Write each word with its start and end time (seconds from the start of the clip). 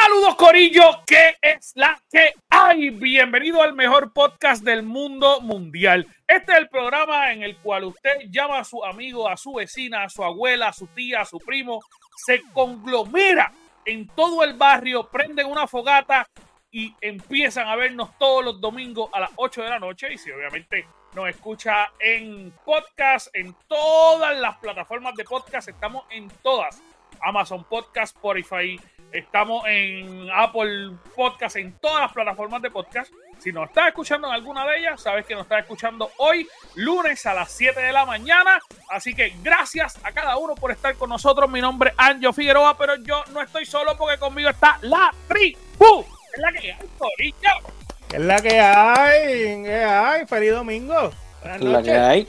Saludos 0.00 0.34
Corillo, 0.34 0.82
¿qué 1.06 1.36
es 1.40 1.70
la 1.76 1.96
que 2.10 2.32
hay? 2.50 2.90
Bienvenido 2.90 3.62
al 3.62 3.74
mejor 3.74 4.12
podcast 4.12 4.64
del 4.64 4.82
mundo 4.82 5.40
mundial. 5.40 6.04
Este 6.26 6.50
es 6.50 6.58
el 6.58 6.68
programa 6.68 7.32
en 7.32 7.44
el 7.44 7.56
cual 7.58 7.84
usted 7.84 8.16
llama 8.28 8.58
a 8.58 8.64
su 8.64 8.84
amigo, 8.84 9.28
a 9.28 9.36
su 9.36 9.54
vecina, 9.54 10.02
a 10.02 10.08
su 10.08 10.24
abuela, 10.24 10.68
a 10.68 10.72
su 10.72 10.88
tía, 10.88 11.20
a 11.20 11.24
su 11.24 11.38
primo, 11.38 11.80
se 12.16 12.42
conglomera 12.52 13.52
en 13.84 14.08
todo 14.08 14.42
el 14.42 14.54
barrio, 14.54 15.08
prenden 15.08 15.46
una 15.46 15.68
fogata 15.68 16.26
y 16.72 16.92
empiezan 17.00 17.68
a 17.68 17.76
vernos 17.76 18.18
todos 18.18 18.44
los 18.44 18.60
domingos 18.60 19.10
a 19.12 19.20
las 19.20 19.30
8 19.36 19.62
de 19.62 19.68
la 19.68 19.78
noche. 19.78 20.12
Y 20.12 20.18
si 20.18 20.32
obviamente 20.32 20.88
nos 21.14 21.28
escucha 21.28 21.92
en 22.00 22.52
podcast, 22.64 23.28
en 23.32 23.54
todas 23.68 24.36
las 24.40 24.56
plataformas 24.56 25.14
de 25.14 25.22
podcast, 25.22 25.68
estamos 25.68 26.04
en 26.10 26.28
todas. 26.42 26.82
Amazon 27.20 27.64
Podcast, 27.64 28.16
Spotify, 28.16 28.78
Estamos 29.14 29.64
en 29.68 30.28
Apple 30.34 30.90
Podcast, 31.14 31.54
en 31.54 31.70
todas 31.78 32.00
las 32.00 32.12
plataformas 32.12 32.60
de 32.60 32.68
podcast. 32.72 33.12
Si 33.38 33.52
nos 33.52 33.68
estás 33.68 33.86
escuchando 33.86 34.26
en 34.26 34.34
alguna 34.34 34.66
de 34.66 34.78
ellas, 34.78 35.00
sabes 35.00 35.24
que 35.24 35.34
nos 35.34 35.44
estás 35.44 35.60
escuchando 35.60 36.10
hoy, 36.16 36.48
lunes 36.74 37.24
a 37.24 37.32
las 37.32 37.52
7 37.52 37.80
de 37.80 37.92
la 37.92 38.04
mañana. 38.06 38.58
Así 38.90 39.14
que 39.14 39.32
gracias 39.40 40.00
a 40.02 40.10
cada 40.10 40.36
uno 40.36 40.56
por 40.56 40.72
estar 40.72 40.96
con 40.96 41.10
nosotros. 41.10 41.48
Mi 41.48 41.60
nombre 41.60 41.90
es 41.90 41.96
Anjo 41.96 42.32
Figueroa, 42.32 42.76
pero 42.76 42.96
yo 42.96 43.22
no 43.32 43.40
estoy 43.40 43.64
solo 43.64 43.96
porque 43.96 44.18
conmigo 44.18 44.48
está 44.48 44.78
la 44.82 45.14
tribu. 45.28 46.04
Es 46.34 46.40
la 46.40 46.52
que 46.52 46.72
hay, 46.72 46.88
Corillo. 46.98 47.72
Es 48.12 48.20
la 48.20 48.42
que 48.42 48.60
hay, 48.60 49.62
¿qué 49.62 49.84
hay? 49.84 50.26
Feliz 50.26 50.50
domingo. 50.50 51.12
Buenas 51.40 51.60
noches. 51.60 51.72
La 51.72 51.82
que 51.84 51.92
hay. 51.92 52.28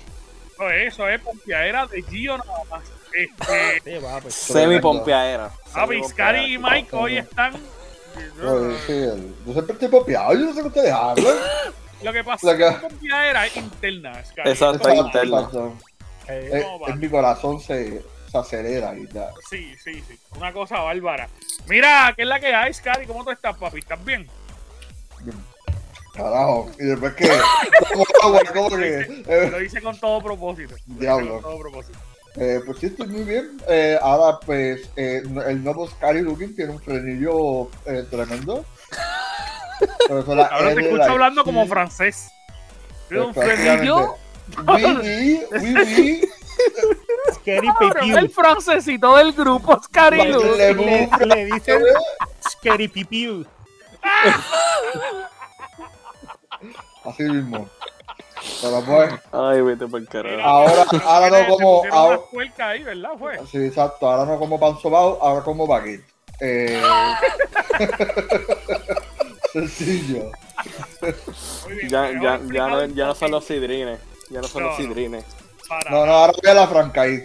Eso 0.54 0.70
es, 0.70 0.94
eso 0.94 1.10
es 1.10 1.20
pompeadera 1.20 1.88
de 1.88 2.04
Gio 2.04 2.38
nada 2.38 2.64
más. 2.70 2.84
Este, 3.16 4.02
pues, 4.22 4.34
Semi 4.34 4.80
pompeadera. 4.80 5.50
Ah, 5.74 5.86
Vizcari 5.86 6.56
y 6.56 6.58
Mike 6.58 6.90
hoy 6.92 7.18
están. 7.18 7.54
yo 8.42 9.54
siempre 9.54 9.74
estoy 9.74 9.88
pompeado, 9.88 10.34
yo 10.34 10.40
no 10.40 10.54
sé 10.54 10.62
qué 10.62 10.68
ustedes 10.68 10.92
hablan. 10.92 11.36
Lo 12.04 12.12
que 12.12 12.24
pasa 12.24 12.52
es 12.52 12.58
que 12.58 12.64
la 12.66 12.82
pompeadera 12.82 13.46
es 13.46 13.56
interna. 13.56 14.20
Exacto, 14.20 14.90
es 14.90 15.00
interna. 15.00 15.50
Eh, 16.28 16.66
en 16.88 17.00
mi 17.00 17.08
corazón 17.08 17.60
se, 17.62 18.04
se 18.30 18.38
acelera 18.38 18.94
y 18.98 19.08
ya. 19.08 19.30
Sí, 19.50 19.74
sí, 19.82 20.04
sí. 20.08 20.20
Una 20.36 20.52
cosa 20.52 20.80
bárbara. 20.82 21.30
Mira, 21.68 22.14
¿qué 22.16 22.24
es 22.24 22.28
la 22.28 22.40
que 22.40 22.54
hay, 22.54 22.74
Scary? 22.74 23.06
¿Cómo 23.06 23.24
tú 23.24 23.32
estás, 23.32 23.56
papi? 23.56 23.80
¿Estás 23.80 24.04
bien? 24.04 24.28
Bien. 25.22 25.38
Carajo, 26.14 26.70
y 26.80 26.86
después 26.86 27.14
que. 27.14 27.30
¿Cómo, 28.54 28.70
que 28.70 29.50
lo 29.52 29.62
hice 29.62 29.82
con 29.82 29.98
todo 30.00 30.22
propósito. 30.22 30.76
Diablo. 30.86 31.34
Con 31.34 31.42
todo 31.42 31.60
propósito. 31.60 32.00
Eh, 32.38 32.60
pues 32.66 32.80
sí, 32.80 32.88
estoy 32.88 33.08
muy 33.08 33.24
bien. 33.24 33.58
Eh, 33.68 33.98
ahora, 34.02 34.40
pues, 34.46 34.90
eh, 34.98 35.24
el 35.48 35.64
nuevo 35.64 35.88
Scary 35.88 36.22
Looking 36.22 36.56
tiene 36.56 36.74
un 36.74 36.82
frenillo 36.82 37.70
eh, 37.86 38.06
tremendo. 38.10 38.66
ahora 40.10 40.76
te 40.76 40.82
escucho 40.82 41.04
hablando 41.04 41.44
como 41.44 41.66
francés. 41.66 42.30
¿Tiene 43.08 43.24
un 43.26 43.34
frenillo? 43.34 44.16
Oui, 44.68 44.84
oui, 44.84 45.42
oui, 45.62 45.76
oui. 45.76 46.30
Scary 47.34 47.68
Pipiu. 47.80 48.18
El 48.18 48.30
francesito 48.30 49.16
del 49.16 49.34
grupo 49.34 49.82
Scary 49.82 50.32
Looking. 50.32 50.58
Le, 50.58 50.74
le, 50.74 51.26
le 51.26 51.46
dicen 51.46 51.82
Scary 52.50 52.88
Pipiu. 52.88 53.46
Así 57.04 57.24
mismo. 57.24 57.70
Pero 58.62 58.82
pues. 58.84 59.14
Ay, 59.32 59.62
vete 59.62 59.88
por 59.88 60.06
carajo. 60.08 60.42
Ahora, 60.42 60.86
ahora 61.04 61.30
no 61.30 61.48
como. 61.48 61.84
Ahora, 61.92 62.20
ahí, 62.60 62.84
¿verdad? 62.84 63.12
Fue. 63.18 63.38
Sí, 63.52 63.58
exacto. 63.58 64.10
Ahora 64.10 64.26
no 64.26 64.40
como 64.40 64.60
pan 64.60 64.78
sobao, 64.80 65.20
ahora 65.22 65.44
como 65.44 65.68
baguette. 65.68 66.06
Eh... 66.40 66.82
Sencillo. 69.54 70.32
ya, 71.88 72.12
ya, 72.12 72.40
ya, 72.52 72.68
no, 72.68 72.86
ya 72.88 73.06
no 73.06 73.16
son 73.16 73.32
los 73.32 73.46
sidrines. 73.46 74.00
Ya 74.30 74.42
no 74.42 74.48
son 74.48 74.64
los 74.64 74.76
sidrines. 74.76 75.24
No, 75.90 76.06
no, 76.06 76.14
ahora 76.14 76.34
voy 76.42 76.52
a 76.52 76.54
la 76.54 76.68
francaí. 76.68 77.24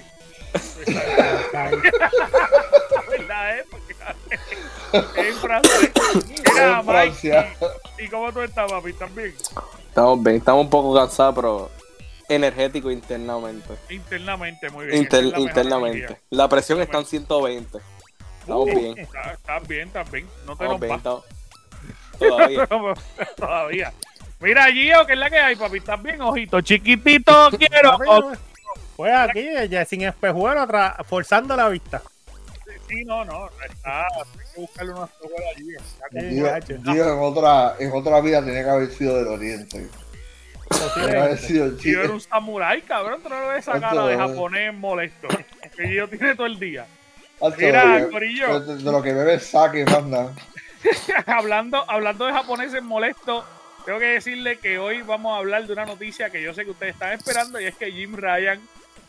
¿Verdad, 3.10 3.58
eh? 3.58 3.64
en 4.92 5.34
Francia. 5.36 5.92
en 6.56 6.84
Francia. 6.84 7.54
¿Y, 7.98 8.04
¿Y 8.04 8.08
cómo 8.08 8.32
tú 8.32 8.40
estás, 8.42 8.70
papi? 8.70 8.90
¿Estás 8.90 9.14
bien? 9.14 9.34
Estamos 9.90 10.22
bien, 10.22 10.36
estamos 10.36 10.64
un 10.64 10.70
poco 10.70 10.94
cansados, 10.94 11.34
pero 11.34 11.70
energético 12.28 12.92
internamente. 12.92 13.74
Internamente, 13.88 14.70
muy 14.70 14.86
bien. 14.86 15.08
internamente. 15.36 16.16
La 16.30 16.48
presión 16.48 16.80
está 16.80 16.98
en 16.98 17.06
120. 17.06 17.78
Estamos 18.38 18.66
bien. 18.66 18.98
Estás 18.98 19.66
bien, 19.66 19.88
estás 19.88 20.10
bien. 20.12 20.28
No 20.46 20.54
te 20.54 20.64
nos 20.64 20.78
bien, 20.78 21.00
Todavía. 22.20 22.66
Todavía. 23.36 23.92
Mira, 24.38 24.66
Gio, 24.70 25.04
¿qué 25.06 25.14
es 25.14 25.18
la 25.18 25.28
que 25.28 25.38
hay, 25.38 25.56
papi? 25.56 25.78
¿Estás 25.78 26.00
bien, 26.00 26.20
ojito? 26.20 26.60
Chiquitito, 26.60 27.50
quiero. 27.58 27.98
Pues 28.94 29.12
aquí, 29.12 29.44
ya 29.68 29.84
sin 29.84 30.02
espejuelo, 30.02 30.68
forzando 31.04 31.56
la 31.56 31.68
vista. 31.68 32.00
Sí, 32.90 33.04
no, 33.04 33.24
no, 33.24 33.48
está, 33.64 34.02
hay 34.02 34.52
que 34.52 34.60
buscarle 34.60 34.92
una 34.92 35.04
espejuela 35.04 35.46
allí. 35.56 36.82
Dios, 36.82 37.06
en 37.06 37.18
otra, 37.20 37.76
en 37.78 37.92
otra 37.92 38.20
vida 38.20 38.44
tenía 38.44 38.64
que 38.64 38.70
haber 38.70 38.90
sido 38.90 39.16
del 39.16 39.28
oriente. 39.28 39.86
Tenía 40.94 41.10
que 41.10 41.18
haber 41.18 41.38
sido 41.38 41.78
Yo 41.78 42.02
era 42.02 42.12
un 42.12 42.20
samurái, 42.20 42.82
cabrón, 42.82 43.20
tú 43.22 43.28
no 43.28 43.46
ves 43.46 43.60
esa 43.60 43.78
cara 43.78 44.06
de 44.06 44.16
japonés 44.16 44.74
molesto. 44.74 45.28
que 45.76 45.94
yo 45.94 46.08
tiene 46.08 46.34
todo 46.34 46.46
el 46.46 46.58
día. 46.58 46.86
Mira, 47.56 48.08
Corillo. 48.10 48.60
De, 48.60 48.82
lo 48.82 49.00
que 49.02 49.12
bebe 49.12 49.38
saque, 49.38 49.84
manda. 49.84 50.34
hablando, 51.26 51.88
hablando 51.88 52.26
de 52.26 52.32
japoneses 52.32 52.82
molestos, 52.82 53.44
tengo 53.86 54.00
que 54.00 54.06
decirle 54.06 54.58
que 54.58 54.80
hoy 54.80 55.02
vamos 55.02 55.32
a 55.34 55.38
hablar 55.38 55.64
de 55.64 55.72
una 55.72 55.86
noticia 55.86 56.30
que 56.30 56.42
yo 56.42 56.52
sé 56.54 56.64
que 56.64 56.72
ustedes 56.72 56.94
están 56.94 57.12
esperando 57.12 57.60
y 57.60 57.66
es 57.66 57.76
que 57.76 57.92
Jim 57.92 58.16
Ryan 58.16 58.60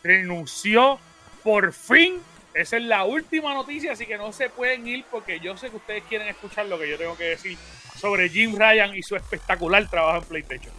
renunció 0.04 1.00
por 1.42 1.72
fin 1.72 2.20
esa 2.54 2.76
es 2.76 2.82
la 2.84 3.04
última 3.04 3.54
noticia, 3.54 3.92
así 3.92 4.06
que 4.06 4.18
no 4.18 4.32
se 4.32 4.50
pueden 4.50 4.86
ir 4.86 5.04
porque 5.10 5.40
yo 5.40 5.56
sé 5.56 5.70
que 5.70 5.76
ustedes 5.76 6.02
quieren 6.08 6.28
escuchar 6.28 6.66
lo 6.66 6.78
que 6.78 6.88
yo 6.88 6.98
tengo 6.98 7.16
que 7.16 7.24
decir 7.24 7.56
sobre 7.96 8.28
Jim 8.28 8.56
Ryan 8.56 8.94
y 8.94 9.02
su 9.02 9.16
espectacular 9.16 9.88
trabajo 9.88 10.18
en 10.18 10.24
PlayStation. 10.24 10.72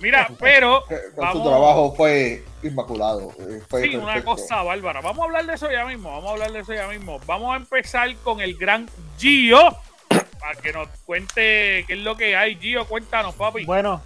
Mira, 0.00 0.28
pero. 0.38 0.84
Su 1.32 1.42
trabajo 1.42 1.94
fue 1.96 2.44
inmaculado. 2.62 3.32
Eh, 3.38 3.62
sí, 3.82 3.96
una 3.96 4.22
cosa 4.22 4.62
bárbara. 4.62 5.00
Vamos 5.00 5.22
a 5.22 5.24
hablar 5.24 5.46
de 5.46 5.54
eso 5.54 5.70
ya 5.70 5.86
mismo. 5.86 6.10
Vamos 6.10 6.28
a 6.28 6.32
hablar 6.32 6.52
de 6.52 6.60
eso 6.60 6.74
ya 6.74 6.88
mismo. 6.88 7.18
Vamos 7.26 7.54
a 7.54 7.56
empezar 7.56 8.14
con 8.16 8.40
el 8.40 8.56
gran 8.56 8.88
Gio. 9.18 9.76
Para 10.08 10.60
que 10.60 10.72
nos 10.72 10.88
cuente 11.06 11.84
qué 11.86 11.94
es 11.94 12.00
lo 12.00 12.16
que 12.16 12.36
hay. 12.36 12.56
Gio, 12.56 12.86
cuéntanos, 12.86 13.34
papi. 13.34 13.64
Bueno, 13.64 14.02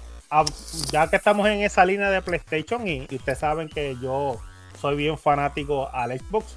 ya 0.93 1.09
que 1.09 1.17
estamos 1.17 1.49
en 1.49 1.63
esa 1.63 1.85
línea 1.85 2.11
de 2.11 2.23
PlayStation 2.23 2.87
y, 2.87 3.07
y 3.11 3.17
ustedes 3.17 3.39
saben 3.39 3.69
que 3.69 3.97
yo 4.01 4.39
soy 4.81 4.95
bien 4.95 5.19
fanático 5.19 5.89
al 5.93 6.17
Xbox 6.17 6.55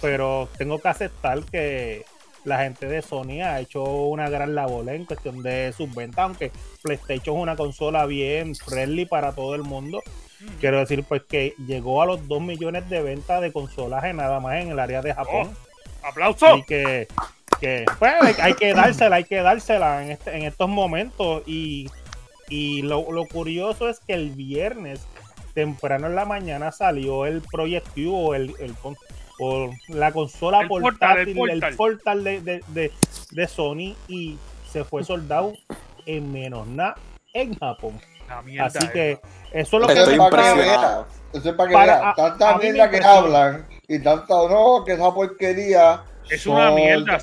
pero 0.00 0.48
tengo 0.56 0.78
que 0.80 0.88
aceptar 0.88 1.42
que 1.44 2.04
la 2.44 2.58
gente 2.58 2.86
de 2.86 3.02
Sony 3.02 3.42
ha 3.44 3.60
hecho 3.60 3.82
una 3.82 4.28
gran 4.28 4.54
labor 4.54 4.88
en 4.88 5.04
cuestión 5.04 5.42
de 5.42 5.72
sus 5.76 5.94
ventas, 5.94 6.24
aunque 6.24 6.50
PlayStation 6.82 7.36
es 7.36 7.42
una 7.42 7.56
consola 7.56 8.06
bien 8.06 8.54
friendly 8.54 9.04
para 9.04 9.32
todo 9.32 9.54
el 9.54 9.62
mundo. 9.62 10.02
Quiero 10.60 10.78
decir, 10.78 11.04
pues 11.04 11.22
que 11.28 11.54
llegó 11.66 12.00
a 12.00 12.06
los 12.06 12.26
2 12.28 12.40
millones 12.40 12.88
de 12.88 13.02
ventas 13.02 13.40
de 13.40 13.52
consolas 13.52 14.02
nada 14.14 14.40
más 14.40 14.62
en 14.62 14.70
el 14.70 14.78
área 14.78 15.02
de 15.02 15.12
Japón. 15.12 15.50
Oh, 16.02 16.06
¡Aplauso! 16.06 16.56
Y 16.56 16.62
que, 16.64 17.08
pues, 17.98 18.38
hay, 18.38 18.54
que 18.54 18.72
dársela, 18.72 19.16
hay 19.16 19.24
que 19.24 19.42
dársela 19.42 20.04
en, 20.04 20.12
este, 20.12 20.36
en 20.36 20.44
estos 20.44 20.68
momentos. 20.68 21.42
Y, 21.46 21.90
lo, 22.82 23.04
curioso 23.26 23.88
es 23.88 23.98
que 24.00 24.14
el 24.14 24.30
viernes, 24.30 25.00
temprano 25.54 26.06
en 26.06 26.14
la 26.14 26.24
mañana, 26.24 26.70
salió 26.70 27.26
el 27.26 27.42
Project 27.42 27.88
Q 27.94 28.34
el, 28.34 28.54
el, 28.60 28.74
por 29.38 29.70
la 29.88 30.12
consola 30.12 30.66
portátil, 30.68 31.38
el 31.48 31.76
portal, 31.76 32.24
de, 32.24 32.92
Sony 33.48 33.94
y 34.08 34.36
se 34.70 34.84
fue 34.84 35.04
soldado 35.04 35.52
en 36.04 36.32
menos 36.32 36.66
nada 36.66 36.96
en 37.32 37.54
Japón. 37.54 38.00
Así 38.60 38.88
que 38.88 39.20
eso 39.52 39.76
es 39.76 39.82
lo 39.82 39.86
que 39.86 39.92
Eso 39.92 40.12
es 41.50 41.54
para 41.54 41.70
que 41.70 41.76
vean. 41.76 42.14
Tanta 42.16 42.58
mierda 42.58 42.90
que 42.90 42.98
hablan 42.98 43.66
y 43.86 43.98
tanta 44.00 44.34
no, 44.34 44.84
que 44.84 44.92
esa 44.92 45.14
porquería 45.14 46.02
Es 46.28 46.46
una 46.46 46.70
mierda, 46.72 47.18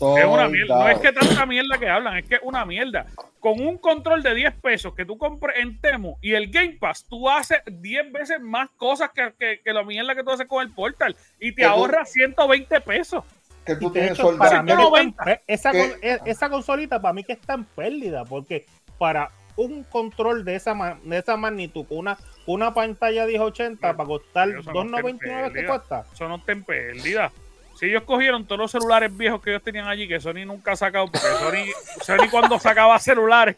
Es 0.00 0.24
una 0.24 0.48
mierda. 0.48 0.78
No 0.78 0.88
es 0.88 0.98
que 0.98 1.12
tanta 1.12 1.46
mierda 1.46 1.78
que 1.78 1.88
hablan, 1.88 2.18
es 2.18 2.26
que 2.26 2.36
es 2.36 2.40
una 2.42 2.64
mierda. 2.64 3.06
Con 3.40 3.60
un 3.60 3.78
control 3.78 4.22
de 4.22 4.34
10 4.34 4.54
pesos 4.56 4.94
que 4.94 5.04
tú 5.04 5.18
compres 5.18 5.56
en 5.58 5.80
Temu 5.80 6.16
y 6.20 6.34
el 6.34 6.50
Game 6.50 6.76
Pass, 6.80 7.04
tú 7.08 7.28
haces 7.28 7.58
10 7.66 8.12
veces 8.12 8.40
más 8.40 8.68
cosas 8.76 9.10
que, 9.10 9.32
que, 9.38 9.60
que 9.64 9.72
la 9.72 9.82
mierda 9.82 10.14
que 10.14 10.22
tú 10.22 10.30
haces 10.30 10.46
con 10.46 10.62
el 10.62 10.72
Portal 10.72 11.16
y 11.40 11.52
te 11.52 11.64
ahorras 11.64 12.10
120 12.12 12.80
pesos. 12.80 13.24
Que 13.64 13.76
tú 13.76 13.90
tienes 13.90 14.18
para 14.38 14.62
mí 14.62 14.72
esa, 15.46 15.72
e, 15.72 16.20
esa 16.24 16.48
consolita 16.48 17.00
para 17.02 17.12
mí 17.12 17.22
que 17.22 17.34
está 17.34 17.54
en 17.54 17.64
pérdida, 17.64 18.24
porque 18.24 18.64
para 18.98 19.30
un 19.56 19.84
control 19.84 20.44
de 20.44 20.54
esa, 20.54 20.74
de 21.02 21.18
esa 21.18 21.36
magnitud, 21.36 21.84
una, 21.90 22.16
una 22.46 22.72
pantalla 22.72 23.26
1080 23.26 23.96
para 23.96 24.06
costar 24.06 24.48
2.99 24.48 25.52
que 25.52 25.66
cuesta. 25.66 26.06
Eso 26.12 26.28
no 26.28 26.36
está 26.36 26.52
en 26.52 26.64
pérdida. 26.64 27.32
Si 27.78 27.86
ellos 27.86 28.02
cogieron 28.04 28.44
todos 28.44 28.58
los 28.58 28.70
celulares 28.70 29.16
viejos 29.16 29.40
que 29.40 29.50
ellos 29.50 29.62
tenían 29.62 29.86
allí, 29.86 30.08
que 30.08 30.20
Sony 30.20 30.44
nunca 30.44 30.72
ha 30.72 30.76
sacado, 30.76 31.06
porque 31.06 31.26
Sony, 31.26 32.04
Sony 32.04 32.28
cuando 32.30 32.58
sacaba 32.58 32.98
celulares, 32.98 33.56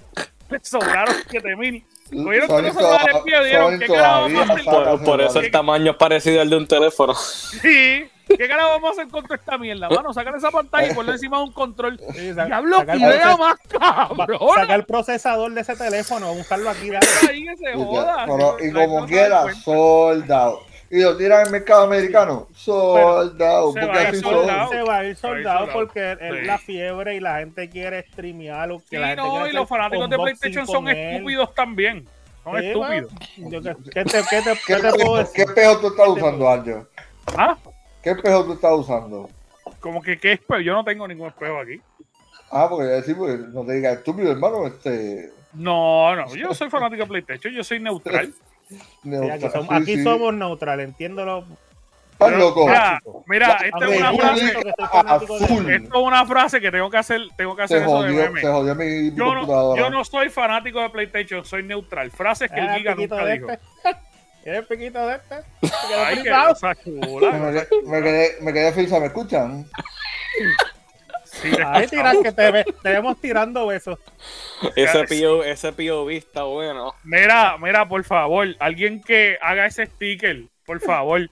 le 0.51 0.61
sobraron 0.63 1.15
7000. 1.31 1.85
Cogieron 2.11 2.49
todos 2.49 2.63
los 2.63 2.75
celulares 2.75 3.25
viejos 3.25 3.43
y 3.43 3.49
dijeron, 3.49 3.79
¿qué 3.79 3.87
carajo 3.87 4.23
vamos 4.23 4.51
a 4.51 4.53
hacer? 4.53 4.65
Por, 4.65 5.05
por 5.05 5.21
eso 5.23 5.41
el 5.41 5.51
tamaño 5.51 5.93
es 5.93 5.97
parecido 5.97 6.43
al 6.43 6.51
de 6.51 6.57
un 6.57 6.67
teléfono. 6.67 7.15
Sí, 7.15 8.11
¿Qué 8.37 8.49
cara 8.49 8.67
vamos 8.67 8.91
a 8.91 8.93
hacer 8.93 9.09
con 9.09 9.25
toda 9.25 9.37
esta 9.37 9.59
mierda? 9.59 9.89
Mano, 9.89 10.13
sacar 10.13 10.35
esa 10.37 10.51
pantalla 10.51 10.91
y 10.91 10.95
ponerle 10.95 11.15
encima 11.15 11.39
de 11.39 11.45
un 11.45 11.53
control. 11.53 12.01
Sí, 12.15 12.33
Diablo, 12.33 12.83
idea 12.83 13.37
más 13.37 13.57
cabrón. 13.69 14.39
Sacar 14.55 14.79
el 14.79 14.87
procesador 14.87 15.53
de 15.53 15.61
ese 15.63 15.77
teléfono, 15.77 16.33
buscarlo 16.35 16.71
aquí. 16.71 16.91
Ahí 17.29 17.45
que 17.45 17.57
se 17.57 17.75
joda. 17.75 18.27
y 18.61 18.73
como 18.73 19.07
quiera, 19.07 19.53
soldado. 19.55 20.70
Y 20.93 21.01
lo 21.03 21.17
tiran 21.17 21.43
en 21.43 21.47
el 21.47 21.53
mercado 21.53 21.85
americano, 21.85 22.49
soldado. 22.53 23.73
Se, 23.73 23.87
va 23.87 23.95
a, 23.95 24.09
ir 24.09 24.17
soldado, 24.17 24.71
se 24.71 24.83
va 24.83 24.99
a 24.99 25.05
ir 25.05 25.17
soldado 25.17 25.69
porque 25.73 26.17
es 26.21 26.47
la 26.47 26.59
fiebre 26.59 27.15
y 27.15 27.21
la 27.21 27.39
gente 27.39 27.71
quiere 27.71 28.05
streamear. 28.11 28.71
Que 28.91 28.97
sí, 28.97 29.17
no, 29.17 29.47
y 29.47 29.53
los 29.53 29.69
fanáticos 29.69 30.11
de 30.11 30.17
PlayStation 30.17 30.67
son 30.67 30.89
estúpidos 30.89 31.55
también. 31.55 32.09
Son 32.43 32.57
estúpidos. 32.57 33.13
¿Qué 33.93 34.05
te, 34.05 34.21
qué 34.29 34.43
te, 34.43 34.59
qué 34.67 34.77
te 34.77 34.91
puedo 34.91 35.17
decir? 35.19 35.47
¿Qué 35.47 35.53
peor 35.53 35.81
tú 35.81 35.89
estás 35.89 36.09
usando, 36.09 36.51
Anjo? 36.51 36.87
¿Ah? 37.37 37.57
¿Qué 38.03 38.11
espejo 38.11 38.45
tú 38.45 38.53
estás 38.55 38.73
usando? 38.73 39.31
Como 39.79 40.03
que 40.03 40.19
qué 40.19 40.33
espejo, 40.33 40.61
yo 40.61 40.73
no 40.75 40.85
tengo 40.85 41.07
ningún 41.07 41.29
espejo 41.29 41.61
aquí. 41.61 41.81
Ah, 42.51 42.67
porque 42.69 42.87
decir, 42.87 43.17
pues, 43.17 43.39
no 43.39 43.65
te 43.65 43.75
digas 43.75 43.99
estúpido, 43.99 44.33
hermano, 44.33 44.67
este. 44.67 45.31
No, 45.53 46.17
no, 46.17 46.35
yo 46.35 46.53
soy 46.53 46.69
fanático 46.69 47.03
de 47.03 47.09
PlayStation, 47.09 47.55
yo 47.55 47.63
soy 47.63 47.79
neutral. 47.79 48.35
neutral 49.03 49.67
aquí, 49.71 50.03
somos, 50.03 50.35
neutral, 50.35 50.81
entiéndolo. 50.81 51.45
Estás 52.13 52.39
loco. 52.39 52.67
Mira, 52.67 53.01
mira 53.27 53.59
esta 53.65 53.87
es 53.87 53.99
una 53.99 54.13
frase. 54.13 54.47
Esto 55.75 55.99
es 56.01 56.07
una 56.07 56.27
frase 56.27 56.61
que 56.61 56.71
tengo 56.71 56.91
que 56.91 56.99
hacer, 56.99 57.21
tengo 57.37 57.57
que 57.57 57.63
hacer 57.63 57.79
se 57.79 57.85
eso 57.85 57.93
jodió, 57.93 58.17
de 58.17 58.25
meme. 58.25 58.41
Se 58.43 58.47
jodió 58.47 58.75
mi, 58.75 59.15
yo, 59.15 59.35
no, 59.35 59.77
yo 59.77 59.91
no 59.91 60.05
soy 60.05 60.29
fanático 60.29 60.81
de 60.81 60.91
PlayStation, 60.91 61.45
soy 61.45 61.63
neutral. 61.63 62.11
Frases 62.11 62.51
que 62.51 62.61
el 62.61 62.71
Giga 62.75 62.95
nunca 62.95 63.25
dijo. 63.27 63.47
¿Quieres 64.43 64.63
el 64.63 64.67
piquito 64.67 65.07
de 65.07 65.17
este? 65.17 65.35
Ay, 65.95 66.23
qué 66.23 66.85
chula. 66.85 67.33
Me, 67.85 68.03
quedé, 68.03 68.37
me 68.41 68.53
quedé 68.53 68.73
feliz, 68.73 68.91
¿me 68.93 69.07
escuchan? 69.07 69.67
Sí, 71.41 71.51
tirar 71.91 72.17
que 72.23 72.33
te, 72.33 72.65
te 72.65 72.89
vemos 72.91 73.21
tirando 73.21 73.67
besos. 73.67 73.99
Ese 74.77 75.05
POV, 75.05 75.43
ese 75.45 75.73
POV 75.73 76.11
está 76.11 76.43
bueno. 76.45 76.95
Mira, 77.05 77.57
mira, 77.59 77.89
por 77.89 78.05
favor, 78.05 78.49
alguien 78.59 79.03
que 79.03 79.39
haga 79.41 79.67
ese 79.67 79.87
sticker, 79.87 80.45
por 80.67 80.81
favor. 80.81 81.29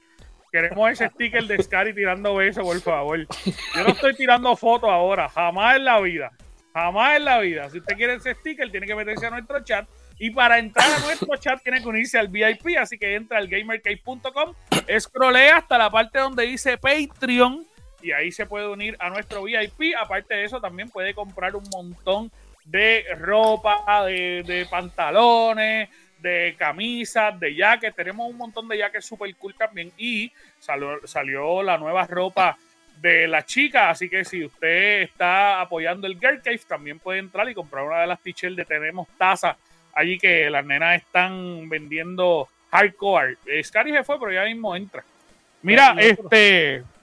Queremos 0.50 0.90
ese 0.90 1.08
sticker 1.08 1.44
de 1.44 1.62
Scary 1.62 1.94
tirando 1.94 2.34
besos, 2.34 2.64
por 2.64 2.80
favor. 2.80 3.26
Yo 3.74 3.82
no 3.82 3.88
estoy 3.90 4.14
tirando 4.14 4.56
fotos 4.56 4.88
ahora, 4.88 5.28
jamás 5.28 5.76
en 5.76 5.84
la 5.84 6.00
vida. 6.00 6.32
Jamás 6.72 7.16
en 7.16 7.24
la 7.24 7.38
vida. 7.40 7.68
Si 7.70 7.78
usted 7.78 7.96
quiere 7.96 8.14
ese 8.14 8.34
sticker, 8.34 8.70
tiene 8.70 8.86
que 8.86 8.94
meterse 8.94 9.26
a 9.26 9.30
nuestro 9.30 9.62
chat 9.62 9.86
y 10.18 10.30
para 10.30 10.58
entrar 10.58 10.90
a 10.90 10.98
nuestro 11.00 11.36
chat 11.36 11.62
tiene 11.62 11.80
que 11.80 11.88
unirse 11.88 12.18
al 12.18 12.28
VIP, 12.28 12.76
así 12.78 12.98
que 12.98 13.14
entra 13.14 13.38
al 13.38 13.46
gamercave.com, 13.46 14.54
escrolea 14.86 15.58
hasta 15.58 15.78
la 15.78 15.90
parte 15.90 16.18
donde 16.18 16.44
dice 16.44 16.76
Patreon 16.76 17.67
y 18.02 18.12
ahí 18.12 18.30
se 18.32 18.46
puede 18.46 18.68
unir 18.68 18.96
a 18.98 19.10
nuestro 19.10 19.42
VIP. 19.42 19.94
Aparte 20.00 20.34
de 20.34 20.44
eso, 20.44 20.60
también 20.60 20.90
puede 20.90 21.14
comprar 21.14 21.56
un 21.56 21.64
montón 21.72 22.30
de 22.64 23.04
ropa, 23.18 24.04
de, 24.06 24.66
pantalones, 24.70 25.88
de 26.18 26.54
camisas, 26.58 27.38
de 27.38 27.54
jackets. 27.54 27.96
Tenemos 27.96 28.28
un 28.28 28.36
montón 28.36 28.68
de 28.68 28.78
jackets 28.78 29.06
super 29.06 29.34
cool 29.36 29.54
también. 29.54 29.92
Y 29.96 30.32
salió, 30.58 31.06
salió 31.06 31.62
la 31.62 31.78
nueva 31.78 32.06
ropa 32.06 32.56
de 33.00 33.26
la 33.26 33.44
chica. 33.44 33.90
Así 33.90 34.08
que 34.08 34.24
si 34.24 34.44
usted 34.44 35.02
está 35.02 35.60
apoyando 35.60 36.06
el 36.06 36.18
Girl 36.18 36.42
Cave, 36.42 36.60
también 36.66 36.98
puede 36.98 37.20
entrar 37.20 37.48
y 37.48 37.54
comprar 37.54 37.84
una 37.84 38.00
de 38.00 38.06
las 38.06 38.20
t-shirts 38.20 38.56
de 38.56 38.64
Tenemos 38.64 39.08
Taza 39.16 39.56
allí 39.98 40.18
que 40.18 40.48
las 40.48 40.64
nenas 40.64 41.02
están 41.02 41.68
vendiendo 41.68 42.48
hardcore. 42.70 43.36
Scary 43.62 43.92
se 43.92 44.04
fue, 44.04 44.18
pero 44.18 44.32
ya 44.32 44.44
mismo 44.44 44.76
entra. 44.76 45.04
Mira, 45.62 45.96
este. 45.98 46.80
Otro 46.80 46.97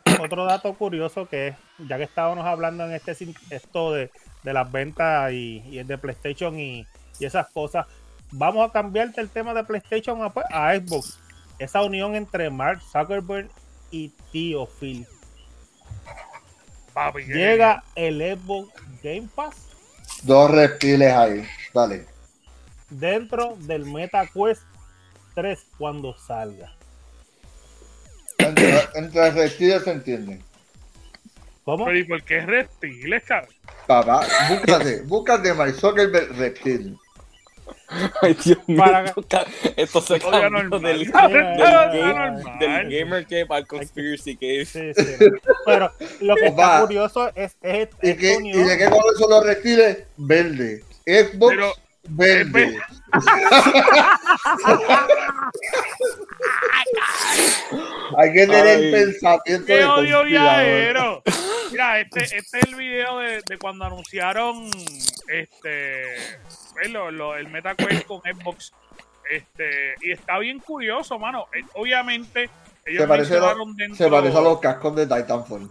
dato 0.48 0.74
curioso 0.74 1.28
que 1.28 1.50
es, 1.50 1.56
ya 1.88 1.98
que 1.98 2.04
estábamos 2.04 2.46
hablando 2.46 2.86
en 2.86 2.94
este 2.94 3.16
esto 3.50 3.94
de, 3.94 4.12
las 4.44 4.72
ventas 4.72 5.32
y, 5.32 5.64
y 5.70 5.84
de 5.84 5.98
PlayStation 5.98 6.60
y, 6.60 6.86
esas 7.20 7.48
cosas, 7.48 7.86
vamos 8.32 8.68
a 8.68 8.74
cambiarte 8.74 9.22
el 9.22 9.30
tema 9.30 9.54
de 9.54 9.64
PlayStation 9.64 10.22
a, 10.22 10.30
pues, 10.32 10.46
a 10.52 10.76
Xbox. 10.76 11.18
Esa 11.60 11.82
unión 11.82 12.14
entre 12.16 12.50
Mark 12.50 12.82
Zuckerberg 12.82 13.50
y 13.90 14.10
Tío 14.34 14.66
Phil. 14.66 15.08
Llega 17.28 17.84
el 17.96 18.20
Xbox 18.20 18.74
Game 19.02 19.30
Pass. 19.34 19.70
Dos 20.24 20.52
reptiles 20.52 21.14
ahí, 21.14 21.48
dale 21.74 22.16
dentro 22.90 23.56
del 23.60 23.86
MetaQuest 23.86 24.64
3 25.34 25.60
cuando 25.78 26.16
salga. 26.16 26.72
Entre, 28.38 28.80
entre 28.96 29.32
reptiles 29.32 29.84
se 29.84 29.92
entiende. 29.92 30.42
¿Cómo? 31.64 31.86
Pero 31.86 31.98
¿y 31.98 32.04
por 32.04 32.24
qué 32.24 32.42
reptiles, 32.42 33.24
cabrón? 33.24 33.54
Papá, 33.88 34.26
búscate, 34.50 35.02
búscate 35.02 35.54
My 35.54 35.72
Soccer 35.72 36.12
Reptil. 36.36 36.98
Ay, 38.22 38.36
Dios 38.44 38.58
mío. 38.68 38.78
Para... 38.78 39.14
Esto 39.76 40.02
se 40.02 40.20
cambió 40.20 40.80
del, 40.80 41.00
del, 41.00 41.12
game, 41.12 42.44
del 42.60 42.90
Gamer 42.90 43.24
Cave 43.26 43.48
al 43.50 43.68
Conspiracy 43.68 44.36
Cave. 44.36 44.66
Sí, 44.66 44.94
sí. 44.94 45.26
Pero 45.66 45.92
lo 46.22 46.36
que 46.36 46.48
está 46.48 46.82
curioso 46.82 47.32
es, 47.36 47.56
es, 47.62 47.90
¿Y, 48.02 48.10
¿Y 48.10 48.64
de 48.64 48.78
qué 48.78 48.86
color 48.86 49.18
son 49.18 49.30
los 49.30 49.46
reptiles? 49.46 50.04
Verde. 50.18 50.84
Xbox 51.06 51.56
Pero, 51.56 51.74
Vende. 52.08 52.80
Hay 58.18 58.34
que 58.34 58.48
tener 58.48 58.68
el 58.68 58.92
pensamiento 58.92 59.66
¡Qué 59.66 59.84
odio 59.86 60.24
viajero! 60.24 61.24
Mira, 61.72 62.00
este, 62.00 62.24
este 62.24 62.60
es 62.60 62.66
el 62.66 62.76
video 62.76 63.20
de, 63.20 63.42
de 63.48 63.58
cuando 63.58 63.86
anunciaron 63.86 64.70
este 65.28 66.16
pues, 66.74 66.90
lo, 66.90 67.12
lo, 67.12 67.36
el 67.36 67.48
MetaQuest 67.50 68.06
con 68.06 68.22
Xbox. 68.22 68.74
Este, 69.30 69.96
y 70.02 70.12
está 70.12 70.38
bien 70.38 70.60
curioso, 70.60 71.18
mano. 71.18 71.48
Eh, 71.54 71.64
obviamente, 71.74 72.50
ellos 72.86 73.02
se 73.02 73.08
parece, 73.08 73.40
dentro, 73.76 73.96
se 73.96 74.08
parece 74.10 74.38
a 74.38 74.42
los 74.42 74.60
cascos 74.60 74.96
de 74.96 75.08
Titanfall. 75.08 75.70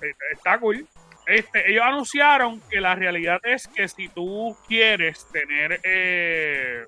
Eh, 0.00 0.12
está 0.32 0.58
cool. 0.60 0.86
Este, 1.28 1.70
ellos 1.70 1.84
anunciaron 1.84 2.58
que 2.70 2.80
la 2.80 2.94
realidad 2.94 3.38
es 3.44 3.68
que 3.68 3.86
si 3.86 4.08
tú 4.08 4.56
quieres 4.66 5.26
tener 5.30 5.78
eh, 5.84 6.84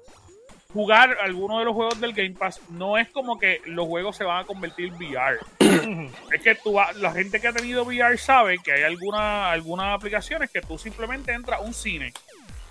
jugar 0.72 1.18
alguno 1.20 1.58
de 1.58 1.66
los 1.66 1.74
juegos 1.74 2.00
del 2.00 2.14
Game 2.14 2.30
Pass, 2.30 2.58
no 2.70 2.96
es 2.96 3.10
como 3.10 3.38
que 3.38 3.60
los 3.66 3.86
juegos 3.86 4.16
se 4.16 4.24
van 4.24 4.42
a 4.42 4.46
convertir 4.46 4.88
en 4.88 4.94
VR. 4.94 5.38
es 6.32 6.40
que 6.40 6.54
tú, 6.54 6.74
la 6.96 7.12
gente 7.12 7.38
que 7.38 7.48
ha 7.48 7.52
tenido 7.52 7.84
VR 7.84 8.16
sabe 8.16 8.56
que 8.64 8.72
hay 8.72 8.82
alguna, 8.82 9.50
algunas 9.50 9.94
aplicaciones 9.94 10.50
que 10.50 10.62
tú 10.62 10.78
simplemente 10.78 11.32
entras 11.32 11.60
a 11.60 11.62
un 11.62 11.74
cine. 11.74 12.14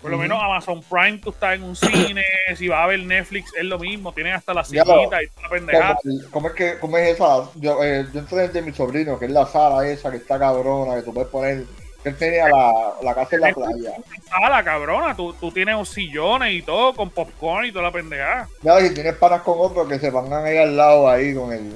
Por 0.01 0.11
lo 0.11 0.17
menos 0.17 0.41
Amazon 0.41 0.81
Prime, 0.81 1.17
tú 1.17 1.31
estás 1.31 1.55
en 1.55 1.63
un 1.63 1.75
cine, 1.75 2.23
si 2.55 2.67
vas 2.67 2.83
a 2.83 2.87
ver 2.87 2.99
Netflix 3.01 3.51
es 3.55 3.65
lo 3.65 3.79
mismo, 3.79 4.13
tienes 4.13 4.35
hasta 4.35 4.53
la 4.53 4.63
sillita 4.63 5.21
y 5.21 5.27
toda 5.27 5.43
la 5.43 5.49
pendejada. 5.49 5.97
¿Cómo, 6.31 6.47
es 6.47 6.53
que, 6.53 6.79
¿Cómo 6.79 6.97
es 6.97 7.15
esa? 7.15 7.49
Yo, 7.55 7.83
eh, 7.83 8.05
yo 8.13 8.19
entré 8.19 8.47
de 8.47 8.61
mi 8.61 8.71
sobrino, 8.71 9.19
que 9.19 9.25
es 9.25 9.31
la 9.31 9.45
sala 9.45 9.87
esa 9.87 10.09
que 10.11 10.17
está 10.17 10.39
cabrona, 10.39 10.95
que 10.95 11.01
tú 11.01 11.13
puedes 11.13 11.29
poner 11.29 11.65
él 12.03 12.15
tenía 12.15 12.47
la, 12.47 12.93
la 13.01 13.13
casa 13.13 13.35
en 13.35 13.41
la 13.41 13.53
playa. 13.53 13.93
Sala, 14.29 14.63
cabrona. 14.63 15.15
Tú, 15.15 15.33
tú 15.33 15.51
tienes 15.51 15.75
un 15.75 15.85
sillones 15.85 16.53
y 16.53 16.61
todo, 16.61 16.95
con 16.95 17.09
popcorn 17.09 17.65
y 17.65 17.71
toda 17.71 17.85
la 17.85 17.91
pendejada. 17.91 18.47
Ya, 18.61 18.79
y 18.79 18.93
tienes 18.93 19.15
panas 19.15 19.41
con 19.41 19.55
otros 19.57 19.87
que 19.87 19.99
se 19.99 20.11
pongan 20.11 20.45
ahí 20.45 20.57
al 20.57 20.77
lado 20.77 21.09
ahí 21.09 21.35
con 21.35 21.51
el. 21.51 21.73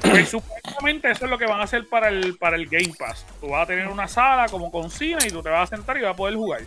Pues 0.00 0.28
supuestamente 0.28 1.10
eso 1.10 1.24
es 1.24 1.30
lo 1.30 1.38
que 1.38 1.46
van 1.46 1.60
a 1.60 1.64
hacer 1.64 1.86
para 1.88 2.08
el, 2.08 2.36
para 2.38 2.56
el 2.56 2.66
Game 2.66 2.94
Pass. 2.98 3.26
Tú 3.40 3.48
vas 3.48 3.64
a 3.64 3.66
tener 3.66 3.88
una 3.88 4.08
sala 4.08 4.48
como 4.48 4.70
con 4.70 4.90
cine 4.90 5.18
y 5.26 5.30
tú 5.30 5.42
te 5.42 5.50
vas 5.50 5.70
a 5.70 5.76
sentar 5.76 5.98
y 5.98 6.02
vas 6.02 6.12
a 6.12 6.16
poder 6.16 6.36
jugar. 6.36 6.62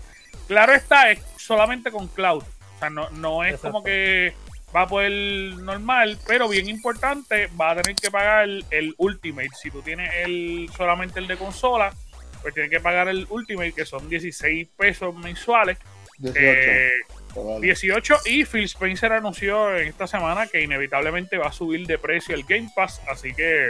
Claro 0.48 0.74
está, 0.74 1.12
es 1.12 1.20
solamente 1.38 1.92
con 1.92 2.08
cloud. 2.08 2.44
O 2.44 2.80
sea, 2.80 2.90
no, 2.90 3.10
no 3.12 3.44
es 3.44 3.60
como 3.60 3.84
que 3.84 4.34
va 4.76 4.82
a 4.82 4.88
poder 4.88 5.12
normal, 5.58 6.18
pero 6.28 6.50
bien 6.50 6.68
importante, 6.68 7.48
va 7.60 7.72
a 7.72 7.82
tener 7.82 7.96
que 7.96 8.12
pagar 8.12 8.48
el, 8.70 8.94
Ultimate. 8.98 9.50
Si 9.62 9.72
tú 9.72 9.82
tienes 9.82 10.12
el 10.16 10.70
solamente 10.76 11.20
el 11.20 11.28
de 11.28 11.38
consola, 11.38 11.94
pues 12.42 12.54
tienes 12.54 12.70
que 12.70 12.80
pagar 12.82 13.08
el 13.08 13.26
Ultimate, 13.30 13.72
que 13.72 13.86
son 13.86 14.10
16 14.10 14.68
pesos 14.78 15.16
mensuales. 15.16 15.78
18. 16.18 17.60
18 17.60 18.14
eh, 18.14 18.18
y 18.30 18.46
Phil 18.46 18.64
Spencer 18.64 19.12
anunció 19.12 19.76
en 19.76 19.88
esta 19.88 20.08
semana 20.08 20.48
que 20.48 20.62
inevitablemente 20.62 21.38
va 21.38 21.48
a 21.48 21.52
subir 21.52 21.86
de 21.86 21.98
precio 21.98 22.34
el 22.34 22.44
Game 22.44 22.70
Pass, 22.74 23.02
así 23.10 23.34
que 23.34 23.68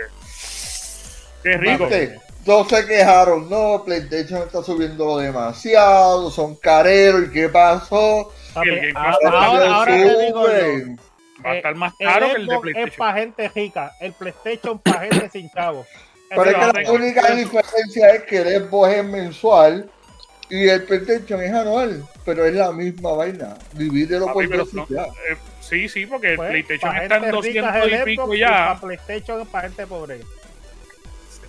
qué 1.42 1.58
rico. 1.58 1.90
Todos 2.46 2.70
se 2.70 2.86
quejaron, 2.86 3.50
no, 3.50 3.84
PlayStation 3.84 4.44
está 4.44 4.62
subiendo 4.62 5.18
demasiado, 5.18 6.30
son 6.30 6.56
careros, 6.56 7.24
¿y 7.28 7.32
qué 7.32 7.50
pasó? 7.50 8.32
ahora, 8.54 9.86
te 9.86 10.26
digo 10.26 10.46
va 11.46 11.52
a 11.52 11.56
estar 11.58 11.76
más 11.76 11.94
caro 12.00 12.28
que 12.28 12.42
el 12.42 12.48
de 12.48 12.60
PlayStation. 12.60 12.90
Es 12.90 12.98
para 12.98 13.20
gente 13.20 13.50
rica, 13.50 13.92
el 14.00 14.14
PlayStation 14.14 14.80
para 14.80 15.02
gente 15.02 15.30
sin 15.30 15.50
chavo. 15.50 15.86
Pero 16.30 16.44
es 16.44 16.56
que 16.56 16.82
la 16.84 16.92
única 16.92 17.32
diferencia 17.32 18.10
es 18.10 18.24
que 18.24 18.38
el 18.38 18.64
Xbox 18.64 18.94
es 18.94 19.06
mensual 19.06 19.90
y 20.50 20.68
el 20.68 20.84
PlayStation 20.84 21.42
es 21.42 21.52
anual, 21.52 22.04
pero 22.26 22.46
es 22.46 22.54
la 22.54 22.72
misma 22.72 23.14
vaina. 23.14 23.56
Divídelo 23.74 24.32
por 24.32 24.48
dos 24.50 24.70
eh, 24.90 25.36
Sí, 25.62 25.90
sí, 25.90 26.06
porque 26.06 26.32
el 26.32 26.38
pues, 26.38 26.50
PlayStation 26.50 26.96
está 26.96 27.18
en 27.18 27.32
200 27.32 27.76
y 27.88 28.06
pico 28.06 28.34
ya. 28.34 28.74
El 28.74 28.80
PlayStation 28.80 29.42
es 29.42 29.48
para 29.48 29.68
gente 29.68 29.88
pobre. 29.88 30.22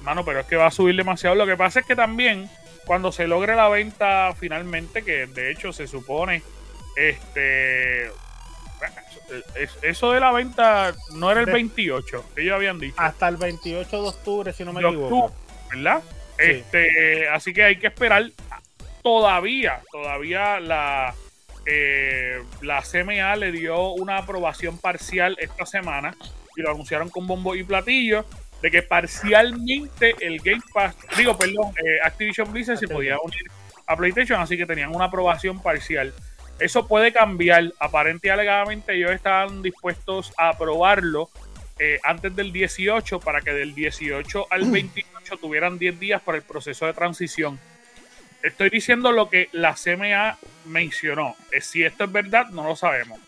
Hermano, 0.06 0.24
pero 0.24 0.38
es 0.38 0.46
que 0.46 0.54
va 0.54 0.66
a 0.66 0.70
subir 0.70 0.94
demasiado. 0.94 1.34
Lo 1.34 1.46
que 1.46 1.56
pasa 1.56 1.80
es 1.80 1.86
que 1.86 1.96
también, 1.96 2.48
cuando 2.84 3.10
se 3.10 3.26
logre 3.26 3.56
la 3.56 3.68
venta 3.68 4.32
finalmente, 4.38 5.02
que 5.02 5.26
de 5.26 5.50
hecho 5.50 5.72
se 5.72 5.88
supone 5.88 6.44
este. 6.94 8.12
Eso 9.82 10.12
de 10.12 10.20
la 10.20 10.30
venta 10.30 10.94
no 11.14 11.28
era 11.28 11.40
el 11.40 11.46
28, 11.46 12.24
que 12.36 12.42
ellos 12.42 12.54
habían 12.54 12.78
dicho. 12.78 12.94
Hasta 12.96 13.26
el 13.26 13.36
28 13.36 14.00
de 14.00 14.08
octubre, 14.08 14.52
si 14.52 14.64
no 14.64 14.72
me 14.72 14.80
equivoco. 14.80 15.34
¿Verdad? 15.74 16.04
Este, 16.38 17.28
así 17.28 17.52
que 17.52 17.64
hay 17.64 17.76
que 17.80 17.88
esperar. 17.88 18.30
Todavía, 19.02 19.82
todavía 19.90 20.60
la, 20.60 21.16
eh, 21.66 22.40
la 22.60 22.80
CMA 22.80 23.34
le 23.34 23.50
dio 23.50 23.88
una 23.88 24.18
aprobación 24.18 24.78
parcial 24.78 25.36
esta 25.40 25.66
semana 25.66 26.14
y 26.56 26.62
lo 26.62 26.70
anunciaron 26.70 27.08
con 27.08 27.26
bombo 27.26 27.56
y 27.56 27.64
platillo 27.64 28.24
de 28.66 28.70
que 28.72 28.82
parcialmente 28.82 30.16
el 30.20 30.40
Game 30.40 30.62
Pass, 30.74 30.96
digo, 31.16 31.38
perdón, 31.38 31.72
eh, 31.76 32.00
Activision 32.02 32.52
Blizzard 32.52 32.76
se 32.76 32.88
podía 32.88 33.16
unir 33.22 33.44
a 33.86 33.94
PlayStation, 33.94 34.40
así 34.40 34.56
que 34.56 34.66
tenían 34.66 34.92
una 34.92 35.04
aprobación 35.04 35.62
parcial. 35.62 36.12
Eso 36.58 36.88
puede 36.88 37.12
cambiar. 37.12 37.72
Aparente 37.78 38.26
y 38.26 38.30
alegadamente 38.30 38.96
ellos 38.96 39.12
estaban 39.12 39.62
dispuestos 39.62 40.32
a 40.36 40.48
aprobarlo 40.48 41.30
eh, 41.78 42.00
antes 42.02 42.34
del 42.34 42.52
18 42.52 43.20
para 43.20 43.40
que 43.40 43.52
del 43.52 43.72
18 43.72 44.48
al 44.50 44.68
28 44.68 45.36
tuvieran 45.36 45.78
10 45.78 46.00
días 46.00 46.20
para 46.20 46.38
el 46.38 46.42
proceso 46.42 46.86
de 46.86 46.92
transición. 46.92 47.60
Estoy 48.42 48.68
diciendo 48.68 49.12
lo 49.12 49.30
que 49.30 49.48
la 49.52 49.76
CMA 49.76 50.38
mencionó. 50.64 51.36
Eh, 51.52 51.60
si 51.60 51.84
esto 51.84 52.02
es 52.02 52.10
verdad, 52.10 52.48
no 52.48 52.64
lo 52.64 52.74
sabemos. 52.74 53.20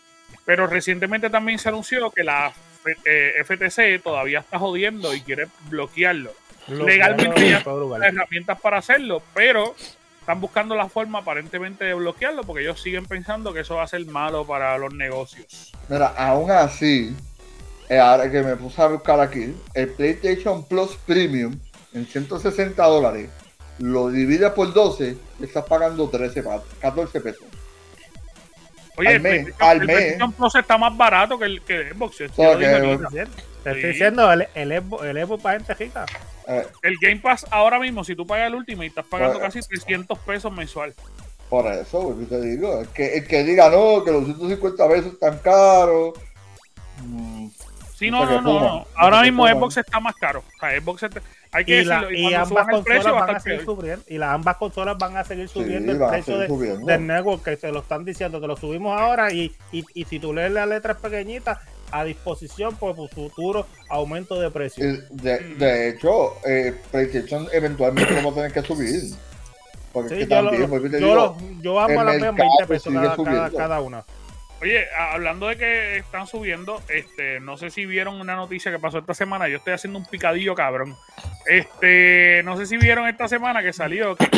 Pero 0.43 0.67
recientemente 0.67 1.29
también 1.29 1.59
se 1.59 1.69
anunció 1.69 2.11
que 2.11 2.25
la 2.25 2.51
FTC 2.83 3.79
eh, 3.79 3.99
todavía 4.03 4.39
está 4.39 4.59
jodiendo 4.59 5.13
y 5.13 5.21
quiere 5.21 5.47
bloquearlo. 5.69 6.31
Legalmente 6.67 7.49
ya 7.49 7.63
hay 7.65 8.09
herramientas 8.09 8.59
para 8.61 8.77
hacerlo, 8.77 9.23
pero 9.33 9.75
están 10.19 10.41
buscando 10.41 10.75
la 10.75 10.87
forma 10.87 11.19
aparentemente 11.19 11.85
de 11.85 11.93
bloquearlo 11.95 12.43
porque 12.43 12.61
ellos 12.61 12.81
siguen 12.81 13.05
pensando 13.05 13.51
que 13.51 13.61
eso 13.61 13.75
va 13.75 13.83
a 13.83 13.87
ser 13.87 14.05
malo 14.05 14.45
para 14.45 14.77
los 14.77 14.93
negocios. 14.93 15.71
Mira, 15.87 16.07
aún 16.15 16.51
así, 16.51 17.15
eh, 17.89 17.97
ahora 17.97 18.29
que 18.29 18.43
me 18.43 18.55
puse 18.55 18.81
a 18.81 18.87
buscar 18.87 19.19
aquí, 19.19 19.55
el 19.73 19.89
PlayStation 19.89 20.63
Plus 20.67 20.95
Premium 21.07 21.57
en 21.93 22.05
160 22.05 22.83
dólares 22.85 23.29
lo 23.79 24.09
divide 24.09 24.51
por 24.51 24.73
12, 24.73 25.17
estás 25.41 25.65
pagando 25.65 26.07
13, 26.09 26.43
14 26.79 27.21
pesos. 27.21 27.48
Oye, 28.99 29.15
al 29.15 29.21
mes, 29.21 29.47
el, 29.47 29.53
PlayStation 29.53 30.33
Plus 30.33 30.55
está 30.55 30.77
más 30.77 30.95
barato 30.97 31.39
que 31.39 31.45
el, 31.45 31.61
que 31.61 31.93
Xbox. 31.93 32.17
Te 32.17 32.25
estoy 32.25 33.83
diciendo, 33.83 34.31
el, 34.33 34.45
el, 34.55 34.81
Xbox, 34.81 35.05
el 35.05 35.25
Xbox 35.25 35.41
para 35.41 35.57
gente 35.57 35.73
rica. 35.73 36.05
Eh, 36.49 36.67
el 36.81 36.95
Game 37.01 37.21
Pass 37.21 37.45
ahora 37.49 37.79
mismo, 37.79 38.03
si 38.03 38.13
tú 38.13 38.27
pagas 38.27 38.47
el 38.47 38.55
último 38.55 38.83
y 38.83 38.87
estás 38.87 39.05
pagando 39.05 39.39
casi 39.39 39.61
300 39.61 40.19
pesos 40.19 40.51
mensual. 40.51 40.93
Por 41.49 41.65
eso, 41.67 42.13
te 42.27 42.41
digo, 42.41 42.81
el 42.81 42.89
que, 42.89 43.17
el 43.17 43.25
que 43.25 43.43
diga 43.45 43.69
no, 43.69 44.03
que 44.03 44.11
los 44.11 44.25
150 44.25 44.89
pesos 44.89 45.13
están 45.13 45.37
caros. 45.37 46.13
Mm, 47.01 47.47
sí, 47.95 48.11
no, 48.11 48.25
no, 48.25 48.41
no, 48.41 48.85
Ahora 48.97 49.21
mismo 49.21 49.47
Xbox 49.47 49.77
está 49.77 50.01
más 50.01 50.15
caro. 50.15 50.43
O 50.57 50.59
sea, 50.59 50.77
Xbox 50.77 51.03
hay 51.51 51.65
que 51.65 51.71
y, 51.71 51.85
decirlo, 51.85 52.11
y, 52.11 52.33
ambas 52.33 52.67
consolas 52.67 53.13
van 53.13 53.35
a 53.35 53.39
seguir 53.39 53.65
subiendo 53.65 54.05
y 54.07 54.17
las 54.17 54.29
ambas 54.29 54.57
consolas 54.57 54.97
van 54.97 55.17
a 55.17 55.23
seguir 55.23 55.49
subiendo 55.49 55.91
el 55.91 55.97
precio 55.97 56.37
de, 56.37 56.77
del 56.85 57.07
network 57.07 57.43
que 57.43 57.57
se 57.57 57.71
lo 57.71 57.79
están 57.79 58.05
diciendo 58.05 58.39
que 58.39 58.47
lo 58.47 58.55
subimos 58.55 58.99
ahora 58.99 59.33
y, 59.33 59.51
y, 59.71 59.83
y 59.93 60.05
si 60.05 60.19
tú 60.19 60.33
lees 60.33 60.51
las 60.51 60.67
letras 60.67 60.97
pequeñitas 60.97 61.57
a 61.91 62.03
disposición 62.03 62.75
por 62.75 62.95
futuro 63.09 63.65
aumento 63.89 64.39
de 64.39 64.51
precio. 64.51 64.85
De, 65.09 65.39
de 65.55 65.89
hecho, 65.89 66.35
eh, 66.45 66.75
PlayStation 66.91 67.47
eventualmente 67.51 68.13
lo 68.13 68.23
va 68.25 68.31
a 68.31 68.35
tener 68.35 68.51
que 68.53 68.61
subir. 68.61 69.15
Porque 69.91 70.27
también, 70.27 70.69
yo, 70.69 70.99
yo, 70.99 71.37
yo 71.61 71.79
amo 71.79 72.03
las 72.03 72.21
20 72.21 72.45
pesos 72.67 72.93
cada, 72.93 73.49
cada, 73.49 73.81
una. 73.81 74.03
Oye, 74.61 74.87
hablando 74.93 75.47
de 75.47 75.55
que 75.55 75.97
están 75.97 76.27
subiendo, 76.27 76.81
este, 76.89 77.39
no 77.39 77.55
sé 77.55 77.69
si 77.69 77.85
vieron 77.85 78.19
una 78.19 78.35
noticia 78.35 78.71
que 78.71 78.79
pasó 78.79 78.99
esta 78.99 79.13
semana. 79.13 79.47
Yo 79.47 79.57
estoy 79.57 79.73
haciendo 79.73 79.99
un 79.99 80.05
picadillo, 80.05 80.53
cabrón. 80.53 80.97
Este, 81.45 82.41
no 82.43 82.57
sé 82.57 82.65
si 82.65 82.77
vieron 82.77 83.07
esta 83.07 83.29
semana 83.29 83.63
que 83.63 83.71
salió 83.71 84.17
que 84.17 84.29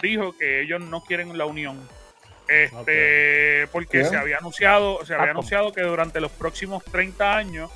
dijo 0.00 0.36
que 0.38 0.62
ellos 0.62 0.80
no 0.80 1.02
quieren 1.02 1.36
la 1.36 1.46
unión. 1.46 1.88
Este, 2.46 3.66
porque 3.72 4.04
se 4.04 4.16
había 4.16 4.38
anunciado, 4.38 5.04
se 5.04 5.14
había 5.14 5.32
anunciado 5.32 5.72
que 5.72 5.82
durante 5.82 6.20
los 6.20 6.30
próximos 6.30 6.82
30 6.84 7.36
años 7.36 7.70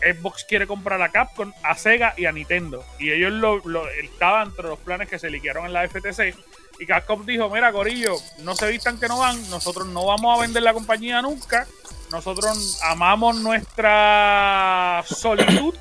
Xbox 0.00 0.44
quiere 0.44 0.66
comprar 0.66 1.00
a 1.02 1.10
Capcom, 1.10 1.52
a 1.62 1.74
Sega 1.74 2.14
y 2.16 2.26
a 2.26 2.32
Nintendo. 2.32 2.84
Y 2.98 3.10
ellos 3.10 3.32
lo, 3.32 3.58
lo 3.64 3.88
estaban 3.88 4.48
entre 4.48 4.68
los 4.68 4.78
planes 4.78 5.08
que 5.08 5.18
se 5.18 5.30
liquearon 5.30 5.66
en 5.66 5.72
la 5.72 5.88
FTC. 5.88 6.34
Y 6.80 6.86
Capcom 6.86 7.26
dijo, 7.26 7.50
mira, 7.50 7.72
Corillo, 7.72 8.14
no 8.38 8.54
se 8.54 8.70
vistan 8.70 9.00
que 9.00 9.08
no 9.08 9.18
van, 9.18 9.50
nosotros 9.50 9.86
no 9.88 10.06
vamos 10.06 10.38
a 10.38 10.42
vender 10.42 10.62
la 10.62 10.72
compañía 10.72 11.20
nunca. 11.20 11.66
Nosotros 12.10 12.80
amamos 12.82 13.36
nuestra 13.36 15.04
solitud. 15.06 15.74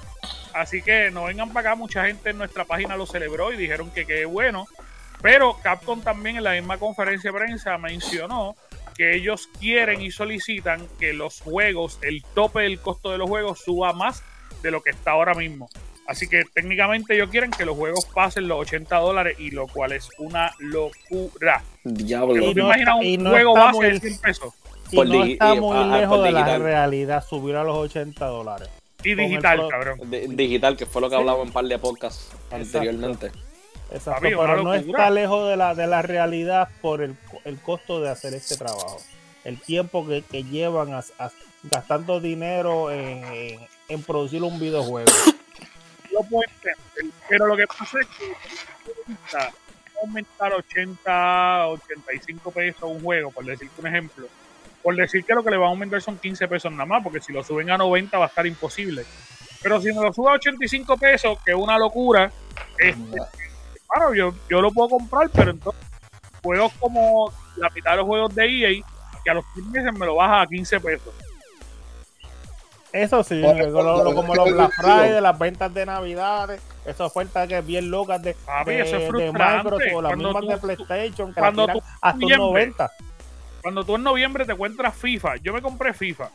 Así 0.54 0.82
que 0.82 1.12
no 1.12 1.26
vengan 1.26 1.54
para 1.54 1.70
acá. 1.70 1.76
Mucha 1.76 2.06
gente 2.06 2.32
en 2.32 2.40
nuestra 2.40 2.66
página 2.66 2.98
lo 2.98 3.06
celebró 3.06 3.54
y 3.54 3.58
dijeron 3.58 3.92
que 3.92 4.06
qué 4.06 4.26
bueno. 4.26 4.68
Pero 5.22 5.58
Capcom 5.62 6.02
también 6.02 6.38
en 6.38 6.44
la 6.44 6.52
misma 6.52 6.78
conferencia 6.78 7.32
de 7.32 7.38
prensa 7.38 7.78
mencionó 7.78 8.56
que 8.98 9.16
ellos 9.16 9.50
quieren 9.60 10.01
y 10.01 10.12
solicitan 10.12 10.86
que 11.00 11.13
los 11.13 11.39
juegos, 11.42 12.00
el 12.01 12.24
tope 12.34 12.62
del 12.62 12.80
costo 12.80 13.12
de 13.12 13.20
los 13.20 13.30
juegos 13.30 13.62
suba 13.63 13.94
más 13.94 14.24
de 14.63 14.72
lo 14.72 14.82
que 14.82 14.89
está 14.89 15.12
ahora 15.12 15.34
mismo. 15.34 15.70
Así 16.08 16.27
que 16.27 16.46
técnicamente 16.54 17.13
ellos 17.16 17.30
quieren 17.30 17.51
que 17.51 17.66
los 17.66 17.75
juegos 17.75 18.06
pasen 18.06 18.48
los 18.48 18.60
80 18.60 18.96
dólares 18.98 19.38
y 19.39 19.51
lo 19.51 19.68
cual 19.68 19.92
es 19.92 20.10
una 20.18 20.51
locura. 20.60 21.62
Diablo. 21.84 22.44
¿Tú 22.44 22.54
te 22.54 22.62
imaginas 22.62 22.96
un 22.96 23.27
juego 23.27 23.54
base 23.54 23.86
de 23.86 24.00
100 24.00 24.20
pesos? 24.20 24.54
Y 24.89 25.01
no 25.01 25.24
está 25.25 25.54
muy 25.56 26.00
lejos 26.00 26.24
de 26.24 26.32
la 26.32 26.58
realidad 26.58 27.24
subir 27.27 27.56
a 27.58 27.63
los 27.63 27.75
80 27.75 28.25
dólares. 28.25 28.70
Y 29.04 29.16
digital, 29.16 29.68
cabrón. 29.70 30.00
digital, 30.10 30.75
que 30.75 30.86
fue 30.86 31.01
lo 31.01 31.10
que 31.10 31.18
hablaba 31.18 31.42
en 31.42 31.48
un 31.48 31.54
par 31.54 31.66
de 31.66 31.77
podcasts 31.77 32.32
anteriormente. 32.51 33.32
Exacto, 33.91 34.22
pero 34.22 34.63
no 34.63 34.74
está 34.74 35.10
lejos 35.10 35.50
de 35.50 35.56
la, 35.56 35.74
de 35.74 35.88
la 35.88 36.01
realidad 36.01 36.70
por 36.82 37.01
el, 37.01 37.15
el 37.46 37.58
costo 37.60 38.01
de 38.01 38.10
hacer 38.10 38.34
este 38.34 38.58
trabajo. 38.58 39.01
El 39.44 39.62
tiempo 39.62 40.06
que, 40.06 40.24
que 40.24 40.44
llevan 40.44 40.94
a, 40.94 41.03
gastando 41.63 42.20
dinero 42.20 42.91
en, 42.91 43.60
en, 43.88 44.03
producir 44.03 44.44
un 44.44 44.60
videojuego. 44.60 45.10
pero 47.29 47.48
lo 47.48 47.56
que 47.56 47.67
pasa 47.67 48.00
es 48.01 48.08
que 48.08 48.34
aumentar 50.01 50.53
80, 50.53 51.67
85 51.70 52.51
pesos 52.51 52.84
un 52.84 53.01
juego, 53.01 53.32
por 53.32 53.46
decirte 53.46 53.82
un 53.82 53.88
ejemplo. 53.88 54.27
Por 54.84 54.96
decir 54.96 55.25
que 55.25 55.34
lo 55.34 55.44
que 55.44 55.51
le 55.51 55.58
va 55.58 55.67
a 55.67 55.70
aumentar 55.70 56.01
son 56.01 56.17
15 56.17 56.48
pesos 56.48 56.72
nada 56.72 56.86
más, 56.86 57.03
porque 57.03 57.20
si 57.20 57.34
lo 57.34 57.44
suben 57.44 57.70
a 57.72 57.77
90 57.77 58.17
va 58.17 58.25
a 58.25 58.27
estar 58.27 58.46
imposible. 58.46 59.06
Pero 59.62 59.82
si 59.82 59.88
me 59.88 60.01
lo 60.01 60.13
suben 60.13 60.34
a 60.34 60.36
85 60.36 60.98
pesos, 60.98 61.39
que 61.44 61.51
es 61.51 61.58
una 61.58 61.77
locura, 61.77 62.32
este, 62.77 63.17
claro, 63.88 64.13
yo, 64.13 64.34
yo 64.50 64.62
lo 64.62 64.72
puedo 64.72 64.89
comprar, 64.89 65.29
pero 65.29 65.51
entonces 65.51 65.82
juegos 66.44 66.72
como 66.79 67.32
la 67.58 67.70
mitad 67.70 67.91
de 67.91 67.98
los 67.98 68.06
juegos 68.06 68.36
de 68.36 68.46
EA, 68.46 68.84
que 69.24 69.29
a 69.29 69.34
los 69.34 69.46
15 69.53 69.70
meses 69.72 69.94
me 69.94 70.06
lo 70.06 70.15
baja 70.15 70.41
a 70.41 70.48
15 70.48 70.79
pesos. 70.79 71.13
Eso 72.94 73.24
sí, 73.24 73.41
como, 73.41 74.34
los 74.34 74.51
Black 74.51 74.72
Friday, 74.74 75.22
las 75.22 75.38
ventas 75.38 75.74
de 75.74 75.86
Navidades, 75.86 76.62
esas 76.86 77.01
ofertas 77.01 77.48
que 77.48 77.62
bien 77.62 77.91
locas 77.91 78.22
de, 78.22 78.36
de, 78.65 79.32
Microsoft 79.34 79.82
o 79.94 80.01
las 80.01 80.17
mismas 80.17 80.48
de 80.48 80.58
PlayStation, 80.58 81.34
cuando 81.34 81.67
tú 81.67 81.82
hasta 82.01 82.38
90. 82.38 82.91
Cuando 83.62 83.84
tú 83.84 83.96
en 83.96 84.03
noviembre 84.03 84.46
te 84.46 84.53
encuentras 84.53 84.96
FIFA, 84.96 85.36
yo 85.38 85.51
me 85.51 85.62
compré 85.62 85.94
FIFA 85.94 86.29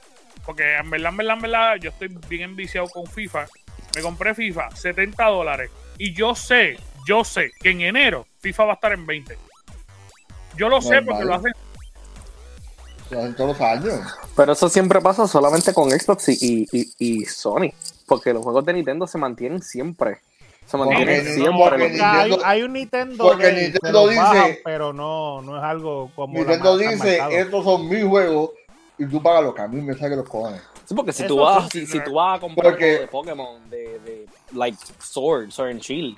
porque 0.45 0.77
en 0.77 0.91
verdad, 0.91 1.11
en 1.11 1.17
verdad, 1.17 1.37
en 1.37 1.43
verdad, 1.43 1.77
yo 1.77 1.91
estoy 1.91 2.09
bien 2.29 2.43
enviciado 2.43 2.89
con 2.89 3.07
FIFA. 3.07 3.47
Me 3.95 4.03
compré 4.03 4.35
FIFA, 4.35 4.71
70 4.75 5.25
dólares. 5.27 5.71
Y 5.99 6.15
yo 6.15 6.35
sé, 6.35 6.79
yo 7.07 7.25
sé 7.25 7.51
que 7.61 7.71
en 7.71 7.81
enero 7.81 8.27
FIFA 8.41 8.65
va 8.65 8.73
a 8.73 8.75
estar 8.75 8.93
en 8.93 9.07
20. 9.07 9.39
Yo 10.57 10.69
lo 10.69 10.81
sé 10.81 11.03
porque 11.03 11.25
lo 11.25 11.35
hacen. 11.35 11.53
Lo 13.11 13.19
hacen 13.19 13.35
todos 13.35 13.59
los 13.59 13.61
años. 13.61 14.01
Pero 14.37 14.53
eso 14.53 14.69
siempre 14.69 15.01
pasa 15.01 15.27
solamente 15.27 15.73
con 15.73 15.91
Xbox 15.91 16.29
y, 16.29 16.67
y, 16.73 16.93
y 16.99 17.25
Sony. 17.25 17.73
Porque 18.07 18.33
los 18.33 18.43
juegos 18.43 18.65
de 18.65 18.73
Nintendo 18.75 19.07
se 19.07 19.19
mantienen 19.19 19.63
siempre. 19.63 20.21
Se 20.67 20.77
mantienen 20.77 21.25
siempre. 21.35 22.03
hay, 22.03 22.37
hay, 22.45 22.63
un 22.63 22.73
Nintendo, 22.75 23.25
porque 23.25 23.53
Nintendo 23.53 24.09
dice, 24.09 24.61
pero 24.65 24.93
no, 24.93 25.43
no 25.43 25.59
es 25.59 25.63
algo 25.63 26.11
como. 26.15 26.35
Nintendo 26.35 26.79
dice: 26.79 27.21
estos 27.31 27.65
son 27.65 27.89
mis 27.89 28.05
juegos 28.05 28.51
y 28.99 29.07
tú 29.07 29.23
pagas 29.23 29.43
lo 29.43 29.55
que 29.55 29.63
a 29.63 29.69
mí 29.69 29.81
me 29.81 29.95
saque 29.95 30.17
los 30.17 30.29
cojones. 30.29 30.63
Sí, 30.85 30.95
porque 30.95 31.13
si 31.13 31.27
tú, 31.27 31.39
vas, 31.39 31.69
si, 31.71 31.87
si, 31.87 32.01
tú 32.01 32.15
vas 32.15 32.37
a 32.37 32.41
comprar 32.41 32.73
porque, 32.73 33.01
de 33.01 33.07
Pokémon, 33.07 33.69
de, 33.71 33.99
de 34.01 34.27
like 34.53 34.79
Sword, 34.99 35.51
Sword 35.51 35.71
and 35.71 35.81
Shield, 35.81 36.17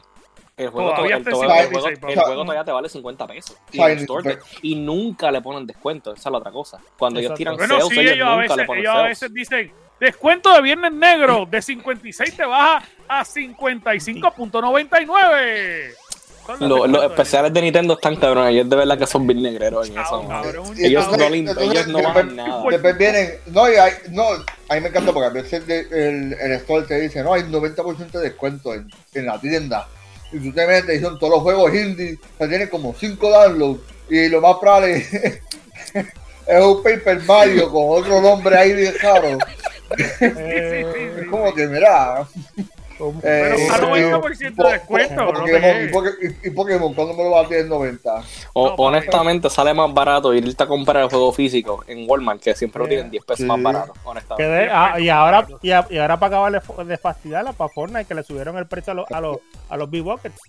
el 0.56 0.68
juego, 0.68 0.90
todavía, 0.90 1.16
el, 1.16 1.26
el, 1.26 1.34
juego, 1.34 1.52
el 1.88 1.98
juego, 1.98 2.42
todavía 2.42 2.64
te 2.64 2.70
vale 2.70 2.88
50 2.88 3.26
pesos. 3.26 3.56
Y, 3.72 3.80
store, 3.80 4.38
y, 4.62 4.76
nunca 4.76 5.32
le 5.32 5.42
ponen 5.42 5.66
descuento, 5.66 6.12
esa 6.12 6.28
es 6.28 6.32
la 6.32 6.38
otra 6.38 6.52
cosa. 6.52 6.78
Cuando 6.98 7.20
ellos 7.20 7.34
tiran 7.34 7.56
bueno, 7.56 7.80
sales, 7.80 7.88
sí, 7.88 7.98
ellos, 8.00 8.12
ellos, 8.12 8.28
a 8.28 8.36
veces, 8.36 8.56
le 8.56 8.64
ponen 8.64 8.82
ellos 8.82 8.94
a 8.94 9.02
veces 9.02 9.34
dicen, 9.34 9.72
descuento 9.98 10.52
de 10.52 10.62
Viernes 10.62 10.92
Negro, 10.92 11.48
de 11.50 11.60
56 11.60 12.36
te 12.36 12.44
baja 12.44 12.84
a 13.08 13.24
55.99. 13.24 15.94
Los, 16.60 16.88
los 16.88 17.04
especiales 17.04 17.52
de 17.52 17.62
Nintendo 17.62 17.94
están 17.94 18.16
cabrones. 18.16 18.52
Ellos 18.52 18.68
de 18.68 18.76
verdad 18.76 18.98
que 18.98 19.06
son 19.06 19.26
bien 19.26 19.42
negreros 19.42 19.88
en 19.88 19.98
eso. 19.98 20.22
ellos, 20.76 21.16
no, 21.16 21.24
ellos 21.24 21.86
no 21.88 22.02
bajan 22.02 22.36
nada. 22.36 22.62
Después 22.70 22.98
vienen. 22.98 23.30
No, 23.46 23.70
y 23.70 23.76
hay, 23.76 23.92
no, 24.10 24.24
a 24.68 24.74
mí 24.74 24.80
me 24.80 24.88
encanta 24.88 25.12
porque 25.12 25.26
a 25.26 25.30
veces 25.30 25.66
el, 25.68 26.34
el, 26.34 26.52
store 26.52 26.86
te 26.86 27.00
dice: 27.00 27.22
No, 27.22 27.32
hay 27.32 27.42
90% 27.42 28.10
de 28.10 28.20
descuento 28.20 28.74
en, 28.74 28.90
en, 29.14 29.26
la 29.26 29.40
tienda. 29.40 29.88
Y 30.32 30.38
tú 30.38 30.52
te 30.52 30.66
metes 30.66 30.98
y 30.98 31.02
son 31.02 31.18
todos 31.18 31.34
los 31.34 31.42
juegos 31.42 31.74
indie 31.74 32.18
que 32.38 32.48
tienen 32.48 32.68
como 32.68 32.94
5 32.94 33.30
downloads. 33.30 33.80
Y 34.08 34.28
lo 34.28 34.40
más 34.40 34.56
probable 34.58 34.96
es 36.46 36.62
un 36.62 36.82
Paper 36.82 37.22
Mario 37.22 37.70
con 37.70 38.02
otro 38.02 38.20
nombre 38.20 38.56
ahí 38.56 38.72
bien 38.74 38.94
caro. 39.00 39.38
es 40.20 41.26
como 41.30 41.54
que, 41.54 41.66
mira. 41.66 42.26
Pero 43.20 43.54
a 43.54 43.78
90% 43.78 44.54
de 44.54 44.72
descuento. 44.72 45.32
y, 46.42 46.50
Pokémon, 46.50 46.94
¿cuándo 46.94 47.14
me 47.14 47.24
lo 47.24 47.30
va 47.30 47.42
a 47.42 47.48
tener 47.48 47.66
90? 47.66 48.22
honestamente, 48.54 49.50
sale 49.50 49.74
más 49.74 49.92
barato 49.92 50.32
irte 50.34 50.62
a 50.62 50.66
comprar 50.66 51.02
el 51.02 51.08
juego 51.08 51.32
físico 51.32 51.84
en 51.86 52.08
Walmart, 52.08 52.40
que 52.40 52.54
siempre 52.54 52.82
lo 52.82 52.88
tienen 52.88 53.10
10 53.10 53.24
pesos 53.24 53.46
más 53.46 53.62
barato, 53.62 53.92
honestamente. 54.04 54.68
Ah, 54.70 54.98
y, 54.98 55.08
ahora, 55.08 55.46
y, 55.62 55.70
ahora 55.70 56.18
para 56.18 56.36
acabar 56.36 56.86
de 56.86 56.98
fastidiarla 56.98 57.52
para 57.52 57.72
Fortnite, 57.72 58.06
que 58.06 58.14
le 58.14 58.22
subieron 58.22 58.56
el 58.56 58.66
precio 58.66 58.92
a 58.92 58.94
los, 58.94 59.10
a 59.10 59.20
los, 59.20 59.38
a 59.68 59.76
los 59.76 59.90
Big 59.90 60.02
Buckets. 60.02 60.40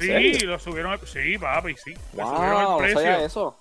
Sí, 0.00 0.38
lo 0.40 0.58
subieron. 0.58 0.98
Sí, 1.06 1.38
papi, 1.38 1.74
sí. 1.76 1.94
Le 2.14 2.22
subieron 2.22 2.72
el 2.72 2.78
precio. 2.78 3.16
eso. 3.16 3.56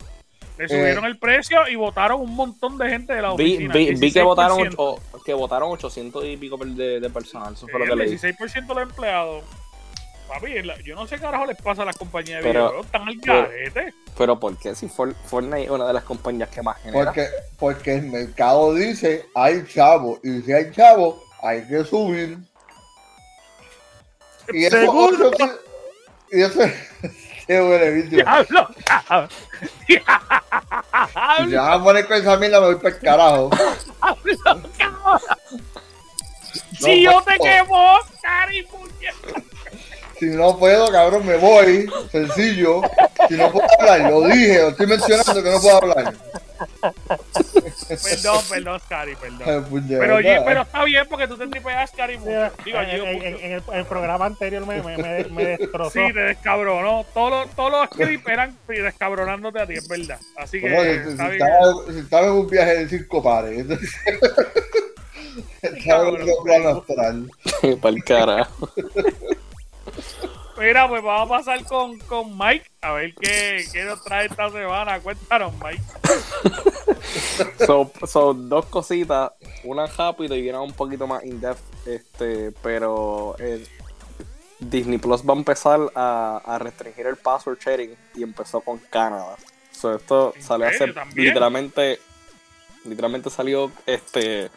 Le 0.61 0.67
subieron 0.67 1.05
eh, 1.05 1.07
el 1.07 1.17
precio 1.17 1.67
y 1.67 1.75
votaron 1.75 2.21
un 2.21 2.35
montón 2.35 2.77
de 2.77 2.87
gente 2.87 3.13
de 3.13 3.21
la 3.23 3.31
oficina. 3.31 3.73
Vi, 3.73 3.95
vi, 3.95 4.11
que 4.11 4.21
votaron 4.21 4.69
que 5.25 5.33
votaron 5.33 5.71
800 5.71 6.23
y 6.25 6.37
pico 6.37 6.55
de, 6.57 6.99
de 6.99 7.09
personal. 7.09 7.53
Eso 7.53 7.67
fue 7.67 7.79
lo 7.79 7.85
que 7.87 7.95
leí. 7.95 8.15
16% 8.15 8.67
de 8.67 8.73
los 8.75 8.83
empleados. 8.83 9.43
Papi, 10.27 10.53
yo 10.85 10.95
no 10.95 11.07
sé 11.07 11.15
qué 11.15 11.21
carajo 11.23 11.47
les 11.47 11.57
pasa 11.57 11.81
a 11.81 11.85
las 11.85 11.97
compañías 11.97 12.43
de 12.43 12.49
videojuegos. 12.51 12.85
Están 12.85 13.07
al 13.07 13.19
carete. 13.19 13.93
Pero 14.15 14.39
¿por 14.39 14.55
qué 14.59 14.75
si 14.75 14.87
Fortnite 14.87 15.63
es 15.63 15.69
una 15.71 15.87
de 15.87 15.93
las 15.93 16.03
compañías 16.03 16.49
que 16.49 16.61
más 16.61 16.79
genera? 16.83 17.05
Porque, 17.05 17.27
porque 17.57 17.95
el 17.95 18.03
mercado 18.03 18.75
dice 18.75 19.25
hay 19.33 19.65
chavo. 19.65 20.19
Y 20.23 20.41
si 20.41 20.53
hay 20.53 20.69
chavo, 20.71 21.23
hay 21.41 21.67
que 21.67 21.83
subir. 21.83 22.37
Y 24.53 24.65
eso, 24.65 24.77
y 26.31 26.41
eso, 26.41 26.61
Qué 27.47 27.61
huele, 27.61 27.91
bicho. 27.91 28.15
Diablo, 28.15 28.67
cabrón. 28.85 29.29
Diablo. 29.87 31.49
Si 31.49 31.55
vas 31.55 31.69
a 31.69 31.83
poner 31.83 32.07
con 32.07 32.17
esa 32.17 32.37
mierda, 32.37 32.59
me 32.59 32.65
voy 32.67 32.75
para 32.75 32.89
el 32.89 32.99
carajo. 33.01 33.49
Diablo, 34.23 34.69
cabrón. 34.77 35.19
si 36.79 37.03
yo 37.03 37.21
te 37.21 37.37
quemo, 37.39 37.99
cari, 38.21 38.63
puñeta. 38.63 39.50
Si 40.21 40.27
no 40.27 40.55
puedo, 40.55 40.91
cabrón, 40.91 41.25
me 41.25 41.35
voy. 41.35 41.89
Sencillo. 42.11 42.81
Si 43.27 43.33
no 43.33 43.51
puedo 43.51 43.65
hablar, 43.79 44.11
lo 44.11 44.21
dije, 44.27 44.67
estoy 44.67 44.85
mencionando 44.85 45.41
que 45.41 45.49
no 45.49 45.59
puedo 45.59 45.77
hablar. 45.77 46.13
Perdón, 47.87 48.43
perdón, 48.47 48.79
Scary, 48.81 49.15
perdón. 49.15 49.65
pero, 49.89 50.61
está 50.61 50.83
bien 50.83 51.07
porque 51.09 51.27
tú 51.27 51.39
te 51.39 51.47
tripeas, 51.47 51.89
Scary. 51.89 52.19
Mucho. 52.19 52.51
Digo, 52.63 52.77
en, 52.81 53.23
en, 53.25 53.63
el, 53.73 53.85
programa 53.85 54.27
anterior 54.27 54.63
me, 54.67 54.83
me, 54.83 54.95
me, 54.95 55.23
me 55.23 55.45
destrozó. 55.57 55.89
Sí, 55.89 56.13
te 56.13 56.19
descabronó. 56.19 57.03
Todos 57.15 57.31
los, 57.31 57.55
todos 57.55 57.71
los 57.71 57.85
scripts 57.87 58.27
eran 58.27 58.55
descabronándote 58.67 59.59
a 59.59 59.65
ti, 59.65 59.73
es 59.73 59.87
verdad. 59.87 60.19
Así 60.37 60.61
que. 60.61 60.69
si, 60.69 61.09
está 61.09 61.33
estaba, 61.33 61.73
si, 61.91 61.97
estaba, 61.97 62.27
en 62.27 62.33
un 62.33 62.47
viaje 62.47 62.77
de 62.77 62.89
circo 62.89 63.23
pares. 63.23 63.65
estaba 65.63 66.09
en 66.09 66.29
un 66.29 66.43
plano 66.43 66.69
astral. 66.77 67.27
Para 67.81 67.95
el 67.95 68.03
carajo. 68.03 68.69
Mira, 70.57 70.87
pues 70.87 71.01
vamos 71.01 71.25
a 71.25 71.37
pasar 71.37 71.65
con, 71.65 71.97
con 71.99 72.37
Mike 72.37 72.69
a 72.81 72.91
ver 72.93 73.15
qué, 73.15 73.65
qué, 73.71 73.83
nos 73.83 74.03
trae 74.03 74.27
esta 74.27 74.49
semana. 74.49 74.99
Cuéntanos, 74.99 75.53
Mike. 75.63 75.81
Son 78.05 78.49
dos 78.49 78.65
cositas, 78.67 79.31
una 79.63 79.87
rápido 79.87 80.35
y 80.35 80.49
una 80.49 80.61
un 80.61 80.73
poquito 80.73 81.07
más 81.07 81.23
in-depth. 81.23 81.87
Este, 81.87 82.51
pero 82.61 83.35
eh, 83.39 83.65
Disney 84.59 84.99
Plus 84.99 85.27
va 85.27 85.33
a 85.33 85.37
empezar 85.37 85.79
a, 85.95 86.41
a, 86.45 86.59
restringir 86.59 87.07
el 87.07 87.15
password 87.15 87.57
sharing 87.59 87.95
y 88.15 88.23
empezó 88.23 88.61
con 88.61 88.77
Canadá. 88.77 89.37
So, 89.71 89.95
esto 89.95 90.33
salió 90.39 90.67
hace 90.67 90.93
literalmente, 91.15 91.99
literalmente 92.85 93.31
salió 93.31 93.71
este, 93.87 94.51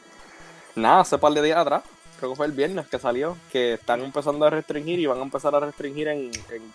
nada, 0.74 1.00
hace 1.00 1.16
par 1.16 1.32
de 1.32 1.40
días 1.40 1.58
atrás 1.58 1.82
creo 2.24 2.32
que 2.32 2.36
fue 2.36 2.46
el 2.46 2.52
viernes 2.52 2.86
que 2.86 2.98
salió, 2.98 3.36
que 3.52 3.74
están 3.74 4.02
empezando 4.02 4.46
a 4.46 4.50
restringir 4.50 4.98
y 4.98 5.04
van 5.04 5.18
a 5.18 5.22
empezar 5.22 5.54
a 5.54 5.60
restringir 5.60 6.08
en, 6.08 6.30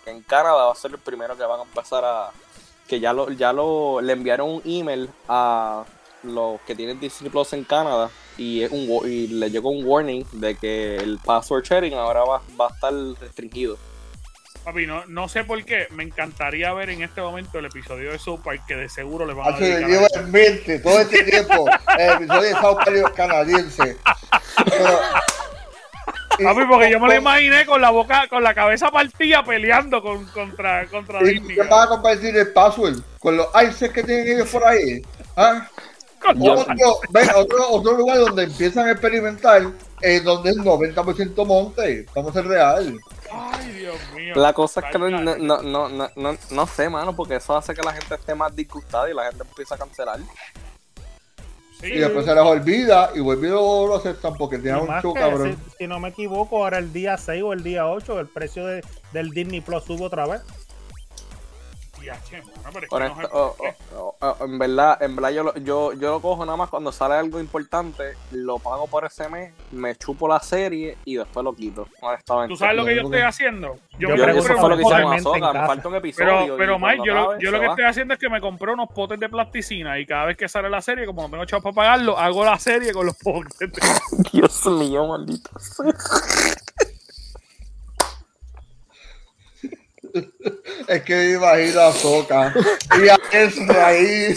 en, 0.06 0.22
Canadá, 0.22 0.66
va 0.66 0.72
a 0.72 0.76
ser 0.76 0.92
el 0.92 0.98
primero 0.98 1.36
que 1.36 1.42
van 1.42 1.58
a 1.58 1.62
empezar 1.64 2.04
a, 2.04 2.30
que 2.86 3.00
ya 3.00 3.12
lo, 3.12 3.30
ya 3.32 3.52
lo, 3.52 4.00
le 4.00 4.12
enviaron 4.12 4.48
un 4.48 4.62
email 4.64 5.10
a 5.28 5.84
los 6.22 6.60
que 6.60 6.76
tienen 6.76 7.00
Disney 7.00 7.30
Plus 7.30 7.52
en 7.54 7.64
Canadá 7.64 8.10
y, 8.38 8.62
es 8.62 8.70
un, 8.70 8.88
y 9.10 9.26
le 9.26 9.50
llegó 9.50 9.70
un 9.70 9.84
warning 9.84 10.24
de 10.32 10.54
que 10.54 10.96
el 10.96 11.18
password 11.18 11.64
sharing 11.64 11.94
ahora 11.94 12.20
va, 12.20 12.42
va 12.58 12.68
a 12.68 12.70
estar 12.72 12.92
restringido. 13.20 13.76
Papi, 14.64 14.86
no, 14.86 15.04
no 15.06 15.26
sé 15.26 15.42
por 15.42 15.64
qué, 15.64 15.88
me 15.90 16.04
encantaría 16.04 16.72
ver 16.74 16.90
en 16.90 17.02
este 17.02 17.22
momento 17.22 17.58
el 17.58 17.64
episodio 17.64 18.12
de 18.12 18.18
South 18.18 18.40
Park 18.44 18.62
que 18.68 18.76
de 18.76 18.88
seguro 18.88 19.26
le 19.26 19.32
van 19.32 19.54
a 19.54 19.58
dedicar 19.58 19.90
llevo 19.90 20.06
en 20.14 20.30
mente 20.30 20.78
todo 20.78 21.00
este 21.00 21.24
tiempo 21.24 21.64
el 21.98 22.10
episodio 22.10 22.42
de 22.42 22.52
South 22.52 22.78
Park 22.84 23.14
canadiense. 23.16 23.96
Papi, 26.44 26.60
porque 26.68 26.90
yo 26.90 27.00
me 27.00 27.08
lo 27.08 27.14
imaginé 27.16 27.66
con 27.66 27.80
la 27.80 27.90
boca, 27.90 28.26
con 28.28 28.42
la 28.42 28.54
cabeza 28.54 28.90
partida 28.90 29.44
peleando 29.44 30.02
con, 30.02 30.24
contra, 30.26 30.86
contra 30.86 31.20
Disney. 31.20 31.56
¿Qué 31.56 31.62
vas 31.62 31.86
a 31.86 31.88
compartir 31.88 32.36
el 32.36 32.52
password? 32.52 33.00
Con 33.18 33.36
los 33.36 33.48
ices 33.62 33.90
que 33.90 34.02
tienen 34.02 34.28
ellos 34.28 34.48
por 34.48 34.64
ahí. 34.64 35.02
¿Ah? 35.36 35.68
Otro, 36.22 36.66
otro, 37.36 37.70
otro, 37.70 37.92
lugar 37.94 38.18
donde 38.18 38.44
empiezan 38.44 38.86
a 38.86 38.92
experimentar 38.92 39.62
es 40.02 40.22
donde 40.22 40.50
es 40.50 40.56
90% 40.56 41.46
monte. 41.46 42.06
Vamos 42.14 42.30
a 42.30 42.40
ser 42.40 42.46
real. 42.46 42.98
Ay, 43.32 43.72
Dios 43.72 43.96
mío. 44.14 44.34
La 44.36 44.52
cosa 44.52 44.80
es 44.80 44.86
que 44.92 44.98
no, 44.98 45.08
no, 45.08 45.62
no, 45.62 45.88
no, 45.88 46.38
no, 46.50 46.66
sé, 46.66 46.88
mano, 46.90 47.16
porque 47.16 47.36
eso 47.36 47.56
hace 47.56 47.74
que 47.74 47.82
la 47.82 47.92
gente 47.92 48.14
esté 48.14 48.34
más 48.34 48.54
disgustada 48.54 49.10
y 49.10 49.14
la 49.14 49.24
gente 49.24 49.44
empieza 49.48 49.76
a 49.76 49.78
cancelar. 49.78 50.20
Y 51.82 51.98
después 51.98 52.26
se 52.26 52.34
les 52.34 52.44
olvida 52.44 53.10
y 53.14 53.20
vuelve 53.20 53.48
lo 53.48 53.96
aceptan 53.96 54.34
porque 54.36 54.58
tienen 54.58 54.82
un 54.82 55.00
show 55.00 55.14
cabrón. 55.14 55.56
Si, 55.78 55.86
no 55.86 55.98
me 55.98 56.10
equivoco, 56.10 56.58
ahora 56.58 56.78
el 56.78 56.92
día 56.92 57.16
6 57.16 57.42
o 57.42 57.52
el 57.52 57.62
día 57.62 57.86
8 57.86 58.20
el 58.20 58.26
precio 58.26 58.66
de, 58.66 58.82
del 59.12 59.30
Disney 59.30 59.60
Plus 59.60 59.84
sube 59.84 60.04
otra 60.04 60.26
vez 60.26 60.42
en 64.40 64.58
verdad, 64.58 65.02
en 65.02 65.16
verdad 65.16 65.30
yo, 65.30 65.54
yo, 65.56 65.92
yo 65.92 66.10
lo 66.10 66.20
cojo 66.20 66.44
nada 66.44 66.56
más 66.56 66.70
cuando 66.70 66.92
sale 66.92 67.14
algo 67.14 67.40
importante, 67.40 68.14
lo 68.32 68.58
pago 68.58 68.86
por 68.86 69.04
ese 69.04 69.28
mes, 69.28 69.52
me 69.70 69.96
chupo 69.96 70.28
la 70.28 70.40
serie 70.40 70.96
y 71.04 71.16
después 71.16 71.44
lo 71.44 71.54
quito. 71.54 71.86
¿Tú 72.48 72.56
sabes 72.56 72.76
lo 72.76 72.84
que 72.84 72.96
yo 72.96 73.02
estoy 73.02 73.20
haciendo? 73.20 73.78
Yo, 73.98 74.14
yo 74.14 74.26
me 74.26 74.32
eso 74.32 74.56
fue 74.56 74.70
lo 74.70 74.76
que 74.76 74.82
hicimos 74.82 75.38
me 75.38 75.66
falta 75.66 75.88
un 75.88 75.94
episodio. 75.96 76.56
Pero, 76.56 76.56
pero 76.56 76.78
Mike, 76.78 77.02
yo, 77.04 77.14
lo, 77.14 77.38
yo 77.38 77.50
lo 77.50 77.60
que 77.60 77.66
estoy 77.66 77.84
haciendo 77.84 78.14
es 78.14 78.20
que 78.20 78.28
me 78.28 78.40
compré 78.40 78.72
unos 78.72 78.88
potes 78.90 79.20
de 79.20 79.28
plasticina 79.28 79.98
y 79.98 80.06
cada 80.06 80.26
vez 80.26 80.36
que 80.36 80.48
sale 80.48 80.70
la 80.70 80.80
serie, 80.80 81.06
como 81.06 81.22
no 81.22 81.30
tengo 81.30 81.44
chavos 81.44 81.62
para 81.64 81.74
pagarlo, 81.74 82.18
hago 82.18 82.44
la 82.44 82.58
serie 82.58 82.92
con 82.92 83.06
los 83.06 83.16
potes. 83.16 83.70
Dios 84.32 84.66
mío, 84.66 85.06
maldito. 85.06 85.50
es 90.88 91.02
que 91.02 91.14
me 91.14 91.30
imagino 91.32 91.80
a 91.80 91.92
Soca 91.92 92.54
y 93.02 93.08
a 93.08 93.18
Ezra 93.32 93.86
ahí. 93.88 94.34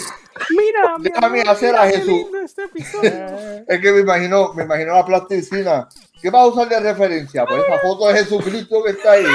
Mira, 0.50 0.96
déjame 0.98 1.42
hacer 1.42 1.74
a 1.76 1.86
Jesús. 1.86 2.26
Este 2.44 2.62
Es 3.68 3.80
que 3.80 3.92
me 3.92 4.00
imagino, 4.00 4.52
me 4.54 4.64
imagino 4.64 4.94
la 4.94 5.04
plasticina. 5.04 5.88
¿Qué 6.20 6.30
vas 6.30 6.42
a 6.42 6.46
usar 6.46 6.68
de 6.68 6.80
referencia? 6.80 7.44
Pues 7.46 7.62
esa 7.64 7.78
foto 7.78 8.08
de 8.08 8.14
Jesucristo 8.14 8.82
que 8.82 8.90
está 8.90 9.12
ahí. 9.12 9.26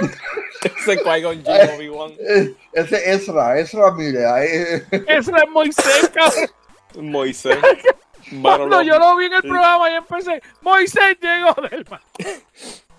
Ese 0.62 0.96
Qui-Gon 0.98 1.42
Obi-Wan. 1.76 2.12
Ese 2.72 3.12
Ezra, 3.12 3.58
Ezra, 3.58 3.92
mire, 3.92 4.26
ahí. 4.26 4.82
Eso 5.08 5.36
es 5.36 5.50
Moisés, 5.50 6.10
cabrón. 6.12 7.10
Moisés. 7.10 7.58
Cuando 8.40 8.82
yo 8.82 8.98
lo 8.98 9.16
vi 9.16 9.26
en 9.26 9.34
el 9.34 9.42
programa 9.42 9.90
y 9.90 9.94
empecé, 9.94 10.42
Moisés 10.60 11.16
llegó 11.20 11.54
del 11.68 11.84
mar. 11.90 12.00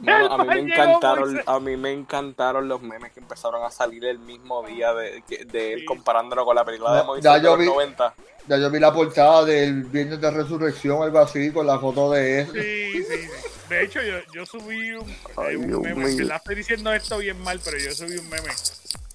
Mano, 0.04 0.34
a 0.34 0.38
mí 0.44 0.46
me 0.64 0.72
encantaron, 0.74 1.42
a 1.46 1.60
mí 1.60 1.78
me 1.78 1.92
encantaron 1.92 2.68
los 2.68 2.82
memes 2.82 3.12
que 3.14 3.20
empezaron 3.20 3.64
a 3.64 3.72
salir 3.72 4.06
el 4.06 4.20
mismo 4.20 4.64
día 4.64 4.94
de, 4.94 5.24
de 5.48 5.74
él 5.74 5.86
comparándolo 5.86 6.46
con 6.46 6.56
la 6.56 6.64
película 6.66 6.98
de 6.98 7.04
Moisés 7.04 7.24
ya 7.24 7.36
de 7.36 7.42
yo 7.44 7.50
los 7.52 7.60
vi- 7.60 7.66
90. 7.66 8.14
Ya 8.48 8.58
yo 8.58 8.70
vi 8.70 8.80
la 8.80 8.92
portada 8.94 9.46
del 9.46 9.84
Viernes 9.86 10.20
de 10.20 10.30
Resurrección, 10.30 11.02
algo 11.02 11.20
así, 11.20 11.50
con 11.52 11.66
la 11.66 11.80
foto 11.80 12.12
de 12.12 12.42
él. 12.42 12.48
Sí, 12.52 13.04
sí, 13.04 13.16
sí. 13.22 13.30
De 13.70 13.84
hecho, 13.84 14.02
yo, 14.02 14.16
yo 14.34 14.46
subí 14.46 14.92
un, 14.92 15.10
Ay, 15.38 15.54
eh, 15.54 15.58
un 15.58 15.68
Dios 15.68 15.82
meme. 15.82 16.06
mío. 16.06 16.18
que 16.18 16.24
la 16.26 16.36
estoy 16.36 16.56
diciendo 16.56 16.92
esto 16.92 17.18
bien 17.20 17.42
mal, 17.42 17.62
pero 17.64 17.78
yo 17.78 17.92
subí 17.92 18.18
un 18.18 18.30
meme. 18.30 18.50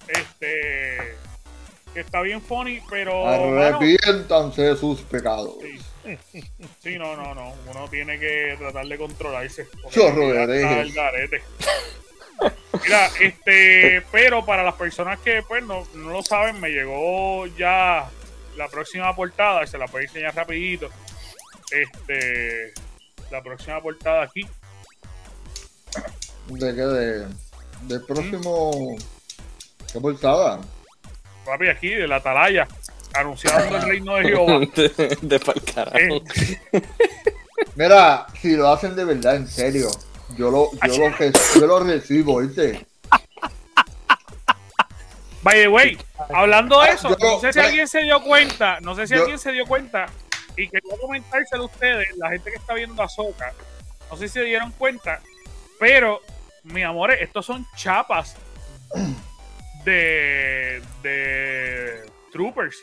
Este. 0.07 1.15
Que 1.93 1.99
está 2.01 2.21
bien 2.21 2.41
funny, 2.41 2.81
pero. 2.89 3.27
Arrepiéntanse 3.27 4.61
de 4.63 4.75
sus 4.75 5.01
pecados. 5.01 5.55
Sí. 5.61 5.79
Sí, 6.79 6.97
no, 6.97 7.15
no, 7.15 7.35
no. 7.35 7.53
Uno 7.67 7.87
tiene 7.89 8.19
que 8.19 8.55
tratar 8.57 8.87
de 8.87 8.97
controlarse. 8.97 9.67
Chorro 9.89 10.29
de 10.29 10.91
garete. 10.93 11.41
Mira, 12.83 13.09
este, 13.19 14.01
pero 14.11 14.45
para 14.45 14.63
las 14.63 14.75
personas 14.75 15.19
que 15.19 15.43
pues 15.47 15.63
no, 15.63 15.85
no 15.95 16.11
lo 16.11 16.23
saben, 16.23 16.59
me 16.59 16.69
llegó 16.69 17.45
ya 17.47 18.09
la 18.55 18.67
próxima 18.69 19.13
portada, 19.15 19.67
se 19.67 19.77
la 19.77 19.87
puedo 19.87 20.05
enseñar 20.05 20.35
rapidito. 20.35 20.89
Este, 21.71 22.73
la 23.29 23.41
próxima 23.43 23.81
portada 23.81 24.23
aquí. 24.23 24.47
¿De 26.47 26.75
qué? 26.75 26.81
De, 26.81 27.27
del 27.83 28.05
próximo. 28.05 28.95
¿Qué 29.91 29.99
portada? 29.99 30.61
Papi, 31.45 31.67
aquí 31.67 31.89
de 31.89 32.07
la 32.07 32.17
atalaya, 32.17 32.67
anunciando 33.13 33.75
el 33.77 33.81
reino 33.83 34.15
de 34.15 34.23
Jehová. 34.23 34.59
de, 34.75 35.17
de 35.21 35.39
pa'l 35.39 35.61
carajo. 35.63 35.97
Eh, 35.97 36.81
Mira, 37.75 38.25
si 38.41 38.55
lo 38.55 38.69
hacen 38.69 38.95
de 38.95 39.05
verdad, 39.05 39.35
en 39.35 39.47
serio, 39.47 39.89
yo 40.37 40.49
lo, 40.51 40.69
yo 40.87 40.97
lo, 40.97 41.17
yo 41.59 41.67
lo 41.67 41.79
recibo, 41.81 42.39
¿viste? 42.39 42.85
By 45.41 45.55
the 45.61 45.67
way, 45.69 45.97
hablando 46.33 46.81
de 46.81 46.89
eso, 46.91 47.09
Yo- 47.17 47.35
no 47.35 47.39
sé 47.39 47.53
si 47.53 47.59
alguien 47.59 47.87
se 47.87 48.01
dio 48.03 48.21
cuenta, 48.21 48.79
no 48.81 48.93
sé 48.95 49.07
si 49.07 49.13
Yo- 49.13 49.21
alguien 49.21 49.39
se 49.39 49.51
dio 49.53 49.65
cuenta, 49.65 50.07
y 50.57 50.67
quería 50.67 50.97
comentárselo 50.99 51.63
a 51.63 51.65
ustedes, 51.67 52.09
la 52.17 52.29
gente 52.29 52.49
que 52.51 52.57
está 52.57 52.73
viendo 52.73 53.01
Azoka, 53.01 53.53
no 54.11 54.17
sé 54.17 54.27
si 54.27 54.33
se 54.35 54.41
dieron 54.43 54.71
cuenta, 54.73 55.21
pero, 55.79 56.21
mi 56.63 56.83
amores, 56.83 57.21
estos 57.21 57.45
son 57.45 57.65
chapas 57.77 58.35
de, 59.85 60.81
de 61.01 62.03
Troopers. 62.33 62.75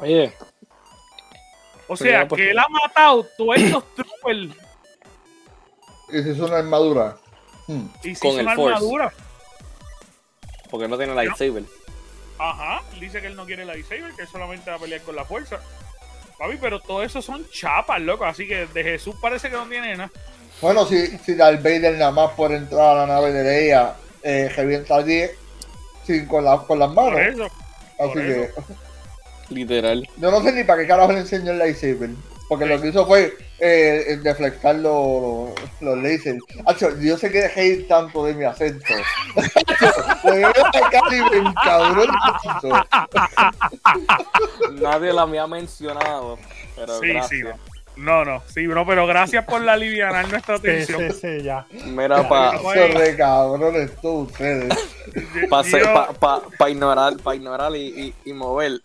Oye, 0.00 0.32
O 1.86 1.96
Pero 1.96 2.10
sea, 2.10 2.28
pues, 2.28 2.40
que 2.40 2.50
él 2.50 2.58
ha 2.58 2.66
matado 2.68 3.24
todos 3.36 3.56
estos 3.56 3.84
Troopers 3.94 4.56
Y 6.10 6.22
si 6.22 6.30
es 6.30 6.38
una 6.38 6.58
armadura. 6.58 7.16
Hmm. 7.66 7.86
y 8.02 8.14
se 8.14 8.20
Con 8.20 8.30
hizo 8.30 8.40
el 8.40 8.46
una 8.46 8.54
Force. 8.56 8.74
armadura. 8.74 9.12
porque 10.70 10.88
no 10.88 10.96
tiene 10.96 11.14
lightsaber. 11.14 11.64
Ajá, 12.38 12.82
dice 12.98 13.20
que 13.20 13.26
él 13.26 13.36
no 13.36 13.44
quiere 13.44 13.64
la 13.66 13.74
lightsaber, 13.74 14.14
que 14.14 14.22
él 14.22 14.28
solamente 14.28 14.70
va 14.70 14.76
a 14.76 14.80
pelear 14.80 15.02
con 15.02 15.14
la 15.16 15.24
fuerza. 15.24 15.60
Papi, 16.38 16.56
pero 16.58 16.80
todo 16.80 17.02
eso 17.02 17.20
son 17.20 17.46
chapas, 17.50 18.00
loco. 18.00 18.24
Así 18.24 18.48
que 18.48 18.66
de 18.66 18.82
Jesús 18.82 19.14
parece 19.20 19.50
que 19.50 19.56
no 19.56 19.66
tiene 19.66 19.94
nada. 19.96 20.10
Bueno, 20.62 20.86
si, 20.86 21.18
si 21.18 21.34
Darth 21.34 21.62
Vader 21.62 21.98
nada 21.98 22.10
más 22.12 22.30
por 22.32 22.52
entrar 22.52 22.96
a 22.96 23.00
la 23.00 23.06
nave 23.06 23.32
de 23.32 23.44
Leia 23.44 23.94
eh, 24.22 24.48
revienta 24.56 24.96
a 24.96 25.02
10 25.02 25.30
sin, 26.06 26.26
con, 26.26 26.44
la- 26.44 26.58
con 26.58 26.78
las 26.78 26.88
Por 26.92 27.12
manos. 27.12 27.20
eso. 27.20 27.44
Así 27.44 27.52
por 27.98 28.14
que 28.14 28.42
eso. 28.44 28.64
Literal. 29.50 30.08
yo 30.16 30.30
no 30.30 30.42
sé 30.42 30.52
ni 30.52 30.64
para 30.64 30.80
qué 30.82 30.88
carajo 30.88 31.12
le 31.12 31.18
enseñó 31.20 31.52
el 31.52 31.58
lightsaber. 31.58 32.10
Porque 32.48 32.66
lo 32.66 32.80
que 32.80 32.88
hizo 32.88 33.06
fue 33.06 33.32
eh, 33.60 34.18
deflectar 34.24 34.74
los, 34.74 35.50
los 35.80 35.98
lasers. 35.98 36.40
Yo 37.00 37.16
sé 37.16 37.30
que 37.30 37.46
reír 37.46 37.86
tanto 37.86 38.24
de 38.24 38.34
mi 38.34 38.44
acento. 38.44 38.92
Hacho, 39.36 40.30
de 40.32 40.38
verdad, 40.40 40.82
Cali, 40.90 41.20
me 41.30 41.48
acento. 41.60 42.86
Nadie 44.80 45.12
la 45.12 45.22
había 45.22 45.46
mencionado. 45.46 46.38
Pero 46.74 46.98
Sí, 46.98 47.06
gracias. 47.08 47.28
sí, 47.30 47.42
no. 47.44 47.70
No, 47.96 48.24
no, 48.24 48.42
sí, 48.46 48.66
bro, 48.66 48.86
pero 48.86 49.06
gracias 49.06 49.44
por 49.44 49.60
la 49.60 49.74
alivianar 49.74 50.26
nuestra 50.28 50.56
Sí, 50.56 50.62
atención. 50.68 51.12
sí, 51.12 51.18
sí, 51.20 51.42
ya. 51.42 51.66
Mira, 51.86 52.26
para 52.28 52.52
re 52.56 53.14
cabrones 53.16 53.90
todos 54.00 54.30
ustedes. 54.30 54.72
pa, 55.50 55.62
Yo- 55.62 55.92
pa, 55.92 56.12
pa, 56.14 56.42
pa 56.56 56.70
ignorar, 56.70 57.16
pa 57.22 57.34
ignorar 57.34 57.76
y, 57.76 58.14
y, 58.24 58.30
y 58.30 58.32
mover. 58.32 58.80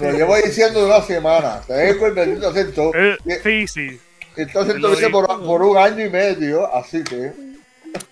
Lo 0.00 0.10
llevo 0.12 0.36
diciendo 0.36 0.80
de 0.80 0.86
una 0.86 1.00
semana. 1.02 1.60
Te 1.66 1.72
dejo 1.74 2.06
el 2.06 2.12
bendito 2.14 2.48
acento. 2.48 2.90
eh, 2.94 3.16
sí, 3.42 3.66
sí. 3.68 4.00
Este 4.36 4.58
acento 4.58 4.90
viene 4.90 5.10
por, 5.10 5.26
por 5.44 5.62
un 5.62 5.76
año 5.76 6.04
y 6.06 6.10
medio, 6.10 6.74
así 6.74 7.04
que. 7.04 7.32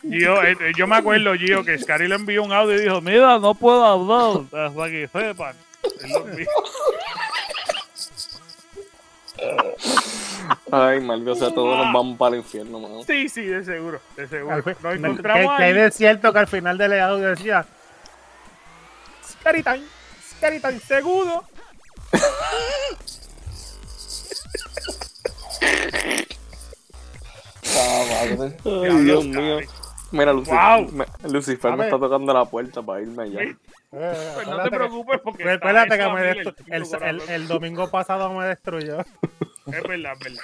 Gio, 0.02 0.42
eh, 0.42 0.56
eh, 0.60 0.72
yo 0.76 0.86
me 0.86 0.96
acuerdo, 0.96 1.32
Gio, 1.34 1.64
que 1.64 1.78
Scary 1.78 2.06
le 2.08 2.16
envió 2.16 2.42
un 2.42 2.52
audio 2.52 2.74
y 2.76 2.82
dijo, 2.82 3.00
mira, 3.00 3.38
no 3.38 3.54
puedo 3.54 3.84
hablar 3.84 4.44
hasta 4.52 4.86
que 4.90 5.08
sepan. 5.10 5.56
Lo. 6.08 6.26
Ay, 10.70 11.00
maldito, 11.00 11.32
o 11.32 11.34
sea, 11.34 11.50
todos 11.50 11.76
nos 11.78 11.92
vamos 11.92 12.18
para 12.18 12.34
el 12.36 12.42
infierno, 12.42 12.78
mano. 12.80 13.02
Sí, 13.06 13.28
sí, 13.28 13.42
de 13.44 13.64
seguro, 13.64 14.00
de 14.16 14.26
seguro. 14.28 14.54
Al 14.56 14.62
fin- 14.62 14.74
Nos 14.82 14.92
que, 14.92 14.98
encontramos 15.06 15.56
que 15.56 15.72
de 15.72 15.90
cierto 15.90 16.32
que 16.32 16.38
al 16.40 16.46
final 16.46 16.76
del 16.78 17.00
audio 17.00 17.28
decía 17.28 17.64
Scary 19.30 19.62
Time, 19.62 19.82
Scary 20.36 20.60
Time, 20.60 20.78
seguro. 20.80 21.44
Ah, 27.76 28.04
madre. 28.36 28.56
Ay, 28.64 29.04
Dios 29.04 29.24
mío. 29.26 29.58
Mira, 30.12 30.32
Lucifer, 30.32 30.58
Wow. 30.58 30.90
me, 30.92 31.06
Lucifer 31.30 31.76
me 31.76 31.84
está 31.84 31.98
tocando 31.98 32.32
la 32.34 32.44
puerta 32.44 32.82
para 32.82 33.00
irme 33.00 33.22
allá. 33.24 33.40
Sí. 33.42 33.56
Eh, 33.92 34.30
Pues 34.34 34.46
no 34.48 34.56
te 34.62 34.70
que- 34.70 34.76
preocupes 34.76 35.20
porque. 35.22 35.44
Recuérdate 35.44 35.88
que 35.90 35.94
está 35.94 36.12
me 36.12 36.20
el 36.68 36.84
el, 37.02 37.20
el- 37.28 37.48
domingo 37.48 37.90
pasado 37.90 38.32
me 38.32 38.46
destruyó. 38.46 39.00
Es 39.00 39.82
verdad, 39.84 40.12
es 40.14 40.18
verdad. 40.18 40.42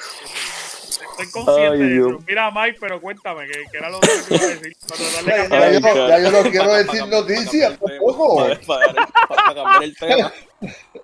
Estoy 1.18 1.30
consciente 1.32 1.72
Ay, 1.72 1.78
de 1.78 1.96
eso. 1.96 2.18
Mira, 2.26 2.50
Mike, 2.52 2.78
pero 2.80 3.00
cuéntame, 3.00 3.46
que, 3.46 3.64
que 3.70 3.76
era 3.78 3.90
lo 3.90 4.00
que 4.00 4.06
te 4.08 4.34
iba 4.34 4.44
a 4.44 4.48
decir. 4.48 4.76
De 5.24 5.30
Ya, 5.30 5.48
ya 5.48 5.66
Ay, 5.66 5.74
yo, 5.74 5.80
cara. 5.80 6.08
ya 6.08 6.18
yo 6.18 6.30
no 6.42 6.50
quiero 6.50 6.72
decir 6.74 7.06
noticias 7.08 7.78
tampoco. 7.78 8.44
tema, 8.44 8.60
Para, 8.66 8.92
para- 8.92 9.06
para 9.28 9.54
cambiar 9.54 9.82
el 9.82 9.96
tema. 9.96 10.32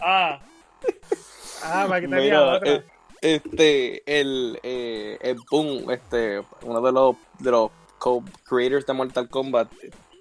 Ah, 0.00 0.38
Ah, 1.62 1.84
para 1.88 2.00
que 2.00 2.08
tenía 2.08 2.22
Mira, 2.24 2.54
otra. 2.54 2.72
eh, 2.72 2.84
este, 3.20 4.02
el, 4.20 4.58
eh, 4.62 5.16
el 5.20 5.36
Boom, 5.50 5.90
este, 5.90 6.42
uno 6.62 6.80
de 6.80 6.92
los, 6.92 7.16
de 7.38 7.50
los 7.52 7.70
co-creators 7.98 8.84
de 8.84 8.92
Mortal 8.92 9.28
Kombat, 9.28 9.70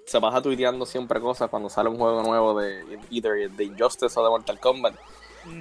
se 0.06 0.22
pasa 0.22 0.42
tuiteando 0.42 0.86
siempre 0.86 1.20
cosas 1.20 1.50
cuando 1.50 1.70
sale 1.70 1.90
un 1.90 1.98
juego 1.98 2.22
nuevo 2.22 2.60
de 2.60 3.00
either 3.10 3.50
de 3.50 3.64
Injustice 3.64 4.20
o 4.20 4.24
de 4.24 4.30
Mortal 4.30 4.60
Kombat. 4.60 4.96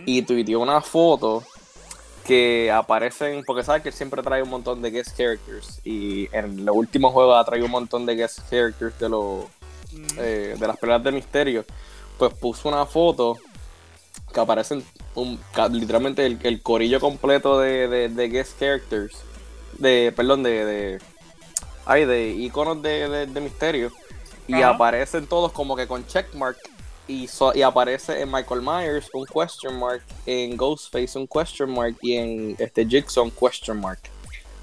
Y 0.05 0.21
tuiteó 0.23 0.61
una 0.61 0.83
foto 0.83 1.43
que 2.27 2.71
aparecen, 2.71 3.43
porque 3.47 3.65
sabes 3.65 3.83
que 3.83 3.89
él 3.89 3.95
siempre 3.95 4.23
trae 4.23 4.43
un 4.43 4.51
montón 4.51 4.83
de 4.83 4.91
guest 4.91 5.17
characters. 5.17 5.81
Y 5.85 6.29
en 6.37 6.67
los 6.67 6.77
últimos 6.77 7.13
juegos 7.15 7.39
ha 7.39 7.45
traído 7.45 7.65
un 7.65 7.73
montón 7.73 8.05
de 8.05 8.17
guest 8.17 8.41
characters 8.51 8.99
de 8.99 9.09
los 9.09 9.45
eh, 10.19 10.57
de 10.59 10.67
las 10.67 10.77
peleas 10.77 11.03
de 11.03 11.13
misterio. 11.13 11.65
Pues 12.19 12.35
puso 12.35 12.69
una 12.69 12.85
foto 12.85 13.39
que 14.33 14.41
aparecen 14.41 14.85
un, 15.15 15.39
literalmente 15.71 16.25
el, 16.25 16.39
el 16.43 16.63
corillo 16.63 17.01
completo 17.01 17.59
de, 17.59 17.89
de, 17.89 18.09
de 18.09 18.29
guest 18.29 18.59
characters. 18.59 19.17
De, 19.79 20.13
perdón, 20.15 20.43
de, 20.43 20.65
de 20.65 20.99
ay, 21.87 22.05
de 22.05 22.29
iconos 22.31 22.83
de, 22.83 23.27
de, 23.27 23.41
misterio. 23.41 23.91
Y 24.47 24.63
aparecen 24.63 25.27
todos 25.27 25.53
como 25.53 25.77
que 25.77 25.87
con 25.87 26.07
checkmark. 26.07 26.59
Y, 27.07 27.27
so- 27.27 27.55
y 27.55 27.63
aparece 27.63 28.21
en 28.21 28.31
Michael 28.31 28.63
Myers 28.63 29.09
un 29.13 29.27
question 29.27 29.79
mark, 29.81 30.05
en 30.27 30.57
Ghostface 30.57 31.19
un 31.19 31.27
question 31.27 31.71
mark 31.71 31.97
y 32.03 32.15
en 32.15 32.57
este 32.59 32.87
Jigsaw 32.87 33.25
un 33.25 33.33
question 33.33 33.81
mark. 33.81 33.99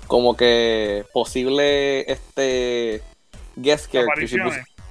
Como 0.07 0.37
que 0.37 1.05
posible 1.11 2.09
este 2.09 3.01
guest 3.57 3.91
characters. 3.91 4.33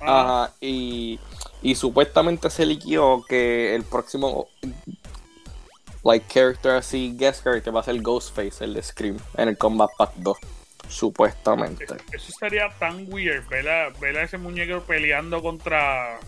Ah, 0.03 0.45
Ajá, 0.45 0.53
y, 0.61 1.19
y 1.63 1.75
supuestamente 1.75 2.51
se 2.51 2.67
liquió 2.67 3.25
que 3.29 3.75
el 3.75 3.83
próximo 3.85 4.49
like 6.05 6.27
character 6.33 6.73
así, 6.73 7.15
guest 7.19 7.43
character 7.43 7.75
va 7.75 7.81
a 7.81 7.85
ser 7.85 8.01
Ghostface, 8.01 8.65
el 8.65 8.75
de 8.75 8.83
Scream, 8.83 9.19
en 9.37 9.49
el 9.49 9.59
Combat 9.59 9.91
Pack 9.99 10.15
2. 10.17 10.37
Supuestamente. 10.89 11.85
Eso, 12.13 12.29
estaría 12.29 12.69
tan 12.79 13.13
weird, 13.13 13.49
ver 13.49 13.69
a, 13.69 13.91
ver 13.99 14.17
a 14.19 14.23
ese 14.23 14.39
muñeco 14.39 14.83
peleando 14.83 15.43
contra 15.43 16.21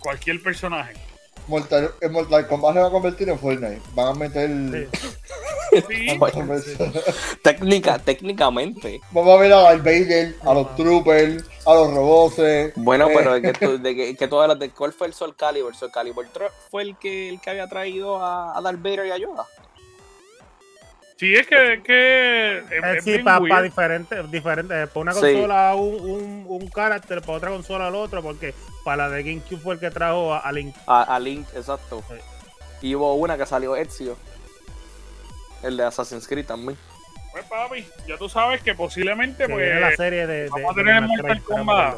cualquier 0.00 0.42
personaje. 0.42 0.94
Mortal, 1.46 1.92
el 2.00 2.10
Mortal 2.10 2.48
Kombat 2.48 2.74
se 2.74 2.80
va 2.80 2.88
a 2.88 2.90
convertir 2.90 3.28
en 3.28 3.38
Fortnite. 3.38 3.82
Van 3.94 4.08
a 4.08 4.14
meter. 4.14 4.50
Sí. 4.90 5.06
Técnica, 7.42 7.98
técnicamente. 7.98 9.00
Vamos 9.10 9.36
a 9.36 9.40
ver 9.40 9.52
a 9.52 9.60
Darth 9.60 9.82
Vader, 9.84 10.34
a 10.42 10.54
los 10.54 10.74
Troopers, 10.76 11.44
a 11.66 11.74
los 11.74 11.94
robots. 11.94 12.36
Bueno, 12.76 13.08
eh, 13.08 13.12
pero 13.16 13.34
de 13.34 13.42
que, 13.42 13.52
tú- 13.52 13.78
de 13.82 13.94
que, 13.96 14.16
que 14.16 14.28
tú 14.28 14.40
hablas 14.40 14.58
de 14.58 14.70
cuál 14.70 14.92
fue 14.92 15.06
el 15.06 15.14
Soul 15.14 15.34
Calibur. 15.36 15.74
Soul 15.74 15.90
Calibur 15.92 16.26
fue 16.70 16.82
el 16.82 16.96
que, 16.96 17.28
el 17.28 17.40
que 17.40 17.50
había 17.50 17.66
traído 17.68 18.16
a, 18.22 18.56
a 18.56 18.60
Darth 18.60 18.80
Vader 18.82 19.06
y 19.06 19.10
a 19.10 19.18
Yoda. 19.18 19.44
Sí, 21.16 21.32
es 21.32 21.46
que, 21.46 21.80
que 21.84 22.58
es, 22.58 22.64
Eh, 22.72 22.96
es 22.98 23.04
sí, 23.04 23.18
para 23.18 23.38
weird. 23.38 23.62
diferentes, 23.62 24.30
diferentes. 24.32 24.88
Para 24.88 25.00
una 25.00 25.12
Sí. 25.14 25.20
consola 25.20 25.74
un, 25.76 26.10
un, 26.10 26.44
un 26.48 26.68
carácter, 26.68 27.20
para 27.20 27.38
otra 27.38 27.50
consola 27.50 27.86
al 27.86 27.94
otro, 27.94 28.20
porque 28.20 28.52
para 28.84 29.08
la 29.08 29.14
de 29.14 29.22
GameCube 29.22 29.60
fue 29.60 29.74
el 29.74 29.80
que 29.80 29.90
trajo 29.92 30.34
a, 30.34 30.40
a 30.40 30.50
Link. 30.50 30.74
A, 30.88 31.02
a 31.14 31.20
Link, 31.20 31.46
exacto. 31.54 32.02
Sí. 32.08 32.16
Y 32.88 32.94
hubo 32.96 33.14
una 33.14 33.38
que 33.38 33.46
salió 33.46 33.76
Ezio. 33.76 34.16
El 35.64 35.76
de 35.76 35.84
Assassin's 35.84 36.26
Creed 36.28 36.46
también. 36.46 36.78
Pues 37.32 37.44
papi, 37.46 37.84
ya 38.06 38.16
tú 38.16 38.28
sabes 38.28 38.62
que 38.62 38.74
posiblemente 38.74 39.46
viene 39.48 39.80
la 39.80 39.86
pues, 39.88 39.96
serie 39.96 40.26
de, 40.26 40.42
de- 40.44 40.48
vamos 40.50 40.70
a 40.70 40.74
tener 40.74 40.96
en 40.96 41.06
Mortal 41.06 41.42
Kombat. 41.42 41.96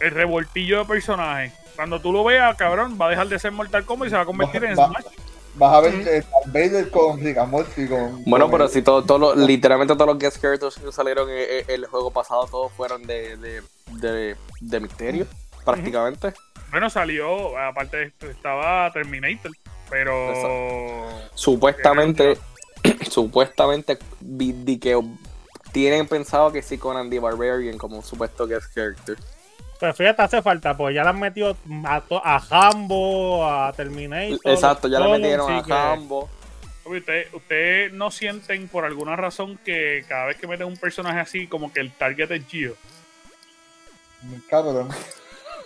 el 0.00 0.10
revoltillo 0.10 0.80
de 0.80 0.84
personajes. 0.84 1.52
Cuando 1.76 1.98
tú 2.00 2.12
lo 2.12 2.24
veas, 2.24 2.54
cabrón, 2.56 2.98
va 3.00 3.06
a 3.06 3.10
dejar 3.10 3.28
de 3.28 3.38
ser 3.38 3.52
Mortal 3.52 3.84
Kombat 3.86 4.08
y 4.08 4.10
se 4.10 4.16
va 4.16 4.22
a 4.22 4.26
convertir 4.26 4.64
en 4.64 4.78
Va- 4.78 4.88
Smash. 4.88 5.04
Vas 5.54 5.74
a 5.74 5.80
ver 5.80 5.94
eh, 6.06 6.22
Darth 6.30 6.46
Vader 6.46 6.90
con 6.90 7.18
Rick 7.20 7.38
and 7.38 7.50
Morty. 7.50 7.88
Con, 7.88 8.22
Bueno, 8.24 8.44
con 8.46 8.52
pero 8.52 8.64
el- 8.64 8.70
si 8.70 8.82
todo, 8.82 9.02
todo 9.02 9.18
lo- 9.18 9.34
literalmente 9.34 9.94
todos 9.94 10.06
los 10.08 10.18
guest 10.18 10.40
characters 10.40 10.76
que 10.76 10.92
salieron 10.92 11.28
en, 11.30 11.64
el 11.66 11.86
juego 11.86 12.10
pasado, 12.12 12.46
todos 12.46 12.70
fueron 12.72 13.02
de, 13.06 13.36
de, 13.38 13.62
de, 13.92 14.36
de 14.60 14.80
misterio, 14.80 15.26
prácticamente. 15.64 16.34
Bueno, 16.70 16.88
salió, 16.90 17.58
aparte 17.58 17.96
de 17.96 18.04
esto, 18.04 18.26
estaba 18.30 18.92
Terminator, 18.92 19.50
pero... 19.88 21.08
Supuestamente, 21.34 22.38
supuestamente, 23.10 23.98
vi, 24.20 24.52
di 24.52 24.78
que 24.78 25.00
tienen 25.72 26.06
pensado 26.08 26.50
que 26.52 26.62
sí 26.62 26.78
con 26.78 26.96
Andy 26.96 27.18
Barbarian 27.18 27.78
como 27.78 27.96
un 27.96 28.02
supuesto 28.02 28.46
guest 28.46 28.74
character. 28.74 29.16
Pero 29.78 29.94
fíjate, 29.94 30.22
hace 30.22 30.42
falta, 30.42 30.76
pues 30.76 30.94
ya 30.94 31.02
le 31.04 31.08
han 31.10 31.18
metido 31.20 31.56
a, 31.84 32.00
to- 32.02 32.20
a 32.24 32.36
Hambo, 32.50 33.48
a 33.48 33.72
Terminator. 33.72 34.38
Exacto, 34.44 34.88
ya 34.88 35.00
le 35.00 35.08
metieron 35.18 35.62
que- 35.64 35.72
a 35.72 35.92
Hambo. 35.92 36.28
Ustedes 36.84 37.32
usted 37.32 37.92
no 37.92 38.10
sienten 38.10 38.66
por 38.66 38.84
alguna 38.84 39.14
razón 39.14 39.58
que 39.64 40.04
cada 40.08 40.26
vez 40.26 40.38
que 40.38 40.46
meten 40.48 40.66
un 40.66 40.76
personaje 40.76 41.20
así, 41.20 41.46
como 41.46 41.72
que 41.72 41.80
el 41.80 41.92
target 41.92 42.30
es 42.32 42.46
Gio. 42.48 42.74
Cabrón. 44.48 44.88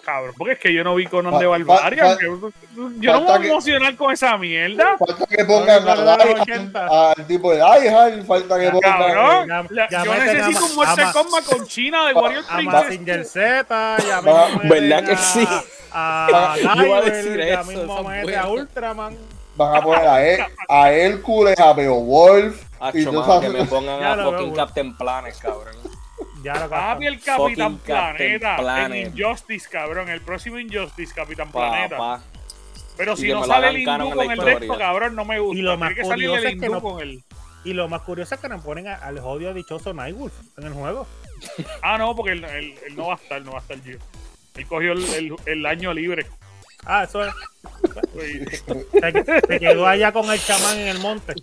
Cabrón, 0.05 0.35
porque 0.37 0.53
es 0.55 0.59
que 0.59 0.73
yo 0.73 0.85
no 0.85 0.95
vi 0.95 1.07
Conan 1.07 1.39
de 1.39 1.47
que- 2.19 2.27
yo 3.01 3.13
no 3.13 3.21
me 3.21 3.27
voy 3.27 3.47
a 3.47 3.49
emocionar 3.49 3.97
con 3.97 4.13
esa 4.13 4.37
mierda. 4.37 4.97
Falta 4.99 5.27
que 5.27 5.45
pongan 5.45 5.85
No, 5.85 5.95
no, 5.95 6.05
no, 6.05 6.11
a- 6.11 6.17
no, 6.17 6.43
80. 6.43 7.11
al 7.13 7.27
tipo 7.27 7.53
de 7.53 7.57
Die 7.59 8.23
falta 8.25 8.61
que 8.61 8.71
pongan. 8.71 9.69
Yo 9.91 10.15
necesito 10.15 10.59
a- 10.59 10.69
un 10.69 10.75
Mortal 10.75 11.01
a- 11.07 11.13
Kombat 11.13 11.45
con 11.45 11.67
China 11.67 12.07
de 12.07 12.15
Warrior 12.15 12.45
A 12.49 12.57
Princess. 12.87 13.33
Z, 13.33 13.97
mismo 14.23 14.69
¿verdad 14.69 15.05
que 15.05 15.13
a- 15.13 15.17
sí? 15.17 15.49
A 15.93 16.55
Yo 16.77 16.85
iba 16.85 16.99
a 16.99 17.03
decir 17.03 17.41
eso, 17.41 17.99
a 18.37 18.49
Ultraman. 18.49 19.17
Van 19.57 19.77
a 19.77 19.81
poner 19.83 20.09
a, 20.09 20.27
él, 20.27 20.41
a 20.69 20.91
Hércules, 20.91 21.59
a 21.61 21.73
Beowulf. 21.73 22.61
Hacho, 22.81 22.99
y 22.99 23.05
que 23.41 23.49
me 23.49 23.65
pongan 23.65 24.01
Ya 24.01 24.13
a 24.15 24.17
fucking. 24.25 24.55
Captain 24.55 24.97
Planet, 24.97 25.35
cabrón. 25.41 25.77
Ya 26.45 26.55
lo 26.61 26.69
Papi, 26.69 27.07
el 27.07 27.21
Capitán 27.21 27.79
Planeta. 27.79 28.57
Planet. 28.59 29.07
En 29.07 29.19
Injustice, 29.19 29.69
cabrón. 29.69 30.09
El 30.11 30.21
próximo 30.21 30.59
Injustice, 30.59 31.15
Capitán 31.15 31.51
Planeta. 31.51 32.21
Pero 32.97 33.17
si 33.17 33.27
que 33.27 33.33
no 33.33 33.45
sale 33.45 33.69
el 33.69 33.79
hindú 33.79 34.11
con 34.11 34.31
el 34.31 34.39
historia. 34.39 34.79
cabrón, 34.79 35.17
no 35.17 35.25
me 35.25 35.39
gusta. 35.41 35.59
Y 35.59 35.63
lo 35.63 35.77
más 35.79 35.89
Tiene 35.89 36.03
que 36.03 36.09
salir 36.09 36.29
curioso 36.29 36.49
el 36.49 36.55
es 36.55 36.61
que 36.61 36.69
no- 36.69 36.81
con 36.83 37.01
el... 37.01 37.25
Y 37.65 37.73
lo 37.73 37.89
más 37.89 38.03
curioso 38.03 38.35
es 38.35 38.41
que 38.43 38.49
nos 38.49 38.63
ponen 38.63 38.87
al 38.89 39.19
jodido 39.21 39.55
dichoso 39.55 39.95
Nightwolf 39.95 40.35
en 40.59 40.65
el 40.67 40.73
juego. 40.75 41.07
Ah, 41.83 41.97
no, 41.99 42.15
porque 42.15 42.33
él, 42.33 42.45
él- 42.45 42.75
él 42.87 42.95
no 42.97 43.07
va 43.07 43.15
a 43.15 43.17
estar, 43.17 43.41
no 43.43 43.53
va 43.53 43.59
a 43.59 43.63
estar 43.63 43.81
Gio. 43.83 43.99
Él 44.55 44.67
cogió 44.67 44.93
el, 44.93 45.03
el- 45.15 45.35
el 45.47 45.67
año 45.67 45.93
libre. 45.95 46.27
Ah, 46.85 47.05
eso 47.05 47.25
es. 47.25 47.33
Se, 48.13 49.41
se 49.49 49.61
quedó 49.61 49.87
allá 49.87 50.13
con 50.13 50.31
el 50.31 50.39
chamán 50.41 50.79
en 50.79 50.89
el 50.89 50.99
monte. 50.99 51.35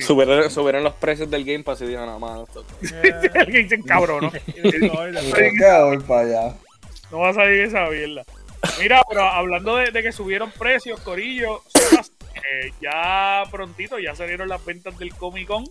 Subieron, 0.00 0.50
subieron 0.50 0.84
los 0.84 0.94
precios 0.94 1.30
del 1.30 1.44
Game 1.44 1.64
Pass 1.64 1.80
y 1.82 1.86
dijeron, 1.86 2.06
nada 2.06 2.18
más. 2.18 2.48
Alguien 3.34 3.68
se 3.68 3.74
encabronó. 3.76 4.30
No 7.10 7.18
va 7.18 7.28
a 7.28 7.34
salir 7.34 7.60
esa 7.60 7.88
mierda. 7.90 8.24
Mira, 8.80 9.02
pero 9.08 9.22
hablando 9.22 9.76
de, 9.76 9.90
de 9.90 10.02
que 10.02 10.12
subieron 10.12 10.50
precios, 10.52 11.00
Corillo, 11.00 11.62
eh, 12.34 12.72
ya 12.80 13.42
prontito, 13.50 13.98
ya 13.98 14.14
salieron 14.14 14.48
las 14.48 14.64
ventas 14.64 14.98
del 14.98 15.14
Comic 15.14 15.48
Con. 15.48 15.64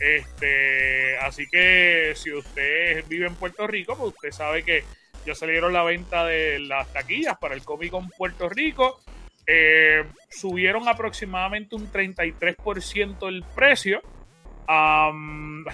Este, 0.00 1.16
así 1.18 1.46
que 1.50 2.14
si 2.16 2.32
usted 2.32 3.04
vive 3.08 3.26
en 3.26 3.34
Puerto 3.36 3.66
Rico, 3.66 3.96
pues 3.96 4.14
usted 4.14 4.32
sabe 4.32 4.64
que 4.64 4.84
ya 5.26 5.34
salieron 5.34 5.72
la 5.72 5.82
venta 5.82 6.24
de 6.24 6.58
las 6.60 6.92
taquillas 6.92 7.36
para 7.38 7.54
el 7.54 7.62
Comic 7.62 7.90
Con 7.90 8.08
Puerto 8.10 8.48
Rico. 8.48 9.00
Eh, 9.46 10.04
subieron 10.30 10.88
aproximadamente 10.88 11.76
un 11.76 11.90
33% 11.90 13.28
el 13.28 13.44
precio. 13.54 14.02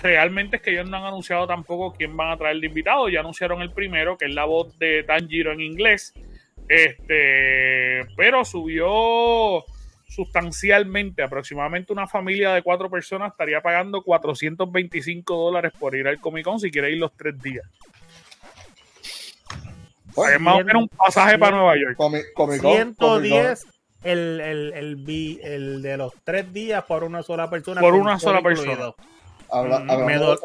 Realmente 0.03 0.57
es 0.57 0.63
que 0.63 0.73
ellos 0.73 0.89
no 0.89 0.97
han 0.97 1.05
anunciado 1.05 1.47
tampoco 1.47 1.95
quién 1.97 2.17
van 2.17 2.31
a 2.31 2.37
traer 2.37 2.59
de 2.59 2.67
invitado. 2.67 3.09
Ya 3.09 3.21
anunciaron 3.21 3.63
el 3.63 3.73
primero, 3.73 4.17
que 4.19 4.27
es 4.27 4.35
la 4.35 4.45
voz 4.45 4.79
de 4.79 5.05
Tanjiro 5.05 5.53
en 5.53 5.61
inglés. 5.61 6.15
Este, 6.69 8.07
pero 8.17 8.45
subió 8.45 9.65
sustancialmente, 10.11 11.23
aproximadamente 11.23 11.93
una 11.93 12.07
familia 12.07 12.53
de 12.53 12.63
cuatro 12.63 12.91
personas 12.91 13.33
estaría 13.33 13.61
pagando 13.61 14.03
425 14.03 15.37
dólares 15.37 15.73
por 15.79 15.95
ir 15.95 16.07
al 16.09 16.21
Comic 16.21 16.45
Con 16.45 16.59
si 16.61 16.71
quiere 16.71 16.91
ir 16.91 16.99
los 16.99 17.17
tres 17.17 17.41
días. 17.41 17.65
Es 20.29 20.41
más 20.41 20.61
o 20.61 20.65
menos 20.65 20.83
un 20.83 20.89
pasaje 20.89 21.39
para 21.39 21.57
Nueva 21.57 21.75
York. 21.77 21.97
Comic, 21.97 22.33
Comic 22.35 22.61
Con, 22.63 22.73
Comic 22.73 22.99
Con. 22.99 23.23
110 23.23 23.67
el, 24.03 24.41
el, 24.41 24.73
el, 24.73 25.41
el 25.43 25.83
de 25.83 25.97
los 25.97 26.13
tres 26.25 26.53
días 26.53 26.85
por 26.85 27.05
una 27.05 27.23
sola 27.23 27.49
persona. 27.51 27.81
Por 27.81 27.95
una 27.95 28.19
sola 28.19 28.41
incluido. 28.41 28.95
Habla, 29.53 29.81
Mm, 29.81 29.91
hablando 29.91 30.07
me 30.07 30.17
do- 30.17 30.39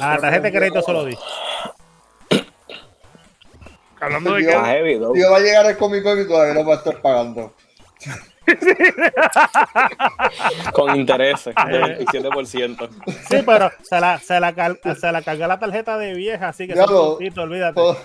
A 0.00 0.14
la 0.14 0.18
tarjeta 0.20 0.42
de 0.44 0.52
crédito 0.52 0.80
se 0.82 0.92
lo 0.92 1.04
di. 1.04 1.18
Hablando 4.00 4.34
de 4.34 4.46
que 4.46 4.54
Ah. 4.54 4.76
Tío, 5.12 5.30
va 5.30 5.36
a 5.38 5.40
llegar 5.40 5.66
el 5.66 5.76
Comic 5.76 6.02
Con 6.04 6.20
y 6.20 6.24
todavía 6.26 6.54
no 6.54 6.64
va 6.68 6.74
a 6.74 6.78
estar 6.78 7.00
pagando. 7.02 7.52
Con 10.72 10.96
intereses 10.96 11.54
Eh. 11.56 11.70
del 11.72 12.06
27%. 12.06 12.88
Sí, 13.28 13.42
pero 13.44 13.70
se 13.82 14.00
la, 14.00 14.18
se 14.18 14.38
la, 14.40 14.54
se 14.94 15.12
la 15.12 15.22
carga 15.22 15.48
la 15.48 15.58
tarjeta 15.58 15.98
de 15.98 16.14
vieja, 16.14 16.48
así 16.48 16.66
que 16.68 16.74
Ya 16.74 16.84
son 16.84 16.94
lo- 16.94 17.18
olvídate. 17.42 17.74
Todo- 17.74 17.98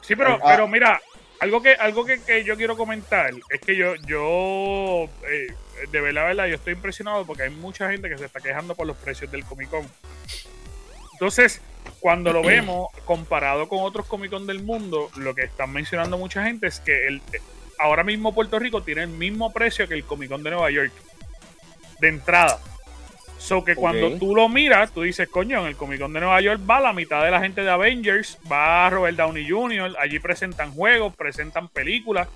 Sí, 0.00 0.16
pero, 0.16 0.34
Ah. 0.34 0.40
pero 0.44 0.68
mira, 0.68 1.00
algo 1.40 1.62
que 1.62 1.72
algo 1.72 2.04
que, 2.04 2.20
que 2.22 2.44
yo 2.44 2.56
quiero 2.56 2.76
comentar 2.76 3.30
es 3.48 3.60
que 3.60 3.76
yo, 3.76 3.94
yo 4.06 5.08
eh, 5.28 5.54
de 5.90 6.00
verdad, 6.00 6.26
verdad, 6.26 6.46
yo 6.46 6.56
estoy 6.56 6.74
impresionado 6.74 7.24
porque 7.26 7.44
hay 7.44 7.50
mucha 7.50 7.90
gente 7.90 8.08
que 8.08 8.18
se 8.18 8.26
está 8.26 8.40
quejando 8.40 8.74
por 8.74 8.86
los 8.86 8.96
precios 8.96 9.30
del 9.30 9.44
Comic 9.44 9.70
Con. 9.70 9.86
Entonces, 11.14 11.60
cuando 12.00 12.32
lo 12.32 12.42
vemos 12.46 12.88
comparado 13.04 13.68
con 13.68 13.80
otros 13.80 14.06
Comic 14.06 14.30
Con 14.30 14.46
del 14.46 14.62
mundo, 14.62 15.10
lo 15.16 15.34
que 15.34 15.42
están 15.42 15.72
mencionando 15.72 16.18
mucha 16.18 16.44
gente 16.44 16.66
es 16.66 16.80
que 16.80 17.06
el, 17.06 17.22
ahora 17.78 18.04
mismo 18.04 18.34
Puerto 18.34 18.58
Rico 18.58 18.82
tiene 18.82 19.02
el 19.02 19.08
mismo 19.08 19.52
precio 19.52 19.88
que 19.88 19.94
el 19.94 20.04
Comic 20.04 20.30
Con 20.30 20.42
de 20.42 20.50
Nueva 20.50 20.70
York 20.70 20.92
de 22.00 22.08
entrada. 22.08 22.60
So 23.40 23.64
que 23.64 23.74
cuando 23.74 24.18
tú 24.18 24.36
lo 24.36 24.48
miras, 24.50 24.92
tú 24.92 25.00
dices, 25.00 25.26
coño, 25.28 25.60
en 25.60 25.66
el 25.66 25.76
Comic 25.76 25.98
Con 26.00 26.12
de 26.12 26.20
Nueva 26.20 26.40
York 26.42 26.60
va 26.68 26.78
la 26.78 26.92
mitad 26.92 27.24
de 27.24 27.30
la 27.30 27.40
gente 27.40 27.62
de 27.62 27.70
Avengers, 27.70 28.38
va 28.52 28.90
Robert 28.90 29.16
Downey 29.16 29.48
Jr., 29.48 29.96
allí 29.98 30.18
presentan 30.18 30.72
juegos, 30.72 31.16
presentan 31.16 31.68
películas. 31.68 32.28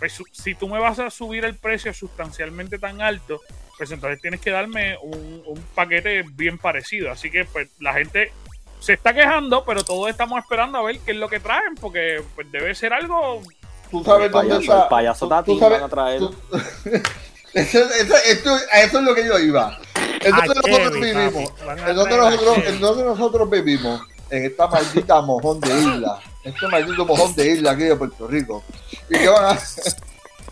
Pues 0.00 0.20
si 0.32 0.54
tú 0.56 0.68
me 0.68 0.80
vas 0.80 0.98
a 0.98 1.10
subir 1.10 1.44
el 1.44 1.54
precio 1.54 1.94
sustancialmente 1.94 2.78
tan 2.78 3.00
alto, 3.00 3.40
pues 3.76 3.90
entonces 3.92 4.20
tienes 4.20 4.40
que 4.40 4.50
darme 4.50 4.96
un, 5.00 5.42
un 5.46 5.62
paquete 5.76 6.24
bien 6.32 6.58
parecido. 6.58 7.12
Así 7.12 7.30
que 7.30 7.44
pues 7.44 7.70
la 7.78 7.94
gente 7.94 8.32
se 8.80 8.94
está 8.94 9.14
quejando, 9.14 9.64
pero 9.64 9.84
todos 9.84 10.10
estamos 10.10 10.40
esperando 10.40 10.78
a 10.78 10.82
ver 10.82 10.98
qué 11.00 11.12
es 11.12 11.16
lo 11.18 11.28
que 11.28 11.38
traen, 11.40 11.76
porque 11.80 12.20
pues 12.34 12.50
debe 12.50 12.74
ser 12.74 12.92
algo 12.92 13.42
Tú 13.90 14.04
sabes 14.04 14.26
El 14.26 14.32
dónde 14.32 14.48
payaso- 14.56 14.60
está. 14.72 14.82
el 14.82 14.88
payaso 14.88 15.24
tú- 15.26 15.30
Tati 15.30 15.52
tú 15.52 15.58
sabes- 15.60 15.80
van 15.80 15.86
a 15.86 15.88
traer. 15.88 16.18
tú- 16.18 16.34
Eso, 17.60 17.78
eso, 17.94 18.14
esto- 18.26 18.58
a 18.72 18.80
eso 18.82 18.98
es 18.98 19.04
lo 19.04 19.14
que 19.14 19.26
yo 19.26 19.38
iba. 19.38 19.78
En 20.20 20.34
A 20.34 20.38
donde 20.40 20.54
nosotros 20.54 20.92
vivimos, 21.00 21.50
papi. 21.50 21.64
Van 21.66 21.78
a 21.80 21.90
en 21.90 21.96
donde 21.96 22.10
traer 22.14 22.20
a 22.26 22.30
nosotros, 22.30 22.54
Chevy. 22.56 22.68
en 22.68 22.80
donde 22.80 23.04
nosotros 23.04 23.50
vivimos, 23.50 24.00
en 24.30 24.44
esta 24.44 24.66
maldita 24.66 25.20
mojón 25.22 25.60
de 25.60 25.68
isla, 25.78 26.18
este 26.44 26.68
maldito 26.68 27.04
mojón 27.06 27.34
de 27.34 27.46
isla 27.50 27.70
aquí 27.72 27.84
de 27.84 27.96
Puerto 27.96 28.26
Rico. 28.26 28.64
¿Y 29.08 29.18
qué 29.18 29.28
van 29.28 29.44
a 29.44 29.50
hacer? 29.50 29.92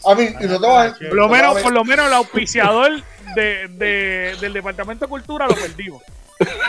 A 0.04 0.14
mí, 0.14 0.24
y 0.40 0.46
no 0.46 0.60
te 0.60 0.66
van 0.66 0.88
a- 0.90 0.94
Por 0.94 1.14
lo 1.14 1.22
no 1.26 1.28
menos, 1.28 1.58
por 1.62 1.72
lo 1.72 1.84
menos 1.84 2.06
el 2.06 2.12
auspiciador 2.14 2.92
de, 3.34 3.66
de- 3.70 4.36
del 4.40 4.52
Departamento 4.52 5.06
de 5.06 5.08
Cultura 5.10 5.46
lo 5.48 5.54
perdimos. 5.54 6.02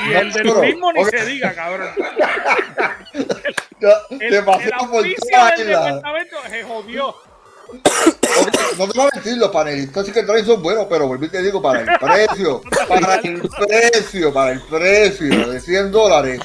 Y 0.09 0.13
el 0.13 0.31
del 0.31 0.47
turismo 0.47 0.91
ni 0.93 1.03
se 1.05 1.25
diga, 1.25 1.53
cabrón. 1.53 1.89
El, 4.09 4.33
el 4.33 4.47
auspicio 4.73 4.95
del 4.97 5.11
isla. 5.11 5.85
departamento 5.85 6.35
se 6.49 6.63
jodió. 6.63 7.15
No 8.77 8.87
te 8.87 8.97
voy 8.97 9.07
a 9.07 9.15
mentir, 9.15 9.37
los 9.37 9.49
panelistas 9.49 10.05
sí 10.05 10.11
que 10.11 10.23
traen 10.23 10.45
son 10.45 10.61
buenos, 10.61 10.85
pero 10.89 11.13
y 11.15 11.29
te 11.29 11.41
digo, 11.41 11.61
para 11.61 11.81
el 11.81 11.87
precio, 11.99 12.61
para 12.87 13.15
el 13.15 13.41
precio, 13.41 14.33
para 14.33 14.51
el 14.51 14.61
precio 14.61 15.51
de 15.51 15.59
100 15.59 15.91
dólares, 15.91 16.41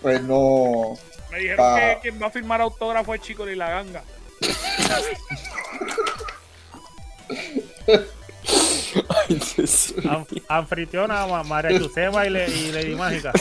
pues 0.00 0.22
no. 0.22 0.96
Me 1.30 1.38
dijeron 1.40 1.76
que 1.76 1.98
quien 2.02 2.22
va 2.22 2.28
a 2.28 2.30
firmar 2.30 2.60
autógrafo 2.60 3.14
es 3.14 3.20
Chico 3.20 3.48
y 3.48 3.56
la 3.56 3.70
ganga. 3.70 4.02
Ay. 9.28 9.40
An- 10.08 10.26
Anfitriona, 10.48 11.26
Ma- 11.26 11.42
María 11.42 11.78
Chusema 11.78 12.26
y, 12.26 12.30
Le- 12.30 12.48
y 12.48 12.72
Lady 12.72 12.94
Mágica. 12.94 13.32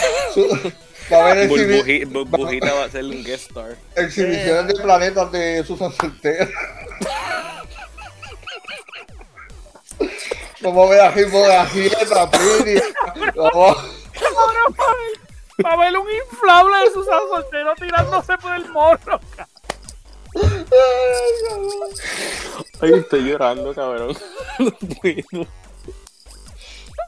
Va 1.11 1.17
a 1.17 1.31
haber 1.31 1.49
Burbuji- 1.49 2.05
Burbujita 2.07 2.73
va 2.73 2.85
a 2.85 2.89
ser 2.89 3.03
un 3.05 3.23
guest 3.23 3.49
star. 3.49 3.75
exhibiciones 3.95 4.67
de 4.67 4.75
planetas 4.81 5.31
de 5.31 5.63
Susan 5.65 5.91
Soltero. 5.91 6.47
Vamos 10.61 10.87
a 10.87 10.89
ver 10.91 11.01
a 11.01 11.11
Jimbo 11.11 11.41
de 11.41 11.47
la 11.49 11.65
Gieta, 11.67 12.31
Piri. 12.31 12.81
Vamos. 13.35 13.77
Va 15.63 15.73
a 15.73 15.77
ver 15.77 15.97
un 15.97 16.07
inflable 16.09 16.75
de 16.85 16.91
Susan 16.91 17.19
Soltero 17.29 17.75
tirándose 17.75 18.37
por 18.37 18.53
el 18.55 18.69
morro. 18.69 19.19
Ay, 22.81 22.93
estoy 22.93 23.21
llorando, 23.21 23.73
cabrón. 23.73 24.15
No 24.59 24.71
puedo. 24.71 25.47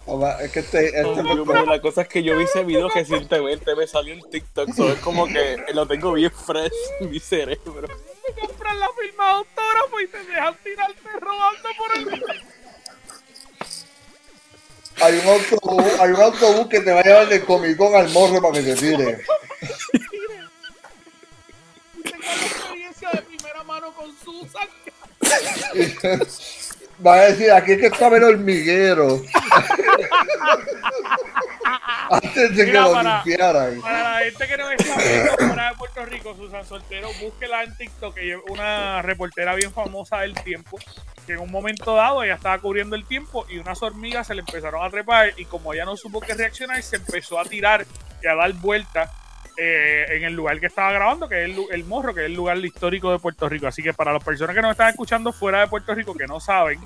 Vamos, 0.08 0.41
Es 0.41 0.51
que 0.51 0.60
este, 0.60 0.88
este 0.88 1.23
Yo, 1.36 1.45
pero 1.45 1.65
la 1.65 1.82
cosa 1.82 2.01
es 2.01 2.08
que 2.08 2.23
yo 2.23 2.38
vi 2.38 2.43
ese 2.43 2.63
video 2.63 2.89
recientemente, 2.89 3.75
me 3.75 3.88
salió 3.88 4.13
en 4.13 4.21
TikTok, 4.30 4.73
so 4.73 4.91
es 4.91 4.99
como 4.99 5.25
que 5.28 5.58
lo 5.73 5.88
tengo 5.88 6.13
bien 6.13 6.32
fresh 6.32 6.71
en 6.99 7.10
mi 7.10 7.19
cerebro. 7.19 7.88
Te 7.88 8.39
compran 8.39 8.80
la 8.80 8.89
firma 8.99 9.25
de 9.25 9.32
autógrafo 9.32 9.99
y 10.01 10.08
te 10.08 10.23
dejan 10.23 10.56
tirarte 10.63 11.10
rodando 11.19 11.69
por 11.78 11.97
el 11.97 12.45
hay 15.01 15.19
un 15.19 15.28
autobús, 15.28 15.99
hay 15.99 16.12
un 16.12 16.21
autobús 16.21 16.67
que 16.67 16.80
te 16.80 16.91
va 16.91 17.01
a 17.01 17.04
llevar 17.04 17.28
de 17.28 17.43
Comic 17.43 17.78
Con 17.78 17.95
al 17.95 18.10
morro 18.10 18.41
para 18.41 18.54
que 18.54 18.62
te 18.63 18.75
tire. 18.75 19.25
Tengo 22.04 22.23
la 22.23 22.45
experiencia 22.45 23.10
de 23.12 23.21
primera 23.23 23.63
mano 23.63 23.93
con 23.93 24.15
Susan. 24.17 24.67
Va 27.05 27.13
a 27.15 27.21
decir, 27.25 27.51
aquí 27.51 27.73
es 27.73 27.79
que 27.79 27.88
está 27.88 28.07
el 28.07 28.23
hormiguero. 28.23 29.21
Antes 32.09 32.55
de 32.55 32.65
que 32.65 32.71
lo 32.73 32.93
para- 32.93 33.15
limpiaran. 33.23 33.81
Para 33.81 34.03
la 34.13 34.19
gente 34.19 34.47
que 34.47 34.57
no 34.57 34.69
está 34.71 34.95
viendo 34.97 35.31
fuera 35.38 35.69
de 35.71 35.75
Puerto 35.77 36.05
Rico, 36.05 36.35
Susan 36.35 36.65
Soltero, 36.65 37.09
búsquela 37.21 37.63
en 37.63 37.75
TikTok, 37.75 38.13
que 38.15 38.31
es 38.33 38.38
una 38.49 39.01
reportera 39.01 39.55
bien 39.55 39.73
famosa 39.73 40.19
del 40.19 40.35
tiempo, 40.35 40.77
que 41.25 41.33
en 41.33 41.39
un 41.39 41.51
momento 41.51 41.95
dado 41.95 42.23
ella 42.23 42.35
estaba 42.35 42.59
cubriendo 42.59 42.95
el 42.95 43.05
tiempo 43.05 43.45
y 43.49 43.57
unas 43.57 43.81
hormigas 43.81 44.27
se 44.27 44.35
le 44.35 44.41
empezaron 44.41 44.83
a 44.85 44.89
trepar 44.89 45.33
y 45.38 45.45
como 45.45 45.73
ella 45.73 45.85
no 45.85 45.97
supo 45.97 46.21
qué 46.21 46.33
reaccionar, 46.35 46.81
se 46.83 46.97
empezó 46.97 47.39
a 47.39 47.45
tirar 47.45 47.85
y 48.23 48.27
a 48.27 48.35
dar 48.35 48.53
vueltas 48.53 49.09
eh, 49.57 50.05
en 50.09 50.23
el 50.23 50.33
lugar 50.33 50.59
que 50.59 50.65
estaba 50.67 50.91
grabando, 50.91 51.27
que 51.29 51.43
es 51.43 51.49
el, 51.49 51.65
el 51.71 51.83
Morro, 51.85 52.13
que 52.13 52.21
es 52.21 52.25
el 52.27 52.33
lugar 52.33 52.57
histórico 52.57 53.11
de 53.11 53.19
Puerto 53.19 53.47
Rico. 53.49 53.67
Así 53.67 53.81
que 53.83 53.93
para 53.93 54.11
las 54.13 54.23
personas 54.23 54.55
que 54.55 54.61
nos 54.61 54.71
están 54.71 54.89
escuchando 54.89 55.31
fuera 55.33 55.61
de 55.61 55.67
Puerto 55.67 55.93
Rico, 55.95 56.13
que 56.13 56.27
no 56.27 56.39
saben, 56.39 56.79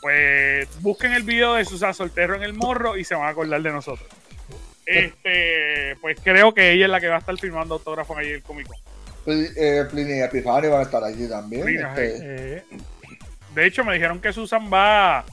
pues 0.00 0.68
busquen 0.82 1.12
el 1.12 1.22
video 1.22 1.54
de 1.54 1.64
Susan 1.64 1.92
Soltero 1.94 2.34
en 2.34 2.42
el 2.42 2.52
Morro 2.54 2.96
y 2.96 3.04
se 3.04 3.14
van 3.14 3.24
a 3.26 3.28
acordar 3.30 3.60
de 3.62 3.70
nosotros. 3.72 4.08
Este, 4.86 5.96
pues 6.00 6.18
creo 6.22 6.52
que 6.52 6.72
ella 6.72 6.86
es 6.86 6.90
la 6.90 7.00
que 7.00 7.08
va 7.08 7.16
a 7.16 7.18
estar 7.20 7.36
firmando 7.38 7.74
autógrafos 7.74 8.16
ahí 8.18 8.28
el 8.30 8.42
Comic 8.42 8.66
Con. 8.66 8.76
Pl- 9.24 9.50
eh, 9.56 9.84
Pliny 9.90 10.14
y 10.18 10.22
Epifanio 10.22 10.70
van 10.70 10.80
a 10.80 10.84
estar 10.84 11.04
allí 11.04 11.28
también. 11.28 11.62
Pliny, 11.62 11.82
este, 11.82 12.16
Eh, 12.56 12.64
De 13.54 13.66
hecho, 13.66 13.84
me 13.84 13.94
dijeron 13.94 14.20
que 14.20 14.32
Susan 14.32 14.70
va 14.72 15.24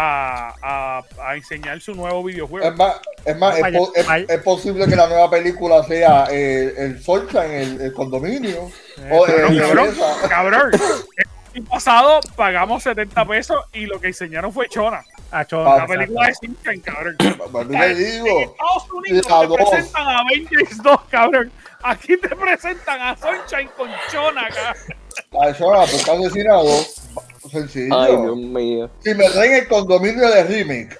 a, 0.00 0.54
a, 0.62 1.02
a 1.28 1.34
enseñar 1.34 1.80
su 1.80 1.92
nuevo 1.94 2.22
videojuego. 2.22 2.64
es 2.68 2.76
más, 2.76 2.94
es, 3.24 3.36
más 3.36 3.56
es, 3.56 3.62
Vaya, 3.62 3.78
po- 3.78 3.92
es- 3.96 4.06
vaya. 4.06 4.26
es 4.28 4.42
posible 4.42 4.86
que 4.86 4.94
la 4.94 5.08
nueva 5.08 5.28
película 5.28 5.82
sea 5.84 6.26
eh, 6.30 6.72
el 6.78 7.02
Solcha 7.02 7.44
en 7.46 7.52
el, 7.52 7.80
el 7.80 7.92
condominio. 7.92 8.70
eh, 8.98 9.08
o 9.10 9.26
eh, 9.26 9.32
Cabrón, 9.36 9.52
en 9.54 9.58
cabrón, 9.60 9.88
esa. 9.88 10.28
cabrón. 10.28 10.70
El 10.74 11.62
año 11.62 11.68
pasado 11.70 12.20
pagamos 12.36 12.82
70 12.84 13.24
pesos 13.24 13.56
y 13.72 13.86
lo 13.86 14.00
que 14.00 14.08
enseñaron 14.08 14.52
fue 14.52 14.68
Chona. 14.68 15.02
a 15.32 15.44
Chon, 15.44 15.66
Ah, 15.66 15.78
La 15.78 15.86
película 15.86 16.26
de 16.28 16.34
Simpson, 16.34 16.78
cabrón. 16.80 17.16
Te 17.18 17.26
En 17.26 17.98
digo. 17.98 18.40
Estados 18.40 18.90
Unidos 18.92 19.26
te 19.26 19.46
dos. 19.46 19.56
presentan 19.70 20.08
a 20.08 20.18
Avengers 20.20 20.82
2, 20.82 21.00
cabrón. 21.10 21.52
Aquí 21.82 22.16
te 22.18 22.28
presentan 22.28 23.00
a 23.00 23.16
Sunshine 23.16 23.70
con 23.76 23.88
Chona, 24.12 24.46
cabrón. 24.48 24.98
A 25.42 25.48
eso 25.48 25.72
la 25.72 25.84
puta 25.86 26.12
asesinado. 26.12 26.70
Sencillo. 27.38 27.98
Ay, 27.98 28.16
Dios 28.16 28.36
mío. 28.36 28.90
Si 29.00 29.14
me 29.14 29.28
traen 29.30 29.54
el 29.54 29.68
condominio 29.68 30.28
de 30.28 30.44
remake, 30.44 30.96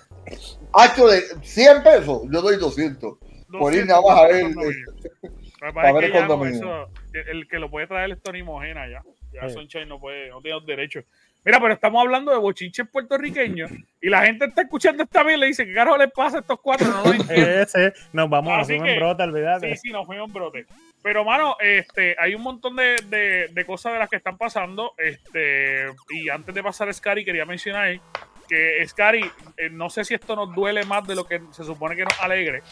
hacho 0.72 1.08
de 1.08 1.20
100 1.42 1.82
pesos, 1.82 2.22
yo 2.30 2.40
doy 2.42 2.56
200. 2.56 3.18
Por 3.50 3.74
ir 3.74 3.86
nada 3.86 4.00
más 4.02 4.18
a 4.18 4.26
ver. 4.26 4.46
Es 4.46 5.94
ver 5.94 6.04
el 6.04 6.12
condominio. 6.12 6.56
eso, 6.56 6.90
el 7.30 7.48
que 7.48 7.58
lo 7.58 7.70
puede 7.70 7.86
traer 7.86 8.10
es 8.12 8.22
Tony 8.22 8.42
Mojena 8.42 8.88
ya. 8.88 9.02
Ya 9.32 9.48
Sí. 9.48 9.54
Sunshine 9.54 9.88
no 9.88 9.98
puede, 10.00 10.28
no 10.30 10.40
tiene 10.40 10.56
los 10.58 10.66
derechos. 10.66 11.04
Mira, 11.44 11.60
pero 11.60 11.72
estamos 11.72 12.02
hablando 12.02 12.32
de 12.32 12.38
bochinches 12.38 12.86
puertorriqueños 12.90 13.70
y 14.00 14.08
la 14.10 14.24
gente 14.26 14.46
está 14.46 14.62
escuchando 14.62 15.02
esta 15.04 15.22
vez 15.22 15.36
y 15.36 15.40
le 15.40 15.46
dice, 15.46 15.64
¿qué 15.66 15.72
carajo 15.74 15.96
les 15.96 16.10
pasa 16.12 16.38
a 16.38 16.40
estos 16.40 16.58
cuatro? 16.60 16.88
No 16.88 17.04
lo 17.04 17.12
entiendo. 17.14 17.48
Ese, 17.62 17.92
nos 18.12 18.28
vamos, 18.28 18.52
nos 18.52 18.62
Así 18.62 18.72
fuimos 18.78 18.88
que- 18.88 18.96
en 18.96 19.02
olvídate. 19.30 19.70
Sí, 19.76 19.80
sí, 19.84 19.90
nos 19.92 20.06
fuimos 20.06 20.28
en 20.28 20.32
brote. 20.34 20.66
Pero, 21.08 21.24
mano, 21.24 21.56
este, 21.58 22.14
hay 22.18 22.34
un 22.34 22.42
montón 22.42 22.76
de, 22.76 22.96
de- 23.06 23.48
de 23.50 23.64
cosas 23.64 23.94
de 23.94 23.98
las 23.98 24.10
que 24.10 24.16
están 24.16 24.36
pasando. 24.36 24.92
Este, 24.98 25.86
y 26.10 26.28
antes 26.28 26.54
de 26.54 26.62
pasar 26.62 26.86
a 26.90 26.92
Scary, 26.92 27.24
quería 27.24 27.46
mencionar 27.46 27.98
que 28.46 28.86
Scary, 28.86 29.24
eh, 29.56 29.70
no 29.70 29.88
sé 29.88 30.04
si 30.04 30.12
esto 30.12 30.36
nos 30.36 30.54
duele 30.54 30.84
más 30.84 31.06
de 31.06 31.14
lo 31.14 31.24
que 31.26 31.40
se 31.52 31.64
supone 31.64 31.96
que 31.96 32.04
nos 32.04 32.20
alegre, 32.20 32.62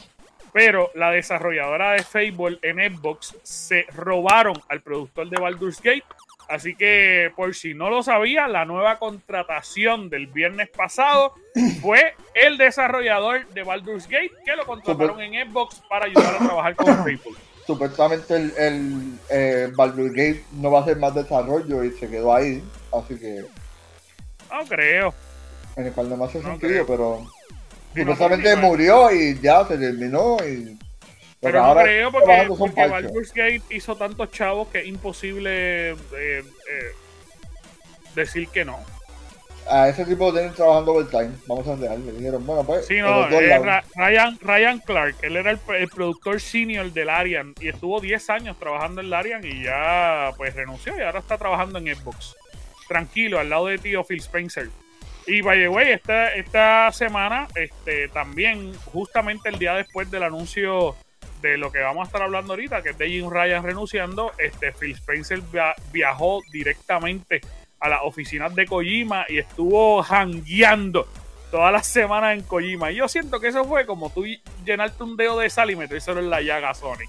pero 0.52 0.90
la 0.94 1.10
desarrolladora 1.12 1.92
de 1.92 2.02
Fable 2.02 2.58
en 2.60 2.76
Xbox 2.94 3.34
se 3.42 3.86
robaron 3.94 4.60
al 4.68 4.82
productor 4.82 5.30
de 5.30 5.40
Baldur's 5.40 5.80
Gate. 5.80 6.04
Así 6.50 6.76
que, 6.76 7.32
por 7.36 7.54
si 7.54 7.72
no 7.72 7.88
lo 7.88 8.02
sabía, 8.02 8.48
la 8.48 8.66
nueva 8.66 8.98
contratación 8.98 10.10
del 10.10 10.26
viernes 10.26 10.68
pasado 10.68 11.32
fue 11.80 12.14
el 12.34 12.58
desarrollador 12.58 13.46
de 13.48 13.62
Baldur's 13.62 14.06
Gate 14.06 14.32
que 14.44 14.54
lo 14.56 14.66
contrataron 14.66 15.22
en 15.22 15.48
Xbox 15.50 15.80
para 15.88 16.04
ayudar 16.04 16.34
a 16.34 16.38
trabajar 16.38 16.76
con 16.76 16.86
Fable. 16.98 17.20
Supuestamente 17.66 18.34
el, 18.34 18.52
el 18.56 19.18
eh, 19.28 19.72
Baldur's 19.74 20.12
Gate 20.12 20.44
no 20.52 20.70
va 20.70 20.80
a 20.80 20.82
hacer 20.82 20.96
más 20.98 21.14
desarrollo 21.14 21.82
y 21.82 21.90
se 21.92 22.08
quedó 22.08 22.34
ahí. 22.34 22.62
Así 22.92 23.18
que 23.18 23.44
No 24.50 24.64
creo. 24.68 25.14
en 25.76 25.86
el 25.86 25.92
cual 25.92 26.08
no 26.08 26.16
me 26.16 26.24
hace 26.26 26.38
No 26.38 26.50
sentido, 26.50 26.84
creo. 26.84 26.86
pero 26.86 27.20
no, 27.94 28.00
supuestamente 28.02 28.54
murió 28.56 29.10
y 29.12 29.38
ya 29.40 29.66
se 29.66 29.76
terminó. 29.78 30.36
Y, 30.46 30.78
Pero 31.40 31.58
no 31.58 31.64
ahora 31.66 31.82
creo 31.82 32.08
está 32.08 32.20
porque, 32.20 32.56
porque. 32.56 32.86
Baldur's 32.86 33.32
Gate 33.32 33.62
hizo 33.70 33.96
tantos 33.96 34.30
chavos 34.30 34.68
que 34.68 34.78
es 34.80 34.86
imposible 34.86 35.90
eh, 35.90 35.96
eh, 36.14 36.44
decir 38.14 38.48
que 38.48 38.64
no. 38.64 38.78
A 39.68 39.88
ese 39.88 40.04
tipo 40.04 40.32
tienen 40.32 40.52
trabajando 40.52 40.92
overtime. 40.92 41.30
Vamos 41.46 41.66
a 41.66 41.76
dejar. 41.76 41.98
Le 41.98 42.12
dijeron, 42.12 42.44
bueno, 42.46 42.62
pues. 42.64 42.86
Sí, 42.86 42.94
de 42.94 43.02
no, 43.02 43.28
eh. 43.28 43.58
Ra- 43.58 43.84
Ryan, 43.96 44.38
Ryan 44.40 44.78
Clark, 44.78 45.16
él 45.22 45.36
era 45.36 45.50
el, 45.50 45.58
el 45.76 45.88
productor 45.88 46.40
senior 46.40 46.92
del 46.92 47.10
Arian 47.10 47.54
y 47.60 47.68
estuvo 47.68 48.00
10 48.00 48.30
años 48.30 48.58
trabajando 48.58 49.00
en 49.00 49.08
el 49.08 49.14
Arian 49.14 49.44
y 49.44 49.64
ya 49.64 50.30
pues 50.36 50.54
renunció 50.54 50.96
y 50.96 51.00
ahora 51.02 51.18
está 51.20 51.36
trabajando 51.38 51.78
en 51.78 51.94
Xbox. 51.94 52.36
Tranquilo, 52.88 53.40
al 53.40 53.50
lado 53.50 53.66
de 53.66 53.78
tío 53.78 54.04
Phil 54.04 54.20
Spencer. 54.20 54.68
Y 55.26 55.42
by 55.42 55.58
the 55.58 55.68
way, 55.68 55.90
esta, 55.90 56.28
esta 56.34 56.92
semana, 56.92 57.48
este, 57.56 58.06
también, 58.08 58.72
justamente 58.92 59.48
el 59.48 59.58
día 59.58 59.74
después 59.74 60.08
del 60.08 60.22
anuncio 60.22 60.94
de 61.42 61.58
lo 61.58 61.72
que 61.72 61.80
vamos 61.80 62.02
a 62.02 62.06
estar 62.06 62.22
hablando 62.22 62.52
ahorita, 62.52 62.82
que 62.82 62.90
es 62.90 62.98
de 62.98 63.08
Jim 63.08 63.28
Ryan 63.28 63.64
renunciando, 63.64 64.30
este, 64.38 64.70
Phil 64.70 64.92
Spencer 64.92 65.40
via- 65.52 65.74
viajó 65.92 66.40
directamente 66.52 67.40
a 67.80 67.88
las 67.88 68.00
oficinas 68.02 68.54
de 68.54 68.66
Kojima 68.66 69.26
y 69.28 69.38
estuvo 69.38 70.02
jangueando 70.02 71.06
todas 71.50 71.72
las 71.72 71.86
semanas 71.86 72.34
en 72.36 72.42
Kojima. 72.42 72.90
Y 72.90 72.96
yo 72.96 73.08
siento 73.08 73.38
que 73.40 73.48
eso 73.48 73.64
fue 73.64 73.86
como 73.86 74.10
tú 74.10 74.24
llenarte 74.64 75.02
un 75.02 75.16
dedo 75.16 75.38
de 75.38 75.50
sal 75.50 75.70
y 75.70 75.76
metérselo 75.76 76.20
en 76.20 76.30
la 76.30 76.40
llaga 76.40 76.70
a 76.70 76.74
Sony. 76.74 77.04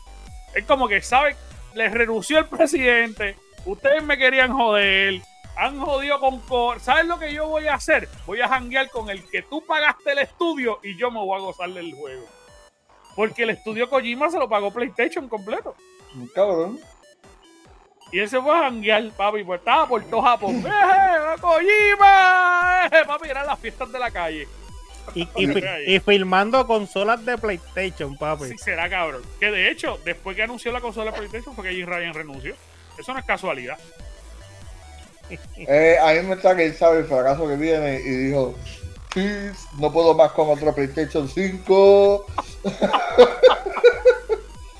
Es 0.55 0.65
como 0.65 0.87
que, 0.87 1.01
¿sabes? 1.01 1.35
Les 1.73 1.91
renunció 1.91 2.39
el 2.39 2.45
presidente, 2.45 3.35
ustedes 3.65 4.03
me 4.03 4.17
querían 4.17 4.51
joder, 4.51 5.21
han 5.55 5.79
jodido 5.79 6.19
con... 6.19 6.39
co- 6.41 6.79
¿Sabes 6.79 7.05
lo 7.05 7.19
que 7.19 7.33
yo 7.33 7.47
voy 7.47 7.67
a 7.67 7.75
hacer? 7.75 8.07
Voy 8.25 8.41
a 8.41 8.47
janguear 8.47 8.89
con 8.89 9.09
el 9.09 9.23
que 9.29 9.41
tú 9.43 9.63
pagaste 9.65 10.11
el 10.13 10.19
estudio 10.19 10.79
y 10.83 10.97
yo 10.97 11.11
me 11.11 11.19
voy 11.19 11.37
a 11.37 11.41
gozar 11.43 11.69
del 11.69 11.93
juego. 11.93 12.25
Porque 13.15 13.43
el 13.43 13.51
estudio 13.51 13.89
Kojima 13.89 14.29
se 14.29 14.37
lo 14.39 14.47
pagó 14.47 14.71
PlayStation 14.71 15.27
completo. 15.27 15.75
Cabrón. 16.33 16.79
Y 18.11 18.19
él 18.19 18.29
se 18.29 18.41
fue 18.41 18.55
a 18.57 18.63
janguear, 18.63 19.09
papi, 19.11 19.43
pues 19.43 19.59
estaba 19.59 19.87
por 19.87 20.03
todo 20.05 20.21
Japón. 20.21 20.55
¡Eh, 20.65 21.39
Kojima! 21.41 22.85
¡Eh, 22.91 23.05
papi, 23.05 23.29
eran 23.29 23.45
las 23.47 23.59
fiestas 23.59 23.91
de 23.91 23.99
la 23.99 24.09
calle. 24.11 24.47
Y, 25.13 25.21
y, 25.35 25.47
fi- 25.47 25.63
y 25.87 25.99
filmando 25.99 26.65
consolas 26.67 27.23
de 27.25 27.37
PlayStation, 27.37 28.17
papi. 28.17 28.45
Sí, 28.49 28.57
será 28.57 28.89
cabrón. 28.89 29.21
Que 29.39 29.51
de 29.51 29.69
hecho, 29.71 29.99
después 30.05 30.35
que 30.35 30.43
anunció 30.43 30.71
la 30.71 30.81
consola 30.81 31.11
de 31.11 31.17
PlayStation 31.17 31.53
fue 31.55 31.65
que 31.65 31.75
Jim 31.75 31.85
Ryan 31.87 32.13
renunció. 32.13 32.55
Eso 32.97 33.13
no 33.13 33.19
es 33.19 33.25
casualidad. 33.25 33.77
Eh, 35.57 35.97
a 36.01 36.13
mí 36.13 36.21
me 36.25 36.35
está 36.35 36.55
que 36.55 36.65
él 36.67 36.73
sabe 36.73 36.99
el 36.99 37.05
fracaso 37.05 37.45
que 37.49 37.57
viene 37.57 37.95
y 37.99 38.09
dijo, 38.27 38.55
sí, 39.13 39.29
no 39.77 39.91
puedo 39.91 40.13
más 40.13 40.31
con 40.31 40.49
otro 40.49 40.73
PlayStation 40.73 41.27
5. 41.27 42.25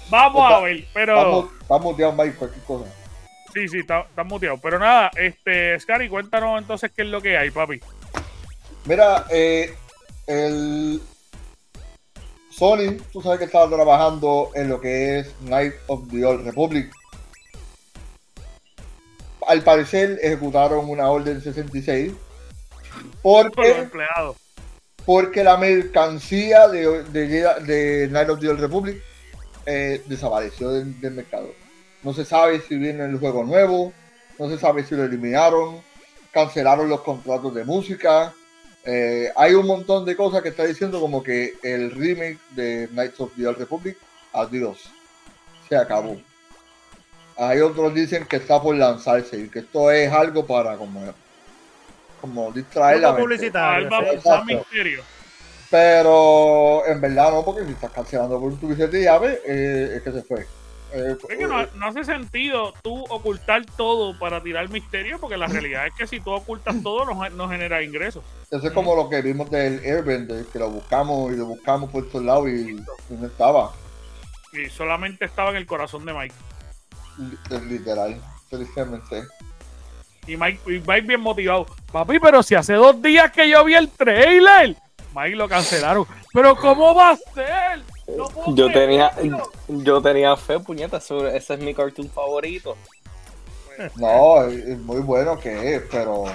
Vamos 0.09 0.51
a 0.51 0.59
ver, 0.61 0.86
pero. 0.93 1.17
Estamos, 1.17 1.45
estamos 1.61 1.84
muteados, 1.84 2.15
Mike, 2.15 2.36
cualquier 2.38 2.63
cosa. 2.63 2.86
Sí, 3.54 3.68
sí, 3.68 3.80
está, 3.80 4.02
está 4.02 4.24
muteado. 4.24 4.58
Pero 4.62 4.80
nada, 4.80 5.10
este, 5.16 5.80
Scary, 5.80 6.10
cuéntanos 6.10 6.60
entonces 6.62 6.91
qué 6.95 7.04
es 7.04 7.08
lo 7.08 7.22
que 7.22 7.38
hay, 7.38 7.50
papi. 7.50 7.80
Mira, 8.86 9.26
eh, 9.30 9.74
el 10.28 11.02
Sony, 12.52 12.98
tú 13.12 13.22
sabes 13.22 13.39
que 13.39 13.45
estaba 13.45 13.70
trabajando 13.70 14.52
en 14.56 14.70
lo 14.70 14.80
que 14.82 15.20
es 15.20 15.41
Night 15.41 15.74
of 15.88 16.10
the 16.12 16.26
Old 16.26 16.45
Republic. 16.45 16.91
Al 19.48 19.62
parecer 19.62 20.20
ejecutaron 20.22 20.89
una 20.89 21.10
orden 21.10 21.41
66 21.41 22.12
Con 23.22 23.45
los 23.45 23.54
porque, 23.54 23.72
empleados. 23.78 24.36
porque 25.06 25.43
la 25.43 25.56
mercancía 25.58 26.68
de, 26.68 27.04
de, 27.04 27.28
de 27.66 28.08
Night 28.10 28.30
of 28.30 28.39
the 28.41 28.50
Old 28.50 28.60
Republic 28.60 29.02
eh, 29.66 30.02
desapareció 30.06 30.70
del, 30.72 31.00
del 31.00 31.14
mercado. 31.14 31.50
No 32.08 32.14
se 32.14 32.24
sabe 32.24 32.62
si 32.62 32.78
viene 32.78 33.03
el 33.03 33.20
juego 33.20 33.43
nuevo, 33.43 33.91
no 34.39 34.49
se 34.49 34.58
sabe 34.58 34.86
si 34.86 34.95
lo 34.95 35.03
eliminaron, 35.03 35.82
cancelaron 36.32 36.88
los 36.88 37.01
contratos 37.01 37.53
de 37.53 37.66
música. 37.66 38.34
Eh, 38.86 39.30
hay 39.36 39.53
un 39.55 39.68
montón 39.68 40.05
de 40.05 40.16
cosas 40.16 40.41
que 40.41 40.47
está 40.47 40.64
diciendo 40.64 41.01
como 41.01 41.22
que 41.22 41.55
el 41.64 41.91
remake 41.91 42.39
de 42.51 42.88
Knights 42.93 43.20
of 43.20 43.34
the 43.36 43.45
Old 43.45 43.58
Republic, 43.58 43.97
adiós, 44.32 44.89
se 45.68 45.76
acabó. 45.76 46.16
Hay 47.36 47.60
otros 47.60 47.93
dicen 47.93 48.26
que 48.26 48.38
está 48.38 48.62
por 48.62 48.74
lanzarse 48.78 49.38
y 49.38 49.49
que 49.49 49.60
esto 49.60 49.91
es 49.91 50.10
algo 50.10 50.45
para 50.45 50.78
como, 50.78 51.14
como 52.22 52.53
distraer 52.53 53.01
la 53.01 53.12
mente. 53.12 53.47
exacto. 53.47 54.45
Misterio. 54.45 55.03
Pero 55.70 56.88
en 56.88 57.01
verdad 57.01 57.34
no, 57.34 57.43
porque 57.43 57.66
si 57.66 57.74
estás 57.74 57.91
cancelando 57.91 58.39
por 58.39 58.58
tu 58.58 58.70
billete 58.70 58.95
de 58.95 59.03
llave, 59.03 59.41
eh, 59.45 59.95
es 59.97 60.03
que 60.03 60.12
se 60.14 60.24
fue. 60.24 60.47
Eh, 60.93 61.15
Es 61.29 61.38
que 61.38 61.47
no, 61.47 61.65
no 61.75 61.88
hace 61.88 62.03
sentido 62.05 62.73
tú 62.81 63.03
ocultar 63.09 63.65
todo 63.77 64.17
para 64.17 64.41
tirar 64.41 64.69
misterio, 64.69 65.19
porque 65.19 65.35
la 65.38 65.47
realidad 65.47 65.88
es 65.88 65.93
que 65.95 66.07
si 66.07 66.19
tú 66.19 66.31
ocultas 66.31 66.75
todo, 66.81 67.05
no, 67.05 67.29
no 67.29 67.49
genera 67.49 67.83
ingresos. 67.83 68.23
Eso 68.49 68.67
es 68.67 68.73
como 68.73 68.95
lo 68.95 69.09
que 69.09 69.21
vimos 69.21 69.49
del 69.51 69.79
Airbender, 69.83 70.45
que 70.45 70.59
lo 70.59 70.69
buscamos 70.69 71.33
y 71.33 71.35
lo 71.35 71.45
buscamos 71.45 71.91
por 71.91 72.07
todos 72.09 72.23
lados 72.23 72.47
y, 72.49 72.71
y 72.71 73.13
no 73.19 73.27
estaba. 73.27 73.73
Y 74.53 74.69
solamente 74.69 75.25
estaba 75.25 75.49
en 75.49 75.57
el 75.57 75.65
corazón 75.65 76.05
de 76.05 76.13
Mike. 76.13 76.35
Li- 77.17 77.59
Literal, 77.69 78.21
tristemente. 78.49 79.23
Y 80.25 80.38
Mike, 80.38 80.59
y 80.67 80.79
Mike 80.79 81.01
bien 81.01 81.19
motivado. 81.21 81.65
Papi, 81.91 82.19
pero 82.19 82.41
si 82.43 82.55
hace 82.55 82.73
dos 82.73 83.01
días 83.01 83.31
que 83.31 83.49
yo 83.49 83.63
vi 83.65 83.73
el 83.75 83.89
trailer. 83.89 84.75
Mike 85.15 85.35
lo 85.35 85.49
cancelaron. 85.49 86.05
Pero 86.33 86.55
¿cómo 86.55 86.93
va 86.95 87.11
a 87.11 87.15
ser? 87.17 87.81
No 88.08 88.55
Yo 88.55 88.72
tenía, 88.72 89.12
yo 89.68 90.01
tenía 90.01 90.36
fe, 90.38 90.60
puñeta, 90.60 90.97
ese 90.97 91.53
es 91.53 91.60
mi 91.60 91.74
cartoon 91.74 92.10
favorito. 92.10 92.78
No, 93.95 94.43
es 94.45 94.78
muy 94.80 95.01
bueno 95.01 95.38
que 95.38 95.76
es, 95.76 95.84
pero 95.91 96.26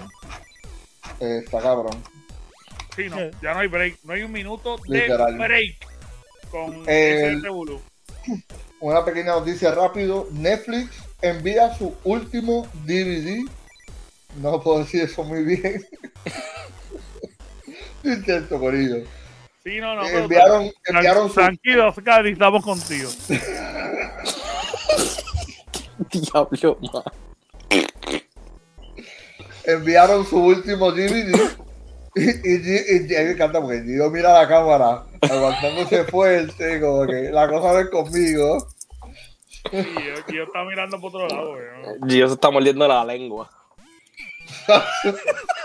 eh, 1.18 1.40
está 1.44 1.60
cabrón. 1.60 2.02
Sí, 2.94 3.08
no, 3.08 3.16
ya 3.42 3.54
no 3.54 3.60
hay 3.60 3.68
break. 3.68 3.98
No 4.04 4.12
hay 4.12 4.22
un 4.22 4.32
minuto 4.32 4.76
de 4.86 5.00
Literal. 5.00 5.38
break 5.38 5.76
con 6.50 6.74
El- 6.88 7.38
ese. 7.44 7.82
Una 8.80 9.04
pequeña 9.04 9.32
noticia 9.32 9.72
rápido. 9.72 10.28
Netflix 10.32 10.90
envía 11.22 11.74
su 11.74 11.94
último 12.04 12.66
DVD. 12.84 13.44
No 14.36 14.60
puedo 14.62 14.80
decir 14.80 15.02
eso 15.02 15.24
muy 15.24 15.42
bien. 15.42 15.82
Intento 18.04 18.58
ello. 18.74 19.04
Sí, 19.64 19.78
no, 19.80 19.94
no. 19.94 20.02
pero- 20.02 20.18
Enviaron, 20.18 21.32
Tranquilo, 21.32 21.92
Scary, 21.92 22.32
estamos 22.32 22.64
contigo. 22.64 23.08
Diablo, 26.10 26.78
man. 26.92 27.02
enviaron 29.64 30.26
su 30.26 30.38
último 30.42 30.90
DVD 30.92 31.32
y, 32.16 32.22
y, 32.22 32.26
y- 32.96 33.08
me 33.08 33.30
encanta 33.30 33.60
porque 33.60 33.82
Gio 33.84 34.10
mira 34.10 34.32
la 34.32 34.48
cámara 34.48 35.04
aguantándose 35.22 36.04
fuerte, 36.04 36.80
como 36.80 37.06
que 37.06 37.30
la 37.30 37.48
cosa 37.48 37.72
no 37.72 37.78
es 37.78 37.88
conmigo. 37.88 38.66
Y 39.70 39.76
yo, 39.82 40.26
yo 40.34 40.42
estaba 40.42 40.64
mirando 40.66 41.00
por 41.00 41.14
otro 41.14 41.28
lado, 41.28 41.52
weón. 41.52 42.08
Gio 42.10 42.26
se 42.28 42.34
está 42.34 42.50
mordiendo 42.50 42.86
la 42.88 43.04
lengua. 43.04 43.48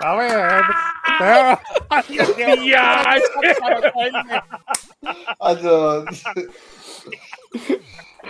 A 0.00 0.14
ver, 0.16 0.62
Ya. 2.64 3.04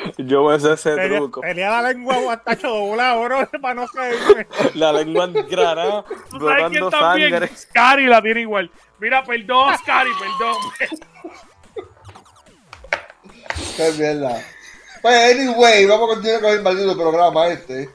Yo 0.18 0.44
me 0.44 0.61
sé 0.61 0.74
ese 0.74 0.94
tenía, 0.94 1.18
truco. 1.18 1.40
tenía 1.40 1.70
la 1.70 1.88
lengua 1.88 2.18
guatacho 2.18 2.68
doblado, 2.68 3.22
bro, 3.24 3.49
para 3.62 3.74
no 3.74 3.88
caerme. 3.88 4.47
La 4.74 4.92
lengua 4.92 5.24
engrana, 5.24 6.05
¿Tú 6.30 6.38
sabes 6.38 6.66
quién 6.68 6.80
brotando 6.82 6.90
también? 6.90 7.30
sangre. 7.30 7.57
Scary 7.57 8.07
la 8.07 8.20
tiene 8.22 8.40
igual. 8.42 8.70
Mira, 8.99 9.24
perdón, 9.24 9.76
Scary, 9.78 10.11
perdón. 10.18 10.57
Qué 13.76 13.92
mierda. 13.99 14.42
Pues, 15.03 15.34
anyway, 15.34 15.86
vamos 15.86 16.11
a 16.11 16.14
continuar 16.14 16.40
con 16.42 16.51
el 16.51 16.62
maldito 16.62 16.97
programa 16.97 17.47
este. 17.49 17.88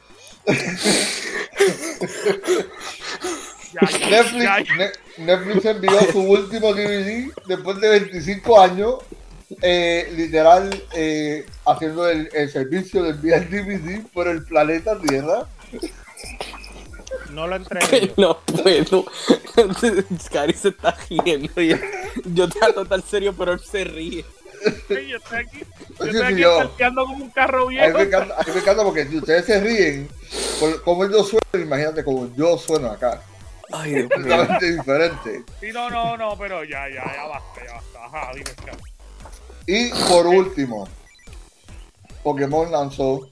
Ya, 3.74 3.82
ya, 3.90 4.10
Netflix, 4.10 4.44
ya, 4.44 4.60
ya. 4.60 4.76
Ne- 4.76 4.92
Netflix 5.18 5.66
envió 5.66 6.00
su 6.12 6.20
último 6.20 6.74
DVD 6.74 7.32
después 7.48 7.80
de 7.80 7.90
25 7.90 8.60
años, 8.60 8.96
eh, 9.62 10.12
literal, 10.16 10.70
eh, 10.94 11.46
haciendo 11.66 12.10
el, 12.10 12.30
el 12.34 12.50
servicio 12.52 13.04
de 13.04 13.12
enviar 13.12 13.50
DVD 13.50 14.06
por 14.14 14.28
el 14.28 14.44
planeta 14.44 15.00
Tierra. 15.00 15.46
No 17.30 17.48
lo 17.48 17.56
entregué. 17.56 18.14
No 18.18 18.40
puedo. 18.42 19.06
Scary 20.22 20.54
se 20.54 20.70
está 20.70 20.96
riendo. 21.10 21.62
Yo, 21.62 21.78
yo 22.26 22.50
trato 22.50 22.86
tan 22.86 23.02
serio, 23.04 23.34
pero 23.38 23.54
él 23.54 23.60
se 23.62 23.84
ríe. 23.86 24.26
Sí, 24.88 25.08
yo 25.08 25.18
estoy 25.18 25.40
aquí, 25.40 25.60
yo 25.60 25.66
Sí, 26.06 26.10
estoy 26.10 26.12
sí, 26.12 26.22
aquí 26.24 26.42
yo. 26.42 26.58
salteando 26.58 27.06
como 27.06 27.24
un 27.24 27.32
carro 27.32 27.64
A 27.64 27.70
mí, 27.70 27.76
viejo. 27.78 27.98
me 27.98 28.04
encanta, 28.04 28.36
a 28.36 28.44
mí 28.44 28.52
me 28.54 28.60
encanta 28.60 28.84
porque 28.84 29.08
si 29.08 29.18
ustedes 29.18 29.46
se 29.46 29.60
ríen, 29.60 30.08
como 30.84 31.10
yo 31.10 31.24
sueno, 31.24 31.42
imagínate 31.54 32.04
como 32.04 32.30
yo 32.36 32.58
sueno 32.60 32.92
acá. 32.92 33.22
Ay, 33.72 33.92
Dios 33.92 34.10
mío. 34.10 34.28
Totalmente 34.30 34.72
diferente. 34.72 35.44
Sí, 35.60 35.72
no, 35.72 35.90
no, 35.90 36.18
no, 36.18 36.38
pero 36.38 36.64
ya, 36.64 36.90
ya, 36.90 37.04
ya 37.14 37.26
basta, 37.28 37.66
ya 37.66 37.74
basta. 37.74 38.06
Ajá, 38.06 38.32
dime. 38.34 38.52
Y 39.68 39.90
por 40.10 40.28
último, 40.28 40.88
Pokémon 42.24 42.72
lanzó 42.72 43.30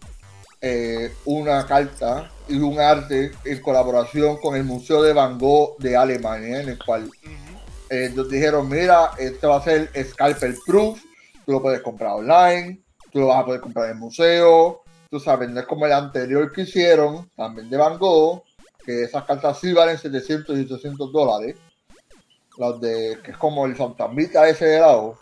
eh, 0.62 1.14
una 1.26 1.66
carta 1.66 2.32
y 2.48 2.58
un 2.58 2.80
arte 2.80 3.32
en 3.46 3.62
colaboración 3.62 4.38
con 4.38 4.56
el 4.56 4.64
Museo 4.64 5.02
de 5.02 5.14
Van 5.14 5.38
Gogh 5.38 5.78
de 5.78 5.96
Alemania, 5.96 6.62
en 6.62 6.70
el 6.70 6.80
cual 6.84 7.06
Ujú. 7.06 7.60
eh, 7.90 8.12
nos 8.16 8.30
dijeron, 8.30 8.68
mira, 8.70 9.12
este 9.18 9.48
va 9.48 9.58
a 9.58 9.64
ser 9.64 9.92
Scalper 10.12 10.56
Proof, 10.66 11.00
tú 11.46 11.52
lo 11.52 11.62
puedes 11.62 11.82
comprar 11.82 12.12
online, 12.12 12.80
tú 13.12 13.20
lo 13.20 13.28
vas 13.28 13.42
a 13.42 13.46
poder 13.46 13.62
comprar 13.62 13.86
en 13.86 13.92
el 13.92 13.98
museo, 13.98 14.82
tú 15.10 15.20
sabes, 15.20 15.50
no 15.50 15.60
es 15.60 15.66
como 15.66 15.86
el 15.86 15.94
anterior 15.94 16.52
que 16.52 16.62
hicieron, 16.62 17.30
también 17.36 17.70
de 17.70 17.78
Van 17.78 17.98
Gogh, 17.98 18.44
que 18.86 19.04
esas 19.04 19.24
cartas 19.26 19.60
sí 19.60 19.74
valen 19.74 19.98
700 19.98 20.58
y 20.58 20.62
800 20.62 21.12
dólares, 21.12 21.56
las 22.58 22.80
de, 22.82 23.20
que 23.24 23.32
es 23.32 23.38
como 23.38 23.66
el 23.66 23.76
fantasmita 23.76 24.48
ese 24.50 24.66
de 24.66 24.80
lado. 24.80 25.18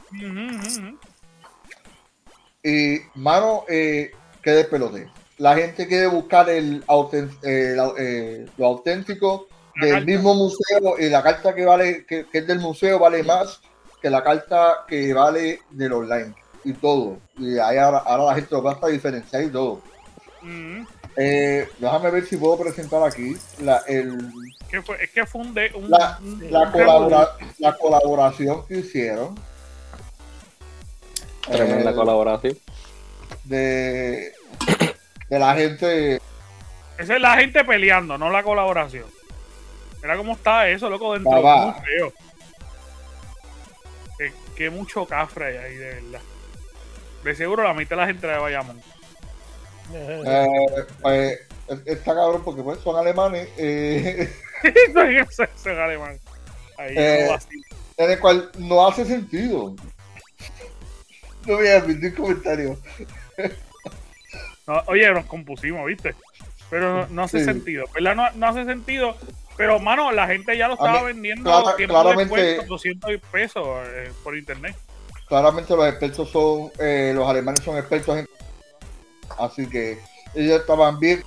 Y, 2.63 2.97
mano, 3.15 3.63
eh, 3.67 4.11
qué 4.41 4.51
despelote. 4.51 5.09
La 5.37 5.55
gente 5.55 5.87
quiere 5.87 6.07
buscar 6.07 6.49
el 6.49 6.83
eh, 7.43 7.73
la- 7.75 7.93
eh, 7.97 8.45
lo 8.57 8.65
auténtico 8.65 9.47
del 9.79 9.91
carta. 9.93 10.05
mismo 10.05 10.33
museo 10.33 10.95
y 10.97 11.09
la 11.09 11.21
carta 11.21 11.53
que 11.53 11.63
vale 11.65 12.05
que, 12.07 12.25
que 12.25 12.39
es 12.39 12.47
del 12.47 12.59
museo 12.59 12.97
vale 12.97 13.21
más 13.23 13.61
que 14.01 14.09
la 14.09 14.23
carta 14.23 14.85
que 14.87 15.13
vale 15.13 15.61
del 15.69 15.93
online 15.93 16.33
y 16.63 16.73
todo. 16.73 17.19
Y 17.37 17.59
ahí 17.59 17.77
ahora, 17.77 17.99
ahora 17.99 18.25
la 18.25 18.35
gente 18.35 18.49
lo 18.55 18.63
va 18.63 18.77
a 18.81 18.87
diferenciar 18.87 19.43
y 19.43 19.49
todo. 19.51 19.81
Eh, 21.19 21.67
déjame 21.79 22.11
ver 22.11 22.25
si 22.27 22.37
puedo 22.37 22.57
presentar 22.59 23.01
aquí 23.03 23.35
la, 23.59 23.77
el, 23.87 24.17
¿Qué 24.69 24.81
fue? 24.83 25.03
Es 25.03 25.09
que 25.09 25.25
fue 25.25 25.41
un 25.41 25.53
de 25.53 25.71
un, 25.73 25.89
la, 25.89 26.19
un- 26.21 26.51
la 26.51 26.59
un 26.61 26.71
colabora- 26.71 27.35
la 27.57 27.75
colaboración 27.77 28.65
que 28.67 28.75
hicieron. 28.79 29.35
Tremenda 31.49 31.91
Eh, 31.91 31.95
colaboración. 31.95 32.57
de, 33.45 34.33
de 35.29 35.39
la 35.39 35.55
gente 35.55 36.21
Esa 36.97 37.15
es 37.15 37.21
la 37.21 37.37
gente 37.37 37.63
peleando, 37.63 38.17
no 38.17 38.29
la 38.29 38.43
colaboración. 38.43 39.05
Mira 40.01 40.17
cómo 40.17 40.33
está 40.33 40.67
eso, 40.69 40.89
loco, 40.89 41.13
dentro 41.13 41.31
de 41.31 41.41
Papá. 41.41 41.65
un 41.65 41.73
museo. 41.75 42.13
Es 44.19 44.33
que 44.55 44.69
mucho 44.69 45.05
cafre 45.05 45.45
hay 45.45 45.57
ahí, 45.57 45.75
de 45.77 45.87
verdad. 46.01 46.21
De 47.23 47.35
seguro 47.35 47.63
la 47.63 47.73
mitad 47.73 47.95
de 47.95 48.01
la 48.01 48.07
gente 48.07 48.27
de 48.27 48.37
Bayamón. 48.37 48.79
Eh, 49.93 50.85
pues, 51.01 51.39
está 51.85 52.13
cabrón 52.15 52.41
porque 52.43 52.61
pues, 52.63 52.79
son 52.79 52.95
alemanes. 52.97 53.49
Eh, 53.57 54.29
Eso 54.63 55.43
es 55.43 55.65
en 55.65 55.77
alemán. 55.79 56.19
Ahí 56.77 56.93
Eh, 56.95 57.29
en 57.97 58.11
el 58.11 58.19
cual 58.19 58.51
no 58.57 58.87
hace 58.87 59.05
sentido. 59.05 59.75
No 61.45 61.55
voy 61.55 61.67
a 61.67 61.77
admitir 61.77 62.13
comentario. 62.15 62.77
No, 64.67 64.83
oye, 64.87 65.09
nos 65.11 65.25
compusimos, 65.25 65.85
¿viste? 65.85 66.13
Pero 66.69 66.93
no, 66.93 67.07
no 67.07 67.23
hace 67.23 67.39
Sí. 67.39 67.45
sentido, 67.45 67.85
¿verdad? 67.93 68.15
No, 68.15 68.29
no 68.31 68.47
hace 68.47 68.65
sentido. 68.65 69.15
Pero, 69.55 69.79
mano, 69.79 70.11
la 70.11 70.27
gente 70.27 70.57
ya 70.57 70.67
lo 70.67 70.73
estaba 70.73 70.99
mí, 70.99 71.07
vendiendo 71.07 71.43
clara- 71.49 71.75
claramente- 71.87 72.35
después, 72.35 72.67
200 72.67 73.11
pesos 73.31 73.65
eh, 73.87 74.11
por 74.23 74.37
internet. 74.37 74.75
Claramente 75.27 75.75
los 75.75 75.87
expertos 75.87 76.29
son, 76.29 76.71
eh, 76.79 77.11
los 77.15 77.27
alemanes 77.27 77.63
son 77.63 77.77
expertos 77.77 78.17
en... 78.17 78.27
Así 79.37 79.67
que 79.67 79.99
ellos 80.33 80.61
estaban 80.61 80.99
bien 80.99 81.23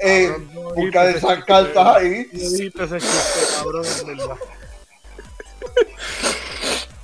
eh, 0.00 0.30
no 0.52 0.74
buscar 0.74 1.08
dijiste 1.08 1.18
esas 1.18 1.44
cartas 1.44 1.96
ahí. 1.96 2.26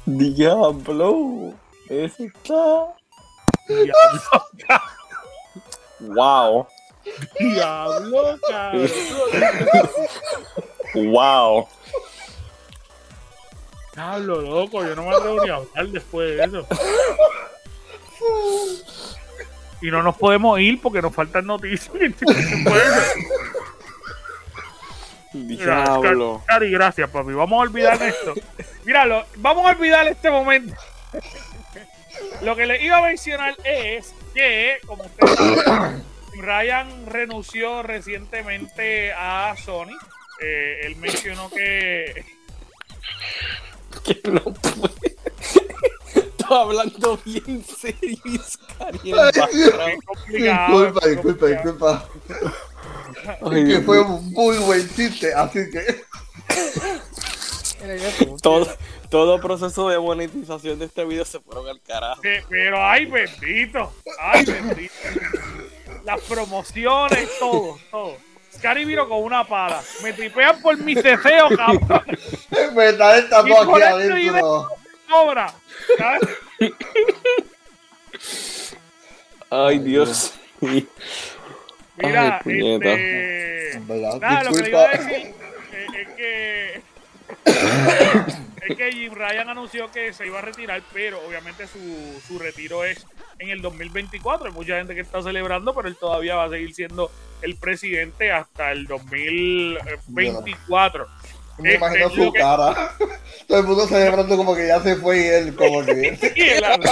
Diablo. 0.06 1.54
Eso 1.88 2.24
está. 2.24 2.94
Diablo, 3.68 4.20
Wow. 5.98 6.66
diablo, 7.38 8.38
cabrón. 8.48 8.90
Wow. 10.94 11.68
Diablo, 13.94 14.40
loco, 14.42 14.84
yo 14.84 14.94
no 14.94 15.04
me 15.04 15.16
atrevo 15.16 15.42
ni 15.42 15.50
a 15.50 15.54
hablar 15.56 15.88
después 15.88 16.36
de 16.36 16.44
eso. 16.44 16.66
Y 19.80 19.90
no 19.90 20.02
nos 20.02 20.16
podemos 20.16 20.58
ir 20.60 20.80
porque 20.80 21.02
nos 21.02 21.14
faltan 21.14 21.46
noticias. 21.46 21.92
Diablo. 25.32 26.42
Cari, 26.46 26.70
gracias, 26.70 27.10
papi. 27.10 27.32
Vamos 27.32 27.58
a 27.58 27.62
olvidar 27.62 28.02
esto. 28.02 28.34
Míralo, 28.84 29.26
vamos 29.36 29.66
a 29.66 29.70
olvidar 29.70 30.06
este 30.08 30.30
momento. 30.30 30.74
Lo 32.42 32.56
que 32.56 32.66
les 32.66 32.82
iba 32.82 32.98
a 32.98 33.02
mencionar 33.02 33.54
es 33.64 34.14
que, 34.32 34.78
como 34.86 35.04
ustedes 35.04 35.62
saben, 35.64 36.02
Ryan 36.38 37.06
renunció 37.06 37.82
recientemente 37.82 39.12
a 39.12 39.54
Sony. 39.62 39.96
Eh, 40.40 40.80
él 40.84 40.96
mencionó 40.96 41.50
que 41.50 42.24
Que 44.04 44.20
no 44.30 44.42
puede. 44.42 45.15
Hablando 46.50 47.18
bien 47.24 47.64
serio, 47.64 48.18
complicado. 50.04 50.84
Disculpa, 50.84 51.08
disculpa, 51.08 51.46
disculpa. 51.46 52.08
Ay, 53.50 53.64
que 53.66 53.80
fue 53.80 54.00
un 54.00 54.32
muy 54.32 54.58
buen 54.58 54.88
chiste, 54.94 55.32
así 55.34 55.70
que 55.70 56.04
todo, 58.42 58.66
todo 59.10 59.40
proceso 59.40 59.88
de 59.88 59.98
monetización 59.98 60.78
de 60.78 60.86
este 60.86 61.04
video 61.04 61.24
se 61.24 61.40
fueron 61.40 61.68
al 61.68 61.80
carajo. 61.80 62.20
Pero 62.22 62.84
ay, 62.84 63.06
bendito. 63.06 63.92
Ay, 64.20 64.44
bendito. 64.44 64.94
Las 66.04 66.20
promociones, 66.22 67.28
todo, 67.38 67.78
todo. 67.90 68.16
Scary 68.54 68.84
vino 68.84 69.08
con 69.08 69.22
una 69.22 69.46
pala. 69.46 69.82
Me 70.02 70.12
tripean 70.12 70.62
por 70.62 70.78
mi 70.78 70.94
ceseo, 70.94 71.48
cabrón. 71.56 72.02
me 72.74 72.88
está 72.88 73.18
Y 73.18 73.28
tatuaje 73.28 73.66
por 73.66 73.82
aquí 73.82 73.92
adentro. 73.92 74.68
Cobra. 75.08 75.52
¿sabes? 75.98 76.22
Ay, 79.50 79.78
Dios. 79.78 80.34
Mira, 80.60 80.86
Ay, 82.36 82.40
puñeta. 82.42 82.92
este. 82.92 83.80
Nada, 84.20 84.42
lo 84.44 84.52
que 84.52 84.62
le 84.62 84.68
iba 84.68 84.82
a 84.82 84.88
decir 84.88 85.34
eh, 85.72 85.86
es 85.94 86.08
que. 86.16 86.82
Es 88.68 88.76
que 88.76 88.90
Jim 88.90 89.14
Ryan 89.14 89.48
anunció 89.50 89.92
que 89.92 90.12
se 90.12 90.26
iba 90.26 90.40
a 90.40 90.42
retirar, 90.42 90.82
pero 90.92 91.24
obviamente 91.24 91.68
su, 91.68 92.20
su 92.26 92.36
retiro 92.36 92.82
es 92.82 93.06
en 93.38 93.50
el 93.50 93.62
2024. 93.62 94.48
Hay 94.48 94.52
mucha 94.52 94.78
gente 94.78 94.96
que 94.96 95.02
está 95.02 95.22
celebrando, 95.22 95.72
pero 95.72 95.86
él 95.86 95.94
todavía 95.94 96.34
va 96.34 96.46
a 96.46 96.50
seguir 96.50 96.74
siendo 96.74 97.08
el 97.42 97.54
presidente 97.54 98.32
hasta 98.32 98.72
el 98.72 98.88
2024. 98.88 101.06
Me 101.58 101.74
imagino 101.74 102.06
Este, 102.08 102.24
su 102.24 102.32
que- 102.32 102.38
cara. 102.40 102.92
Todo 103.48 103.58
el 103.60 103.64
mundo 103.66 103.86
celebrando 103.86 104.36
como 104.36 104.54
que 104.56 104.66
ya 104.66 104.80
se 104.80 104.96
fue 104.96 105.18
y 105.18 105.26
él 105.28 105.54
como 105.54 105.84
que... 105.84 106.18
Y 106.34 106.40
él- 106.42 106.64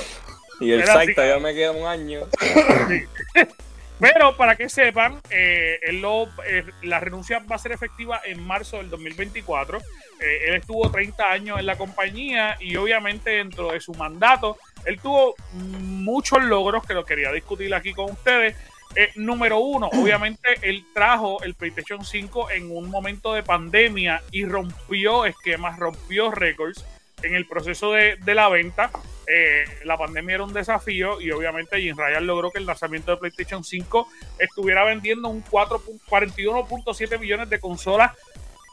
Y 0.60 0.72
el 0.72 0.84
site 0.86 1.14
todavía 1.14 1.38
me 1.38 1.54
queda 1.54 1.70
un 1.70 1.86
año. 1.86 2.20
Pero 4.00 4.36
para 4.36 4.54
que 4.54 4.68
sepan, 4.68 5.20
eh, 5.30 5.78
él 5.82 6.00
lo- 6.00 6.28
eh, 6.46 6.64
la 6.82 7.00
renuncia 7.00 7.40
va 7.50 7.56
a 7.56 7.58
ser 7.58 7.72
efectiva 7.72 8.20
en 8.24 8.40
marzo 8.46 8.76
del 8.76 8.90
2024. 8.90 9.78
Eh, 9.78 9.82
él 10.48 10.54
estuvo 10.56 10.88
30 10.88 11.24
años 11.30 11.58
en 11.58 11.66
la 11.66 11.76
compañía 11.76 12.56
y 12.60 12.76
obviamente 12.76 13.30
dentro 13.30 13.72
de 13.72 13.80
su 13.80 13.92
mandato, 13.94 14.56
él 14.84 15.00
tuvo 15.00 15.34
muchos 15.52 16.42
logros 16.44 16.86
que 16.86 16.94
lo 16.94 17.04
quería 17.04 17.32
discutir 17.32 17.74
aquí 17.74 17.92
con 17.92 18.10
ustedes. 18.12 18.54
Eh, 18.96 19.10
número 19.16 19.58
uno, 19.58 19.88
obviamente 19.92 20.40
él 20.62 20.84
trajo 20.94 21.42
el 21.42 21.54
PlayStation 21.54 22.04
5 22.04 22.50
en 22.50 22.70
un 22.74 22.88
momento 22.90 23.32
de 23.34 23.42
pandemia 23.42 24.22
y 24.32 24.44
rompió 24.44 25.24
esquemas, 25.26 25.78
rompió 25.78 26.30
récords 26.30 26.84
en 27.22 27.34
el 27.34 27.46
proceso 27.46 27.92
de, 27.92 28.16
de 28.16 28.34
la 28.34 28.48
venta. 28.48 28.90
Eh, 29.26 29.64
la 29.84 29.98
pandemia 29.98 30.36
era 30.36 30.44
un 30.44 30.54
desafío 30.54 31.20
y 31.20 31.30
obviamente 31.30 31.80
Jim 31.80 31.96
Ryan 31.96 32.26
logró 32.26 32.50
que 32.50 32.58
el 32.58 32.66
lanzamiento 32.66 33.10
de 33.12 33.18
PlayStation 33.18 33.62
5 33.62 34.08
estuviera 34.38 34.84
vendiendo 34.84 35.28
un 35.28 35.42
4 35.42 35.80
pu- 35.80 36.00
41.7 36.08 37.18
millones 37.20 37.50
de 37.50 37.60
consolas 37.60 38.12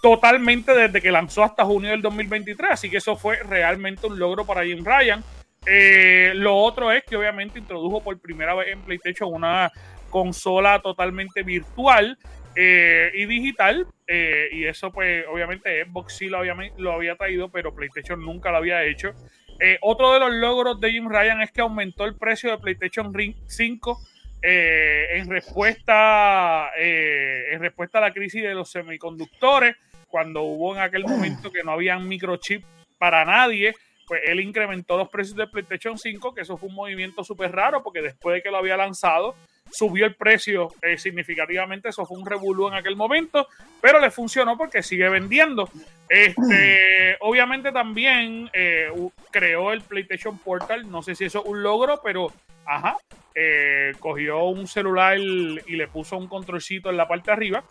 totalmente 0.01 0.74
desde 0.74 1.01
que 1.01 1.11
lanzó 1.11 1.43
hasta 1.43 1.66
junio 1.66 1.89
del 1.91 2.01
2023. 2.01 2.72
Así 2.72 2.89
que 2.89 2.97
eso 2.97 3.16
fue 3.16 3.38
realmente 3.43 4.07
un 4.07 4.18
logro 4.18 4.45
para 4.45 4.63
Jim 4.63 4.84
Ryan. 4.86 5.24
Eh, 5.66 6.32
lo 6.36 6.55
otro 6.55 6.91
es 6.91 7.03
que 7.03 7.18
obviamente 7.18 7.57
introdujo 7.59 8.01
por 8.01 8.18
primera 8.20 8.53
vez 8.53 8.68
en 8.70 8.82
PlayStation 8.82 9.34
una 9.34 9.72
consola 10.16 10.80
totalmente 10.82 11.43
virtual 11.43 12.18
eh, 12.55 13.11
y 13.16 13.26
digital. 13.26 13.86
eh, 14.07 14.47
y 14.49 14.63
eso, 14.63 14.89
pues, 14.89 15.26
obviamente, 15.30 15.84
Xbox 15.84 16.16
sí 16.16 16.28
lo 16.28 16.38
había, 16.38 16.55
lo 16.78 16.93
había 16.93 17.18
traído, 17.18 17.49
pero 17.49 17.76
PlayStation 17.76 18.24
nunca 18.24 18.49
lo 18.49 18.57
había 18.57 18.82
hecho. 18.86 19.11
Eh, 19.59 19.78
otro 19.82 20.13
de 20.13 20.22
los 20.22 20.32
logros 20.32 20.80
de 20.80 20.89
Jim 20.89 21.09
Ryan 21.09 21.41
es 21.41 21.51
que 21.51 21.59
aumentó 21.59 22.05
el 22.05 22.16
precio 22.16 22.49
de 22.49 22.59
PlayStation 22.59 23.13
Ring 23.13 23.36
5 23.45 23.99
eh, 24.41 25.18
en 25.18 25.30
respuesta 25.30 26.70
en 26.78 27.59
respuesta 27.59 27.97
a 27.97 28.01
la 28.01 28.13
crisis 28.13 28.41
de 28.41 28.53
los 28.53 28.72
semiconductores, 28.72 29.76
cuando 30.07 30.43
hubo 30.43 30.76
en 30.76 30.82
aquel 30.82 31.03
momento 31.03 31.51
que 31.51 31.63
no 31.63 31.72
habían 31.72 32.07
microchips 32.07 32.66
para 32.97 33.26
nadie, 33.26 33.74
pues 34.07 34.22
él 34.26 34.39
incrementó 34.39 34.95
los 34.97 35.09
precios 35.09 35.36
de 35.36 35.47
PlayStation 35.47 35.97
5, 35.97 36.34
que 36.34 36.41
eso 36.41 36.55
fue 36.55 36.70
un 36.70 36.76
movimiento 36.76 37.22
súper 37.26 37.51
raro, 37.51 37.84
porque 37.84 38.01
después 38.01 38.36
de 38.36 38.41
que 38.41 38.51
lo 38.51 38.57
había 38.57 38.78
lanzado, 38.78 39.36
subió 39.76 40.05
el 40.05 40.15
precio 40.15 40.69
eh, 40.82 40.97
significativamente, 40.97 41.89
eso 41.89 42.05
fue 42.05 42.17
un 42.17 42.26
revolú 42.26 42.67
en 42.67 42.76
aquel 42.76 42.95
momento, 42.95 43.47
pero 43.82 43.99
le 43.99 44.09
funcionó 44.09 44.57
porque 44.57 44.82
sigue 44.82 45.09
vendiendo. 45.09 45.69
Este, 46.07 47.17
obviamente 47.21 47.71
también 47.71 48.49
eh, 48.53 48.89
creó 49.32 49.71
el 49.71 49.82
PlayStation 49.82 50.38
Portal, 50.38 50.89
no 50.89 51.03
sé 51.03 51.15
si 51.15 51.26
eso 51.26 51.41
es 51.41 51.45
un 51.45 51.61
logro, 51.61 52.01
pero 52.03 52.32
ajá, 52.65 52.97
eh, 53.36 53.91
cogió 53.99 54.45
un 54.45 54.67
celular 54.67 55.17
y 55.19 55.76
le 55.76 55.88
puso 55.88 56.17
un 56.17 56.28
controlcito 56.28 56.89
en 56.89 56.97
la 56.97 57.07
parte 57.07 57.28
de 57.28 57.34
arriba 57.34 57.63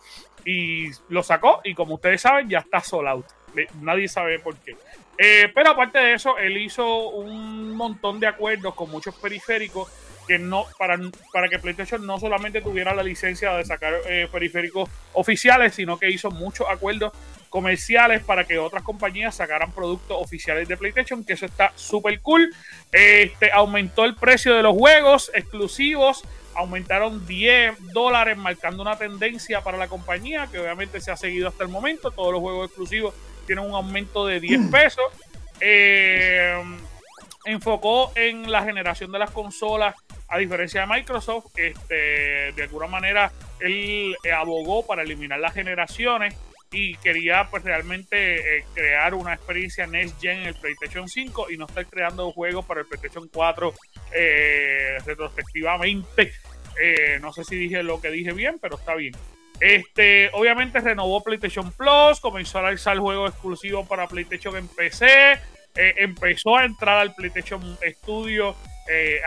y 0.45 0.89
lo 1.09 1.23
sacó 1.23 1.61
y 1.63 1.73
como 1.73 1.95
ustedes 1.95 2.21
saben 2.21 2.47
ya 2.47 2.59
está 2.59 2.81
sold 2.81 3.07
out. 3.07 3.25
Nadie 3.81 4.07
sabe 4.07 4.39
por 4.39 4.55
qué. 4.57 4.75
Eh, 5.17 5.49
pero 5.55 5.71
aparte 5.71 5.97
de 5.97 6.13
eso, 6.13 6.37
él 6.37 6.57
hizo 6.57 7.09
un 7.09 7.71
montón 7.71 8.19
de 8.19 8.27
acuerdos 8.27 8.75
con 8.75 8.91
muchos 8.91 9.15
periféricos 9.15 9.89
que 10.27 10.39
no 10.39 10.65
para, 10.77 10.99
para 11.31 11.47
que 11.49 11.59
PlayStation 11.59 12.05
no 12.05 12.19
solamente 12.19 12.61
tuviera 12.61 12.93
la 12.93 13.03
licencia 13.03 13.53
de 13.53 13.65
sacar 13.65 13.93
eh, 14.07 14.27
periféricos 14.31 14.89
oficiales, 15.13 15.75
sino 15.75 15.97
que 15.97 16.09
hizo 16.09 16.31
muchos 16.31 16.67
acuerdos 16.69 17.13
comerciales 17.49 18.23
para 18.23 18.43
que 18.43 18.57
otras 18.57 18.83
compañías 18.83 19.35
sacaran 19.35 19.71
productos 19.71 20.17
oficiales 20.19 20.67
de 20.67 20.75
PlayStation, 20.75 21.23
que 21.23 21.33
eso 21.33 21.45
está 21.45 21.71
súper 21.75 22.19
cool. 22.19 22.53
Este, 22.91 23.51
aumentó 23.51 24.03
el 24.03 24.15
precio 24.15 24.55
de 24.55 24.63
los 24.63 24.75
juegos 24.75 25.31
exclusivos, 25.33 26.23
aumentaron 26.53 27.25
10 27.25 27.93
dólares, 27.93 28.37
marcando 28.37 28.81
una 28.81 28.97
tendencia 28.97 29.61
para 29.61 29.77
la 29.77 29.87
compañía, 29.87 30.47
que 30.51 30.59
obviamente 30.59 30.99
se 30.99 31.11
ha 31.11 31.17
seguido 31.17 31.47
hasta 31.47 31.63
el 31.63 31.69
momento. 31.69 32.11
Todos 32.11 32.33
los 32.33 32.41
juegos 32.41 32.67
exclusivos 32.67 33.13
tienen 33.45 33.65
un 33.65 33.73
aumento 33.73 34.25
de 34.25 34.39
10 34.39 34.71
pesos. 34.71 35.05
Eh, 35.61 36.61
enfocó 37.45 38.11
en 38.15 38.51
la 38.51 38.63
generación 38.63 39.11
de 39.11 39.19
las 39.19 39.31
consolas, 39.31 39.95
a 40.27 40.37
diferencia 40.37 40.81
de 40.81 40.87
Microsoft, 40.87 41.47
este, 41.55 42.51
de 42.53 42.63
alguna 42.63 42.87
manera 42.87 43.31
él 43.59 44.15
eh, 44.23 44.31
abogó 44.31 44.85
para 44.85 45.03
eliminar 45.03 45.39
las 45.39 45.53
generaciones 45.53 46.35
y 46.71 46.95
quería 46.97 47.47
pues 47.49 47.63
realmente 47.63 48.57
eh, 48.57 48.65
crear 48.73 49.13
una 49.13 49.33
experiencia 49.33 49.87
Next 49.87 50.19
Gen 50.19 50.39
en 50.39 50.47
el 50.47 50.55
PlayStation 50.55 51.07
5 51.07 51.51
y 51.51 51.57
no 51.57 51.65
estar 51.65 51.85
creando 51.85 52.31
juegos 52.31 52.65
para 52.65 52.81
el 52.81 52.87
PlayStation 52.87 53.29
4 53.31 53.73
eh, 54.13 54.97
retrospectivamente. 55.05 56.33
No 57.21 57.31
sé 57.31 57.45
si 57.45 57.55
dije 57.55 57.83
lo 57.83 58.01
que 58.01 58.11
dije 58.11 58.33
bien, 58.33 58.59
pero 58.59 58.75
está 58.75 58.95
bien. 58.95 59.15
Este, 59.61 60.29
obviamente 60.33 60.81
renovó 60.81 61.23
PlayStation 61.23 61.71
Plus, 61.71 62.19
comenzó 62.19 62.59
a 62.59 62.63
lanzar 62.63 62.97
juegos 62.97 63.31
exclusivos 63.31 63.87
para 63.87 64.09
PlayStation 64.09 64.57
en 64.57 64.67
PC, 64.67 65.39
empezó 65.75 66.57
a 66.57 66.65
entrar 66.65 66.97
al 66.97 67.15
PlayStation 67.15 67.77
Studio 68.01 68.57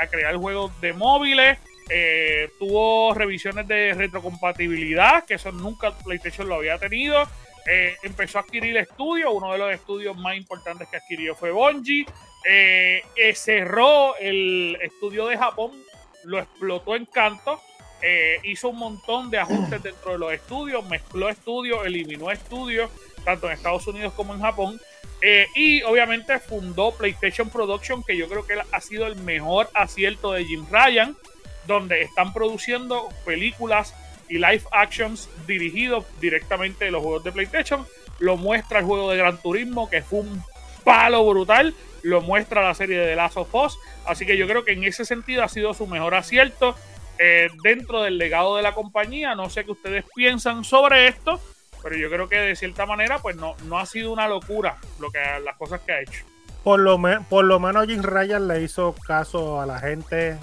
a 0.00 0.06
crear 0.06 0.36
juegos 0.36 0.80
de 0.80 0.92
móviles. 0.92 1.58
Eh, 1.90 2.50
tuvo 2.58 3.14
revisiones 3.14 3.66
de 3.66 3.94
retrocompatibilidad, 3.94 5.24
que 5.24 5.34
eso 5.34 5.52
nunca 5.52 5.96
PlayStation 5.96 6.48
lo 6.48 6.56
había 6.56 6.78
tenido. 6.78 7.22
Eh, 7.66 7.96
empezó 8.02 8.38
a 8.38 8.42
adquirir 8.42 8.76
estudios, 8.76 9.30
uno 9.32 9.52
de 9.52 9.58
los 9.58 9.72
estudios 9.72 10.16
más 10.16 10.36
importantes 10.36 10.88
que 10.88 10.98
adquirió 10.98 11.34
fue 11.34 11.50
Bungie. 11.50 12.06
Eh, 12.48 13.02
cerró 13.34 14.16
el 14.18 14.78
estudio 14.80 15.26
de 15.26 15.38
Japón, 15.38 15.72
lo 16.24 16.38
explotó 16.38 16.94
en 16.94 17.06
canto, 17.06 17.60
hizo 18.44 18.68
un 18.68 18.78
montón 18.78 19.28
de 19.30 19.38
ajustes 19.38 19.82
dentro 19.82 20.12
de 20.12 20.18
los 20.18 20.32
estudios, 20.32 20.86
mezcló 20.88 21.28
estudios, 21.28 21.84
eliminó 21.84 22.30
estudios, 22.30 22.90
tanto 23.24 23.48
en 23.48 23.54
Estados 23.54 23.86
Unidos 23.86 24.12
como 24.14 24.34
en 24.34 24.40
Japón. 24.40 24.80
Y 25.54 25.82
obviamente 25.82 26.38
fundó 26.38 26.92
PlayStation 26.92 27.50
Production, 27.50 28.04
que 28.04 28.16
yo 28.16 28.28
creo 28.28 28.46
que 28.46 28.54
ha 28.70 28.80
sido 28.80 29.06
el 29.06 29.16
mejor 29.16 29.68
acierto 29.74 30.32
de 30.32 30.44
Jim 30.44 30.64
Ryan 30.70 31.16
donde 31.68 32.02
están 32.02 32.32
produciendo 32.32 33.08
películas 33.24 33.94
y 34.28 34.34
live 34.34 34.62
actions 34.72 35.28
dirigidos 35.46 36.04
directamente 36.20 36.86
de 36.86 36.90
los 36.90 37.02
juegos 37.02 37.22
de 37.22 37.30
PlayStation. 37.30 37.86
Lo 38.18 38.36
muestra 38.36 38.80
el 38.80 38.86
juego 38.86 39.10
de 39.10 39.18
Gran 39.18 39.40
Turismo, 39.40 39.88
que 39.88 40.02
fue 40.02 40.20
un 40.20 40.42
palo 40.82 41.24
brutal. 41.28 41.74
Lo 42.02 42.20
muestra 42.20 42.62
la 42.62 42.74
serie 42.74 42.98
de 42.98 43.06
The 43.06 43.16
Last 43.16 43.36
of 43.36 43.54
Us. 43.54 43.78
Así 44.06 44.26
que 44.26 44.36
yo 44.36 44.48
creo 44.48 44.64
que 44.64 44.72
en 44.72 44.82
ese 44.82 45.04
sentido 45.04 45.44
ha 45.44 45.48
sido 45.48 45.72
su 45.74 45.86
mejor 45.86 46.14
acierto 46.14 46.74
eh, 47.18 47.48
dentro 47.62 48.02
del 48.02 48.18
legado 48.18 48.56
de 48.56 48.62
la 48.62 48.74
compañía. 48.74 49.34
No 49.34 49.50
sé 49.50 49.64
qué 49.64 49.72
ustedes 49.72 50.04
piensan 50.14 50.64
sobre 50.64 51.08
esto, 51.08 51.40
pero 51.82 51.96
yo 51.96 52.08
creo 52.10 52.28
que 52.28 52.36
de 52.36 52.56
cierta 52.56 52.86
manera, 52.86 53.18
pues 53.18 53.36
no, 53.36 53.56
no 53.64 53.78
ha 53.78 53.86
sido 53.86 54.12
una 54.12 54.28
locura 54.28 54.76
lo 54.98 55.10
que, 55.10 55.18
las 55.44 55.56
cosas 55.56 55.80
que 55.80 55.92
ha 55.92 56.00
hecho. 56.00 56.24
Por 56.64 56.80
lo, 56.80 56.98
por 57.28 57.44
lo 57.44 57.60
menos 57.60 57.86
Jim 57.86 58.02
Ryan 58.02 58.48
le 58.48 58.62
hizo 58.62 58.94
caso 59.06 59.60
a 59.60 59.66
la 59.66 59.78
gente 59.78 60.38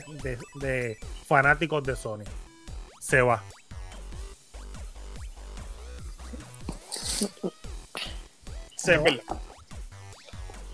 de 0.55 0.97
fanáticos 1.27 1.83
de 1.83 1.95
Sony. 1.95 2.23
Se 2.99 3.21
va. 3.21 3.43
Se 8.75 8.97
va. 8.97 9.39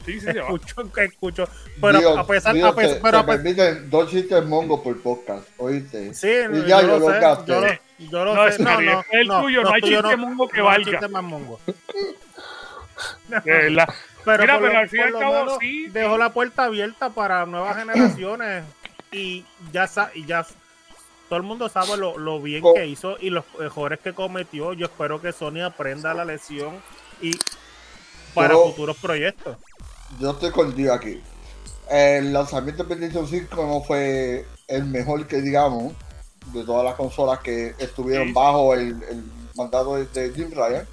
Sí, 0.06 0.20
sí, 0.20 0.28
escucho, 0.30 0.76
escucho. 0.97 1.47
Pero 1.80 2.18
a 2.20 2.26
pesar, 2.26 2.54
Dios, 2.56 2.72
a 2.72 2.76
pesar, 2.76 2.95
te, 2.95 3.02
pero 3.02 3.20
te 3.22 3.28
permiten 3.28 3.89
dos 3.89 4.10
chistes 4.10 4.43
mongos 4.45 4.82
por 4.82 4.99
podcast, 5.02 5.47
¿oíste? 5.58 6.14
Sí, 6.14 6.28
y 6.28 6.68
ya 6.68 6.82
yo, 6.82 6.88
lo 6.88 6.99
lo 6.99 7.12
sé, 7.12 7.20
gasté. 7.20 7.52
yo 7.52 7.62
lo, 7.62 7.68
yo 8.10 8.26
lo 8.26 8.36
No, 8.36 8.52
sé. 8.52 8.64
No, 8.64 8.82
no, 8.82 9.06
el 9.12 9.28
no, 9.28 9.41
tuyo, 9.41 9.62
no 9.64 9.74
hay 9.74 9.82
chiste 9.82 10.16
mongo 10.18 10.47
que 10.49 10.58
no 10.60 10.70
hay 10.70 10.78
valga. 10.84 10.91
chiste 10.91 11.08
más 11.08 11.24
mongo. 11.24 11.60
De 13.30 13.39
verdad. 13.52 13.88
Pero, 14.24 14.43
Mira, 14.43 14.54
por 14.60 14.62
pero 14.62 14.74
lo- 14.74 14.80
al 14.80 14.89
fin 14.89 14.99
y 14.99 15.04
al 15.04 15.14
cabo, 15.14 15.34
menos 15.45 15.58
sí, 15.60 15.88
Dejó 15.88 16.18
la 16.18 16.32
puerta 16.34 16.66
abierta 16.66 17.10
para 17.10 17.45
nuevas 17.45 17.76
generaciones 17.78 18.64
y 19.12 19.45
ya 19.72 19.89
y 20.16 20.26
ya 20.26 20.45
todo 21.28 21.38
el 21.38 21.43
mundo 21.43 21.70
sabe 21.70 21.97
lo, 21.97 22.18
lo 22.18 22.41
bien 22.41 22.62
Co- 22.62 22.74
que 22.74 22.86
hizo 22.88 23.18
y 23.20 23.30
los 23.30 23.45
errores 23.60 23.99
que 23.99 24.14
cometió. 24.14 24.74
Yo 24.74 24.86
espero 24.86 25.22
que 25.22 25.32
Sony 25.32 25.62
aprenda 25.66 26.14
la 26.14 26.26
lección 26.26 26.80
y 27.22 27.32
para 28.34 28.49
Pero- 28.49 28.66
futuros 28.68 28.97
proyectos. 28.97 29.58
Yo 30.20 30.32
estoy 30.32 30.51
contigo 30.51 30.93
aquí. 30.93 31.22
El 31.89 32.32
lanzamiento 32.34 32.84
de 32.84 32.95
PlayStation 32.95 33.28
5 33.28 33.66
no 33.66 33.82
fue 33.82 34.45
el 34.68 34.86
mejor 34.86 35.28
que 35.28 35.41
digamos 35.41 35.93
de 36.53 36.64
todas 36.64 36.84
las 36.86 36.95
consolas 36.95 37.39
que 37.39 37.76
estuvieron 37.80 38.28
Sí. 38.28 38.34
bajo 38.34 38.74
el, 38.74 39.01
el 39.09 39.24
mandato 39.55 39.95
de, 39.95 40.05
de 40.07 40.34
Jim 40.34 40.51
Ryan. 40.53 40.88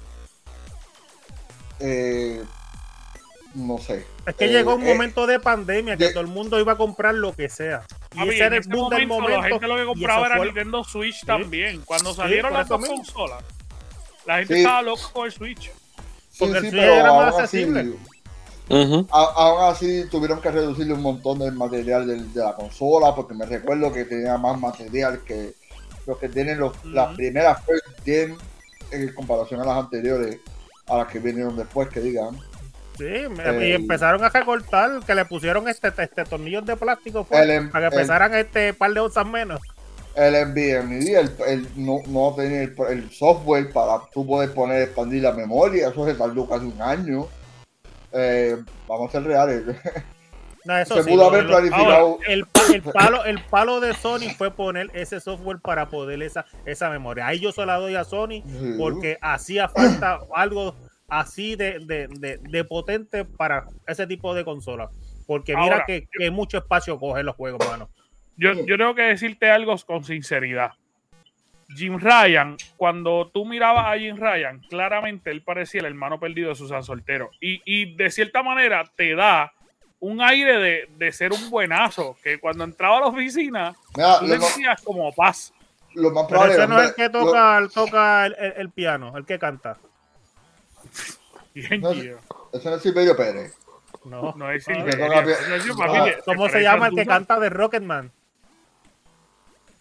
Eh, 1.79 2.43
no 3.55 3.77
sé. 3.77 4.05
Es 4.25 4.35
que 4.35 4.45
Eh, 4.45 4.49
llegó 4.49 4.75
un 4.75 4.85
eh, 4.85 4.93
momento 4.93 5.25
de 5.25 5.39
pandemia 5.39 5.95
que 5.97 6.05
de- 6.07 6.11
todo 6.13 6.21
el 6.21 6.27
mundo 6.27 6.59
iba 6.59 6.73
a 6.73 6.77
comprar 6.77 7.15
lo 7.15 7.33
que 7.33 7.49
sea. 7.49 7.83
Y 8.13 8.17
Papi, 8.17 8.29
ese 8.29 8.37
era 8.39 8.55
el 8.55 8.61
ese 8.61 8.69
boom 8.69 8.89
del 8.89 9.07
momento, 9.07 9.41
la 9.41 9.47
gente 9.47 9.67
lo 9.67 9.75
que 9.77 9.85
compraba 9.85 10.25
era 10.27 10.37
fue- 10.37 10.45
Nintendo 10.47 10.83
Switch 10.83 11.25
también. 11.25 11.81
Cuando 11.85 12.13
salieron 12.13 12.53
las 12.53 12.67
dos 12.67 12.85
consolas, 12.85 13.43
la 14.25 14.37
gente 14.39 14.53
Sí. 14.55 14.59
estaba 14.61 14.81
loco 14.81 15.09
con 15.13 15.25
el 15.25 15.31
Switch. 15.31 15.71
Porque 16.37 16.59
sí, 16.61 16.65
el 16.67 16.71
Switch 16.71 16.83
era 16.83 17.13
más 17.13 17.35
accesible. 17.35 17.93
A- 19.11 19.33
aún 19.35 19.63
así 19.73 20.05
tuvieron 20.11 20.39
que 20.41 20.51
reducirle 20.51 20.93
un 20.93 21.01
montón 21.01 21.39
del 21.39 21.53
material 21.53 22.05
de, 22.07 22.39
la 22.39 22.53
consola 22.53 23.15
porque 23.15 23.33
me 23.33 23.45
recuerdo 23.45 23.91
que 23.91 24.05
tenía 24.05 24.37
más 24.37 24.59
material 24.59 25.21
que 25.25 25.53
lo 26.05 26.17
que 26.17 26.29
tienen 26.29 26.59
los, 26.59 26.73
las 26.85 27.15
primeras 27.15 27.63
first 27.65 27.85
gen 28.05 28.35
en 28.91 29.13
comparación 29.13 29.61
a 29.61 29.65
las 29.65 29.77
anteriores 29.77 30.37
a 30.87 30.97
las 30.97 31.07
que 31.07 31.19
vinieron 31.19 31.55
después 31.55 31.87
que 31.89 31.99
digan. 31.99 32.35
Sí, 32.97 33.05
me- 33.29 33.43
Eh, 33.43 33.69
y 33.69 33.71
empezaron 33.73 34.23
a 34.23 34.29
recortar, 34.29 34.99
que 35.05 35.15
le 35.15 35.23
pusieron 35.25 35.67
este, 35.67 35.87
este 35.97 36.25
tornillos 36.25 36.65
de 36.65 36.75
plástico 36.75 37.23
fue, 37.23 37.41
El 37.43 37.51
em- 37.51 37.71
para 37.71 37.89
que 37.89 37.95
el- 37.95 38.01
pesaran 38.01 38.33
este 38.35 38.73
par 38.73 38.93
de 38.93 38.99
onzas 38.99 39.25
menos. 39.25 39.61
el 40.15 40.33
NVMe 40.35 41.13
el, 41.13 41.31
el- 41.47 41.67
no, 41.75 41.99
no 42.07 42.33
tenía 42.35 42.63
el, 42.63 42.75
el 42.89 43.09
software 43.11 43.71
para 43.71 43.99
tú 44.13 44.25
poder 44.27 44.53
poner 44.53 44.81
expandir 44.81 45.21
la 45.23 45.31
memoria 45.31 45.87
eso 45.89 46.05
se 46.05 46.15
tardó 46.15 46.49
casi 46.49 46.65
un 46.65 46.81
año 46.81 47.27
Eh, 48.13 48.57
vamos 48.87 49.09
a 49.09 49.11
ser 49.11 49.23
reales 49.23 49.63
No, 50.65 50.77
eso 50.77 50.95
se 50.95 51.03
sí, 51.03 51.09
pudo 51.11 51.23
lo- 51.23 51.29
haber 51.29 51.47
planificado 51.47 52.19
el, 52.27 52.45
el 52.73 52.81
palo, 52.81 53.23
el 53.25 53.41
palo 53.45 53.79
de 53.79 53.93
Sony 53.93 54.29
fue 54.37 54.51
poner 54.51 54.89
ese 54.93 55.19
software 55.21 55.59
para 55.59 55.87
poder 55.89 56.21
esa, 56.21 56.45
esa 56.65 56.89
memoria. 56.89 57.27
Ahí 57.27 57.39
yo 57.39 57.51
se 57.53 57.65
la 57.65 57.75
doy 57.77 57.95
a 57.95 58.03
Sony 58.03 58.43
Sí. 58.45 58.75
porque 58.77 59.17
hacía 59.21 59.69
falta 59.69 60.19
algo 60.35 60.75
así 61.07 61.55
de, 61.55 61.79
de, 61.79 62.07
de- 62.09 62.37
de 62.37 62.63
potente 62.65 63.23
para 63.23 63.67
ese 63.87 64.05
tipo 64.05 64.35
de 64.35 64.43
consola. 64.43 64.89
Porque 65.25 65.55
mira 65.55 65.73
Ahora, 65.75 65.85
que, 65.87 66.07
que 66.11 66.29
mucho 66.29 66.57
espacio 66.57 66.99
cogen 66.99 67.25
los 67.25 67.35
juegos, 67.35 67.65
mano. 67.67 67.89
Yo, 68.35 68.53
yo 68.53 68.77
tengo 68.77 68.93
que 68.95 69.03
decirte 69.03 69.49
algo 69.49 69.75
con 69.87 70.03
sinceridad. 70.03 70.71
Jim 71.75 71.99
Ryan, 71.99 72.57
cuando 72.77 73.29
tú 73.33 73.45
mirabas 73.45 73.85
a 73.93 73.97
Jim 73.99 74.17
Ryan, 74.17 74.59
claramente 74.69 75.29
él 75.31 75.43
parecía 75.43 75.81
el 75.81 75.85
hermano 75.87 76.19
perdido 76.19 76.49
de 76.49 76.55
Susan 76.55 76.83
Soltero. 76.83 77.29
Y, 77.39 77.61
y 77.65 77.95
de 77.95 78.09
cierta 78.09 78.41
manera 78.43 78.83
te 78.95 79.13
da 79.15 79.53
un 79.99 80.21
aire 80.21 80.57
de, 80.59 80.89
de 80.97 81.11
ser 81.11 81.31
un 81.31 81.49
buenazo, 81.49 82.15
que 82.23 82.39
cuando 82.39 82.63
entraba 82.63 82.97
a 82.97 83.01
la 83.01 83.07
oficina, 83.07 83.75
Mira, 83.95 84.19
tú 84.19 84.25
le 84.25 84.37
decías 84.39 84.81
como 84.81 85.13
paz. 85.13 85.53
lo 85.93 86.09
más 86.11 86.25
Pero 86.27 86.45
ese 86.45 86.67
no 86.67 86.81
es 86.81 86.89
el 86.89 86.95
que 86.95 87.03
lo- 87.03 87.25
toca, 87.25 87.57
el, 87.57 87.69
toca 87.69 88.25
el, 88.25 88.35
el- 88.39 88.53
el 88.57 88.69
piano, 88.71 89.15
el 89.17 89.25
que 89.25 89.37
canta. 89.37 89.77
Bien, 91.53 91.81
No, 91.81 91.91
tío. 91.91 92.17
ese 92.53 92.69
no 92.69 92.75
es 92.77 92.81
Silverio 92.81 93.17
Pérez 93.17 93.53
No. 94.05 94.33
No 94.37 94.49
es 94.51 94.67
Ah, 94.69 94.73
Silverio, 94.73 95.05
toca 95.07 95.21
eso 95.55 95.71
es 95.71 95.77
papi, 95.77 95.97
Ah, 95.97 96.15
¿Cómo 96.25 96.47
se 96.49 96.61
llama 96.61 96.87
el 96.87 96.95
que 96.95 97.05
canta 97.05 97.39
de 97.39 97.49
Rocketman? 97.49 98.11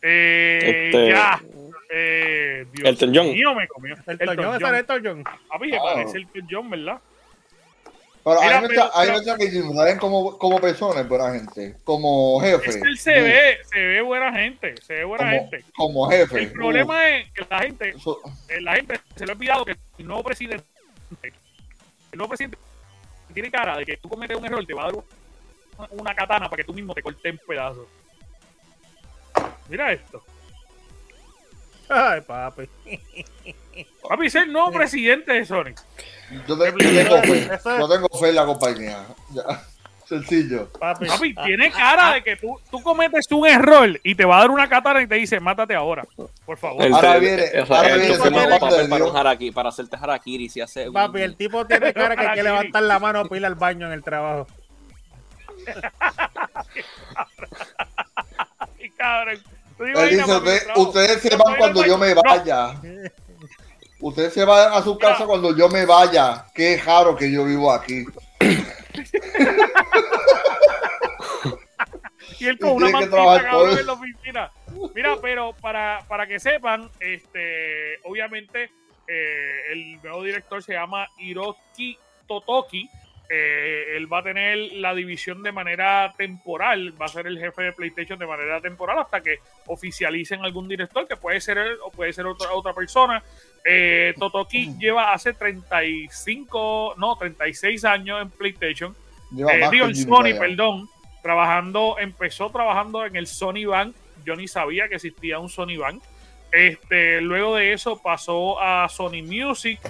Eh, 0.02 0.90
Este- 0.92 1.08
ya. 1.10 1.40
Eh, 1.90 2.66
Dios 2.72 2.88
Elton 2.88 3.12
John. 3.14 3.26
mío, 3.32 3.54
me 3.54 3.66
comió. 3.68 3.94
El 4.06 4.18
Elton 4.20 4.36
John. 4.36 4.62
era 4.64 4.78
Elton 4.78 5.02
John. 5.04 5.24
Papi, 5.48 5.70
que 5.70 5.76
Ah. 5.76 5.82
parece 5.82 6.18
Elton 6.18 6.46
John, 6.50 6.70
¿verdad? 6.70 7.00
pero 8.24 8.40
hay 8.42 8.48
pero- 8.48 8.60
mucha- 8.68 8.90
hay 8.94 9.06
pero- 9.08 9.18
mucha 9.20 9.36
que 9.38 9.46
Ryan 9.62 9.98
como, 9.98 10.36
como 10.38 10.60
persona 10.60 11.00
es 11.00 11.08
buena 11.08 11.32
gente 11.32 11.76
como 11.82 12.38
jefe 12.40 12.68
Es 12.70 12.76
que 12.76 12.88
él 12.88 12.98
se 12.98 13.20
ve, 13.22 13.58
se 13.64 13.78
ve 13.78 14.02
buena 14.02 14.30
gente, 14.34 14.74
se 14.82 14.94
ve 14.96 15.04
buena 15.04 15.24
como, 15.30 15.50
gente. 15.50 15.64
como 15.74 16.10
jefe 16.10 16.42
El 16.42 16.52
problema 16.52 17.08
es 17.08 17.32
que 17.32 17.46
la 17.48 17.58
gente, 17.60 17.94
eh, 18.50 18.60
la 18.60 18.74
gente 18.74 19.00
se 19.16 19.24
le 19.24 19.32
ha 19.32 19.34
olvidado 19.34 19.64
que 19.64 19.76
el 19.98 20.06
nuevo 20.06 20.22
presidente, 20.24 20.62
el 21.22 22.18
nuevo 22.18 22.28
presidente 22.28 22.58
tiene 23.32 23.50
cara 23.50 23.78
de 23.78 23.86
que 23.86 23.96
tú 23.96 24.10
cometes 24.10 24.36
un 24.36 24.44
error, 24.44 24.66
te 24.66 24.74
va 24.74 24.82
a 24.82 24.86
dar 24.86 24.94
una, 25.78 25.88
una 25.92 26.14
katana 26.14 26.50
para 26.50 26.56
que 26.58 26.64
tú 26.64 26.74
mismo 26.74 26.92
te 26.92 27.02
cortes 27.02 27.24
en 27.24 27.38
pedazos. 27.38 27.86
Mira 29.70 29.90
esto. 29.92 30.22
Ay, 31.88 32.20
papi. 32.22 32.68
Papi, 34.08 34.26
es 34.26 34.34
el 34.34 34.52
nuevo 34.52 34.70
presidente 34.72 35.32
de 35.32 35.44
Sony. 35.44 35.74
yo, 36.46 36.58
te- 36.58 36.72
yo 36.72 36.78
tengo 36.78 37.22
fe 37.22 37.50
yo 37.64 37.88
tengo 37.88 38.08
fe 38.18 38.28
en 38.28 38.34
la 38.34 38.44
compañía 38.44 38.98
Ya. 39.32 39.42
sencillo 40.06 40.68
Papi, 40.78 41.06
Papi, 41.06 41.34
tiene 41.34 41.70
cara 41.70 42.14
de 42.14 42.22
que 42.22 42.36
tú, 42.36 42.58
tú 42.70 42.82
cometes 42.82 43.26
un 43.30 43.46
error 43.46 43.98
y 44.02 44.14
te 44.14 44.24
va 44.24 44.36
a 44.36 44.40
dar 44.40 44.50
una 44.50 44.68
katana 44.68 45.00
y 45.02 45.06
te 45.06 45.14
dice, 45.16 45.38
mátate 45.40 45.74
ahora. 45.74 46.04
Por 46.46 46.56
favor. 46.58 46.82
El 46.84 46.92
Ahora 46.94 47.18
viene- 47.18 47.44
el- 47.52 47.60
ahora 47.72 47.88
el 47.94 48.00
viene 48.00 48.14
que 48.14 48.18
papel 48.30 48.58
papel 48.58 48.88
para, 48.88 49.04
un 49.04 49.14
haraki- 49.16 49.52
para 49.54 49.68
hacerte 49.70 49.96
harakiri 50.00 50.48
si 50.48 50.60
hace 50.60 50.88
un- 50.88 50.94
Papi, 50.94 51.20
el 51.22 51.36
tipo 51.36 51.66
tiene 51.66 51.92
cara 51.94 52.16
que 52.16 52.24
quiere 52.26 52.42
levantar 52.44 52.82
la 52.82 52.98
mano 52.98 53.24
para 53.26 53.38
ir 53.38 53.46
al 53.46 53.54
baño 53.54 53.86
en 53.86 53.92
el 53.92 54.02
trabajo. 54.02 54.46
Ay, 58.80 58.90
cabrón. 58.96 59.38
Tú 59.78 59.84
te 59.84 59.90
Él 59.90 59.96
imaginas, 59.96 60.26
dice, 60.26 60.38
papi, 60.38 60.46
"Ve, 60.46 60.54
el 60.56 60.62
trabajo. 60.64 60.82
ustedes 60.82 61.22
se 61.22 61.36
van 61.36 61.56
cuando 61.56 61.86
yo 61.86 61.98
me 61.98 62.14
vaya 62.14 62.74
Usted 64.00 64.30
se 64.30 64.44
va 64.44 64.76
a 64.76 64.82
su 64.82 64.96
casa 64.96 65.24
cuando 65.26 65.56
yo 65.56 65.68
me 65.68 65.84
vaya. 65.84 66.46
Qué 66.54 66.80
raro 66.84 67.16
que 67.16 67.32
yo 67.32 67.44
vivo 67.44 67.72
aquí. 67.72 68.04
y 72.38 72.46
él 72.46 72.58
con 72.58 72.70
una 72.70 72.90
mantita 72.90 73.42
cabrón 73.42 73.78
en 73.78 73.86
la 73.86 73.92
oficina. 73.92 74.52
Mira, 74.94 75.16
pero 75.20 75.52
para, 75.60 76.04
para 76.06 76.26
que 76.28 76.38
sepan, 76.38 76.88
este, 77.00 77.98
obviamente, 78.04 78.70
eh, 79.08 79.72
el 79.72 80.00
nuevo 80.02 80.22
director 80.22 80.62
se 80.62 80.74
llama 80.74 81.08
Hiroki 81.18 81.98
Totoki. 82.28 82.88
Eh, 83.30 83.96
él 83.96 84.10
va 84.10 84.20
a 84.20 84.22
tener 84.22 84.56
la 84.74 84.94
división 84.94 85.42
de 85.42 85.52
manera 85.52 86.14
temporal, 86.16 86.94
va 87.00 87.04
a 87.04 87.08
ser 87.08 87.26
el 87.26 87.38
jefe 87.38 87.62
de 87.62 87.72
PlayStation 87.74 88.18
de 88.18 88.26
manera 88.26 88.58
temporal 88.62 88.98
hasta 88.98 89.20
que 89.20 89.40
oficialicen 89.66 90.42
algún 90.42 90.66
director, 90.66 91.06
que 91.06 91.16
puede 91.16 91.38
ser 91.40 91.58
él 91.58 91.76
o 91.84 91.90
puede 91.90 92.14
ser 92.14 92.26
otra, 92.26 92.52
otra 92.54 92.72
persona. 92.72 93.22
Eh, 93.64 94.14
Totoki 94.18 94.72
lleva 94.78 95.12
hace 95.12 95.34
35, 95.34 96.94
no, 96.96 97.16
36 97.16 97.84
años 97.84 98.22
en 98.22 98.30
PlayStation. 98.30 98.96
Eh, 99.36 99.68
digo, 99.70 99.86
en 99.86 99.94
Sony, 99.94 100.38
perdón. 100.38 100.88
Trabajando, 101.22 101.96
empezó 101.98 102.48
trabajando 102.48 103.04
en 103.04 103.16
el 103.16 103.26
Sony 103.26 103.66
Bank. 103.66 103.94
Yo 104.24 104.36
ni 104.36 104.48
sabía 104.48 104.88
que 104.88 104.94
existía 104.94 105.38
un 105.38 105.50
Sony 105.50 105.76
Bank. 105.76 106.02
Este, 106.50 107.20
luego 107.20 107.56
de 107.56 107.74
eso 107.74 108.00
pasó 108.00 108.58
a 108.58 108.88
Sony 108.88 109.22
Music. 109.22 109.80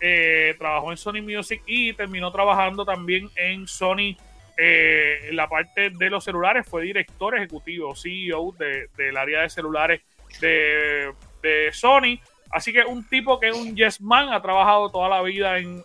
Eh, 0.00 0.54
trabajó 0.58 0.90
en 0.90 0.96
Sony 0.96 1.22
Music 1.22 1.62
y 1.66 1.92
terminó 1.92 2.30
trabajando 2.30 2.84
también 2.84 3.30
en 3.36 3.66
Sony 3.66 4.16
en 4.60 5.36
la 5.36 5.48
parte 5.48 5.90
de 5.90 6.10
los 6.10 6.24
celulares. 6.24 6.66
Fue 6.68 6.82
director 6.82 7.36
ejecutivo, 7.36 7.94
CEO 7.94 8.52
del 8.96 9.16
área 9.16 9.42
de 9.42 9.50
celulares 9.50 10.02
de, 10.40 11.12
de 11.42 11.72
Sony. 11.72 12.18
Así 12.50 12.72
que 12.72 12.82
un 12.82 13.04
tipo 13.04 13.38
que 13.38 13.48
es 13.48 13.56
un 13.56 13.76
yes 13.76 14.00
man, 14.00 14.32
ha 14.32 14.40
trabajado 14.40 14.88
toda 14.90 15.08
la 15.08 15.22
vida 15.22 15.58
en, 15.58 15.84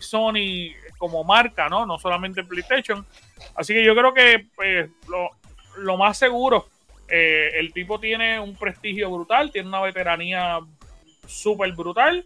Sony 0.00 0.74
como 0.98 1.22
marca, 1.22 1.68
¿no? 1.68 1.86
No 1.86 1.98
solamente 1.98 2.40
en 2.40 2.48
PlayStation. 2.48 3.06
Así 3.54 3.72
que 3.74 3.84
yo 3.84 3.94
creo 3.94 4.12
que 4.12 4.46
pues, 4.56 4.90
lo, 5.76 5.96
más 5.96 6.18
seguro, 6.18 6.66
eh, 7.08 7.52
el 7.54 7.72
tipo 7.72 8.00
tiene 8.00 8.40
un 8.40 8.56
prestigio 8.56 9.10
brutal, 9.10 9.52
tiene 9.52 9.68
una 9.68 9.80
veteranía 9.80 10.58
súper 11.26 11.72
brutal. 11.72 12.24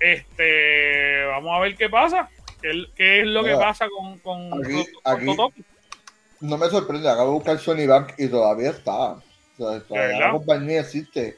Este, 0.00 1.24
vamos 1.26 1.56
a 1.56 1.60
ver 1.60 1.76
qué 1.76 1.88
pasa. 1.88 2.28
¿Qué, 2.60 3.20
es 3.20 3.26
lo 3.26 3.44
que 3.44 3.54
pasa 3.54 3.86
con, 3.88 4.18
con, 4.18 4.50
No 6.40 6.58
me 6.58 6.68
sorprende, 6.68 7.08
acabo 7.08 7.28
de 7.28 7.34
buscar 7.34 7.58
Sony 7.58 7.86
Bank 7.86 8.12
y 8.18 8.28
todavía 8.28 8.70
está. 8.70 9.16
la 9.58 10.30
compañía 10.32 10.80
existe 10.80 11.36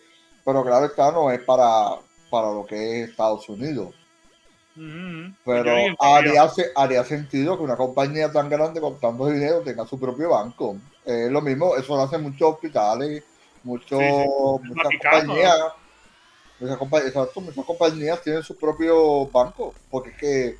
pero 0.49 0.65
claro 0.65 0.87
está, 0.87 1.13
no 1.13 1.31
es 1.31 1.41
para, 1.41 1.97
para 2.31 2.51
lo 2.51 2.65
que 2.65 3.03
es 3.03 3.11
Estados 3.11 3.47
Unidos. 3.51 3.95
Pero 5.45 5.75
haría, 6.01 6.49
haría, 6.75 7.05
sentido 7.05 7.59
que 7.59 7.65
una 7.65 7.77
compañía 7.77 8.33
tan 8.33 8.49
grande 8.49 8.81
con 8.81 8.99
tanto 8.99 9.27
dinero 9.27 9.61
tenga 9.61 9.85
su 9.85 10.01
propio 10.01 10.31
banco. 10.31 10.79
Es 11.05 11.31
lo 11.31 11.43
mismo, 11.43 11.77
eso 11.77 11.95
lo 11.95 12.05
hacen 12.05 12.23
muchos 12.23 12.55
hospitales, 12.55 13.23
muchos, 13.63 14.01
muchas 14.01 14.89
compañías. 15.03 15.59
Muchas, 16.61 16.77
compañías 17.67 18.23
tienen 18.23 18.43
su 18.43 18.57
propio 18.57 19.27
banco, 19.27 19.75
porque 19.91 20.11
es 20.11 20.17
que 20.17 20.57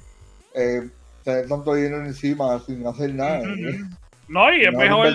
eh, 0.55 0.89
tener 1.25 1.49
tanto 1.49 1.75
dinero 1.75 2.05
encima 2.05 2.61
sin 2.61 2.87
hacer 2.87 3.15
nada. 3.15 3.43
No, 4.29 4.55
y 4.55 4.65
es 4.65 4.73
mejor 4.73 5.09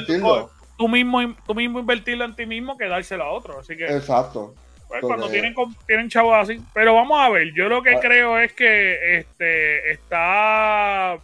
tú 0.78 0.88
mismo, 0.88 1.36
tú 1.46 1.56
mismo 1.56 1.80
invertirlo 1.80 2.26
en 2.26 2.36
ti 2.36 2.46
mismo 2.46 2.78
que 2.78 2.88
dárselo 2.88 3.24
a 3.24 3.32
otro. 3.32 3.60
Así 3.60 3.78
que. 3.78 3.86
Exacto. 3.86 4.54
Pues, 4.88 5.02
cuando 5.02 5.30
tienen, 5.30 5.56
tienen 5.88 6.10
chavos 6.10 6.36
así. 6.36 6.62
Pero 6.74 6.94
vamos 6.94 7.20
a 7.20 7.30
ver, 7.30 7.54
yo 7.54 7.68
lo 7.70 7.82
que 7.82 7.96
ah. 7.96 8.00
creo 8.00 8.38
es 8.38 8.54
que 8.54 9.18
este 9.18 9.92
está 9.92 11.18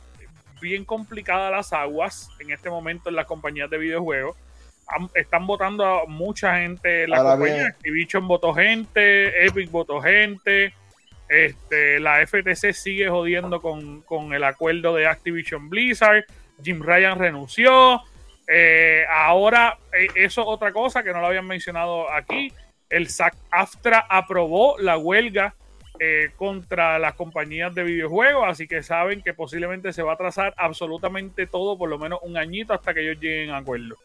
bien 0.62 0.86
complicada 0.86 1.52
las 1.52 1.72
aguas 1.72 2.30
en 2.40 2.52
este 2.52 2.70
momento 2.70 3.10
en 3.10 3.16
las 3.16 3.26
compañías 3.26 3.70
de 3.70 3.78
videojuegos. 3.78 4.36
Están 5.14 5.48
votando 5.48 5.86
a 5.86 6.06
mucha 6.06 6.60
gente 6.60 7.04
en 7.04 7.10
la 7.12 7.24
compañía. 7.24 7.68
Activision 7.68 8.28
votó 8.28 8.54
gente, 8.54 9.46
Epic 9.46 9.70
votó 9.72 10.02
gente. 10.02 10.74
Este, 11.28 12.00
la 12.00 12.26
FTC 12.26 12.74
sigue 12.74 13.08
jodiendo 13.10 13.62
con, 13.62 14.02
con 14.02 14.34
el 14.34 14.44
acuerdo 14.44 14.96
de 14.96 15.08
Activision 15.08 15.70
Blizzard. 15.70 16.26
Jim 16.64 16.82
Ryan 16.82 17.18
renunció. 17.20 18.02
Eh, 18.48 19.06
ahora, 19.10 19.78
eh, 19.94 20.08
eso 20.16 20.42
es 20.42 20.48
otra 20.48 20.72
cosa 20.72 21.04
que 21.04 21.14
no 21.14 21.22
lo 21.22 21.28
habían 21.28 21.46
mencionado 21.46 22.12
aquí 22.12 22.52
el 22.90 23.08
SAC-AFTRA 23.08 24.06
aprobó 24.10 24.78
la 24.80 24.98
huelga 24.98 25.56
eh, 26.00 26.32
contra 26.36 26.98
las 26.98 27.14
compañías 27.14 27.74
de 27.76 27.84
videojuegos, 27.84 28.46
así 28.48 28.68
que 28.68 28.84
saben 28.84 29.22
que 29.22 29.34
posiblemente 29.34 29.94
se 29.94 30.02
va 30.02 30.14
a 30.14 30.18
trazar 30.18 30.54
absolutamente 30.58 31.46
todo, 31.46 31.78
por 31.78 31.90
lo 31.90 32.00
menos 32.00 32.20
un 32.24 32.38
añito 32.38 32.74
hasta 32.74 32.94
que 32.94 33.02
ellos 33.02 33.22
lleguen 33.22 33.52
a 33.52 33.58
acuerdo. 33.58 33.96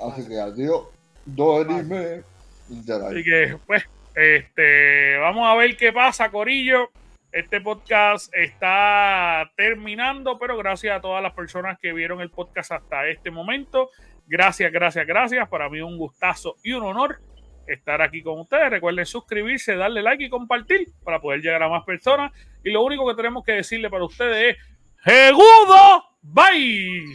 Así 0.00 0.28
que 0.28 0.38
adiós, 0.38 0.88
dorime. 1.24 2.22
Así 2.70 3.24
que, 3.24 3.56
pues, 3.66 3.84
este, 4.14 5.16
vamos 5.18 5.46
a 5.48 5.54
ver 5.54 5.76
qué 5.76 5.92
pasa, 5.92 6.30
Corillo. 6.30 6.90
Este 7.32 7.60
podcast 7.60 8.32
está 8.34 9.50
terminando, 9.56 10.38
pero 10.38 10.56
gracias 10.56 10.96
a 10.96 11.00
todas 11.00 11.22
las 11.22 11.34
personas 11.34 11.78
que 11.78 11.92
vieron 11.92 12.20
el 12.20 12.30
podcast 12.30 12.72
hasta 12.72 13.08
este 13.08 13.30
momento. 13.30 13.90
Gracias, 14.26 14.72
gracias, 14.72 15.06
gracias. 15.06 15.48
Para 15.48 15.68
mí 15.68 15.80
un 15.80 15.96
gustazo 15.96 16.56
y 16.62 16.72
un 16.72 16.84
honor 16.84 17.20
estar 17.66 18.00
aquí 18.02 18.22
con 18.22 18.40
ustedes. 18.40 18.70
Recuerden 18.70 19.06
suscribirse, 19.06 19.76
darle 19.76 20.02
like 20.02 20.24
y 20.24 20.30
compartir 20.30 20.88
para 21.04 21.20
poder 21.20 21.40
llegar 21.40 21.62
a 21.62 21.68
más 21.68 21.84
personas. 21.84 22.32
Y 22.64 22.70
lo 22.70 22.82
único 22.82 23.06
que 23.08 23.14
tenemos 23.14 23.44
que 23.44 23.52
decirle 23.52 23.90
para 23.90 24.04
ustedes 24.04 24.56
es 24.56 24.64
¡Segudo! 25.04 26.04
¡Bye! 26.22 27.14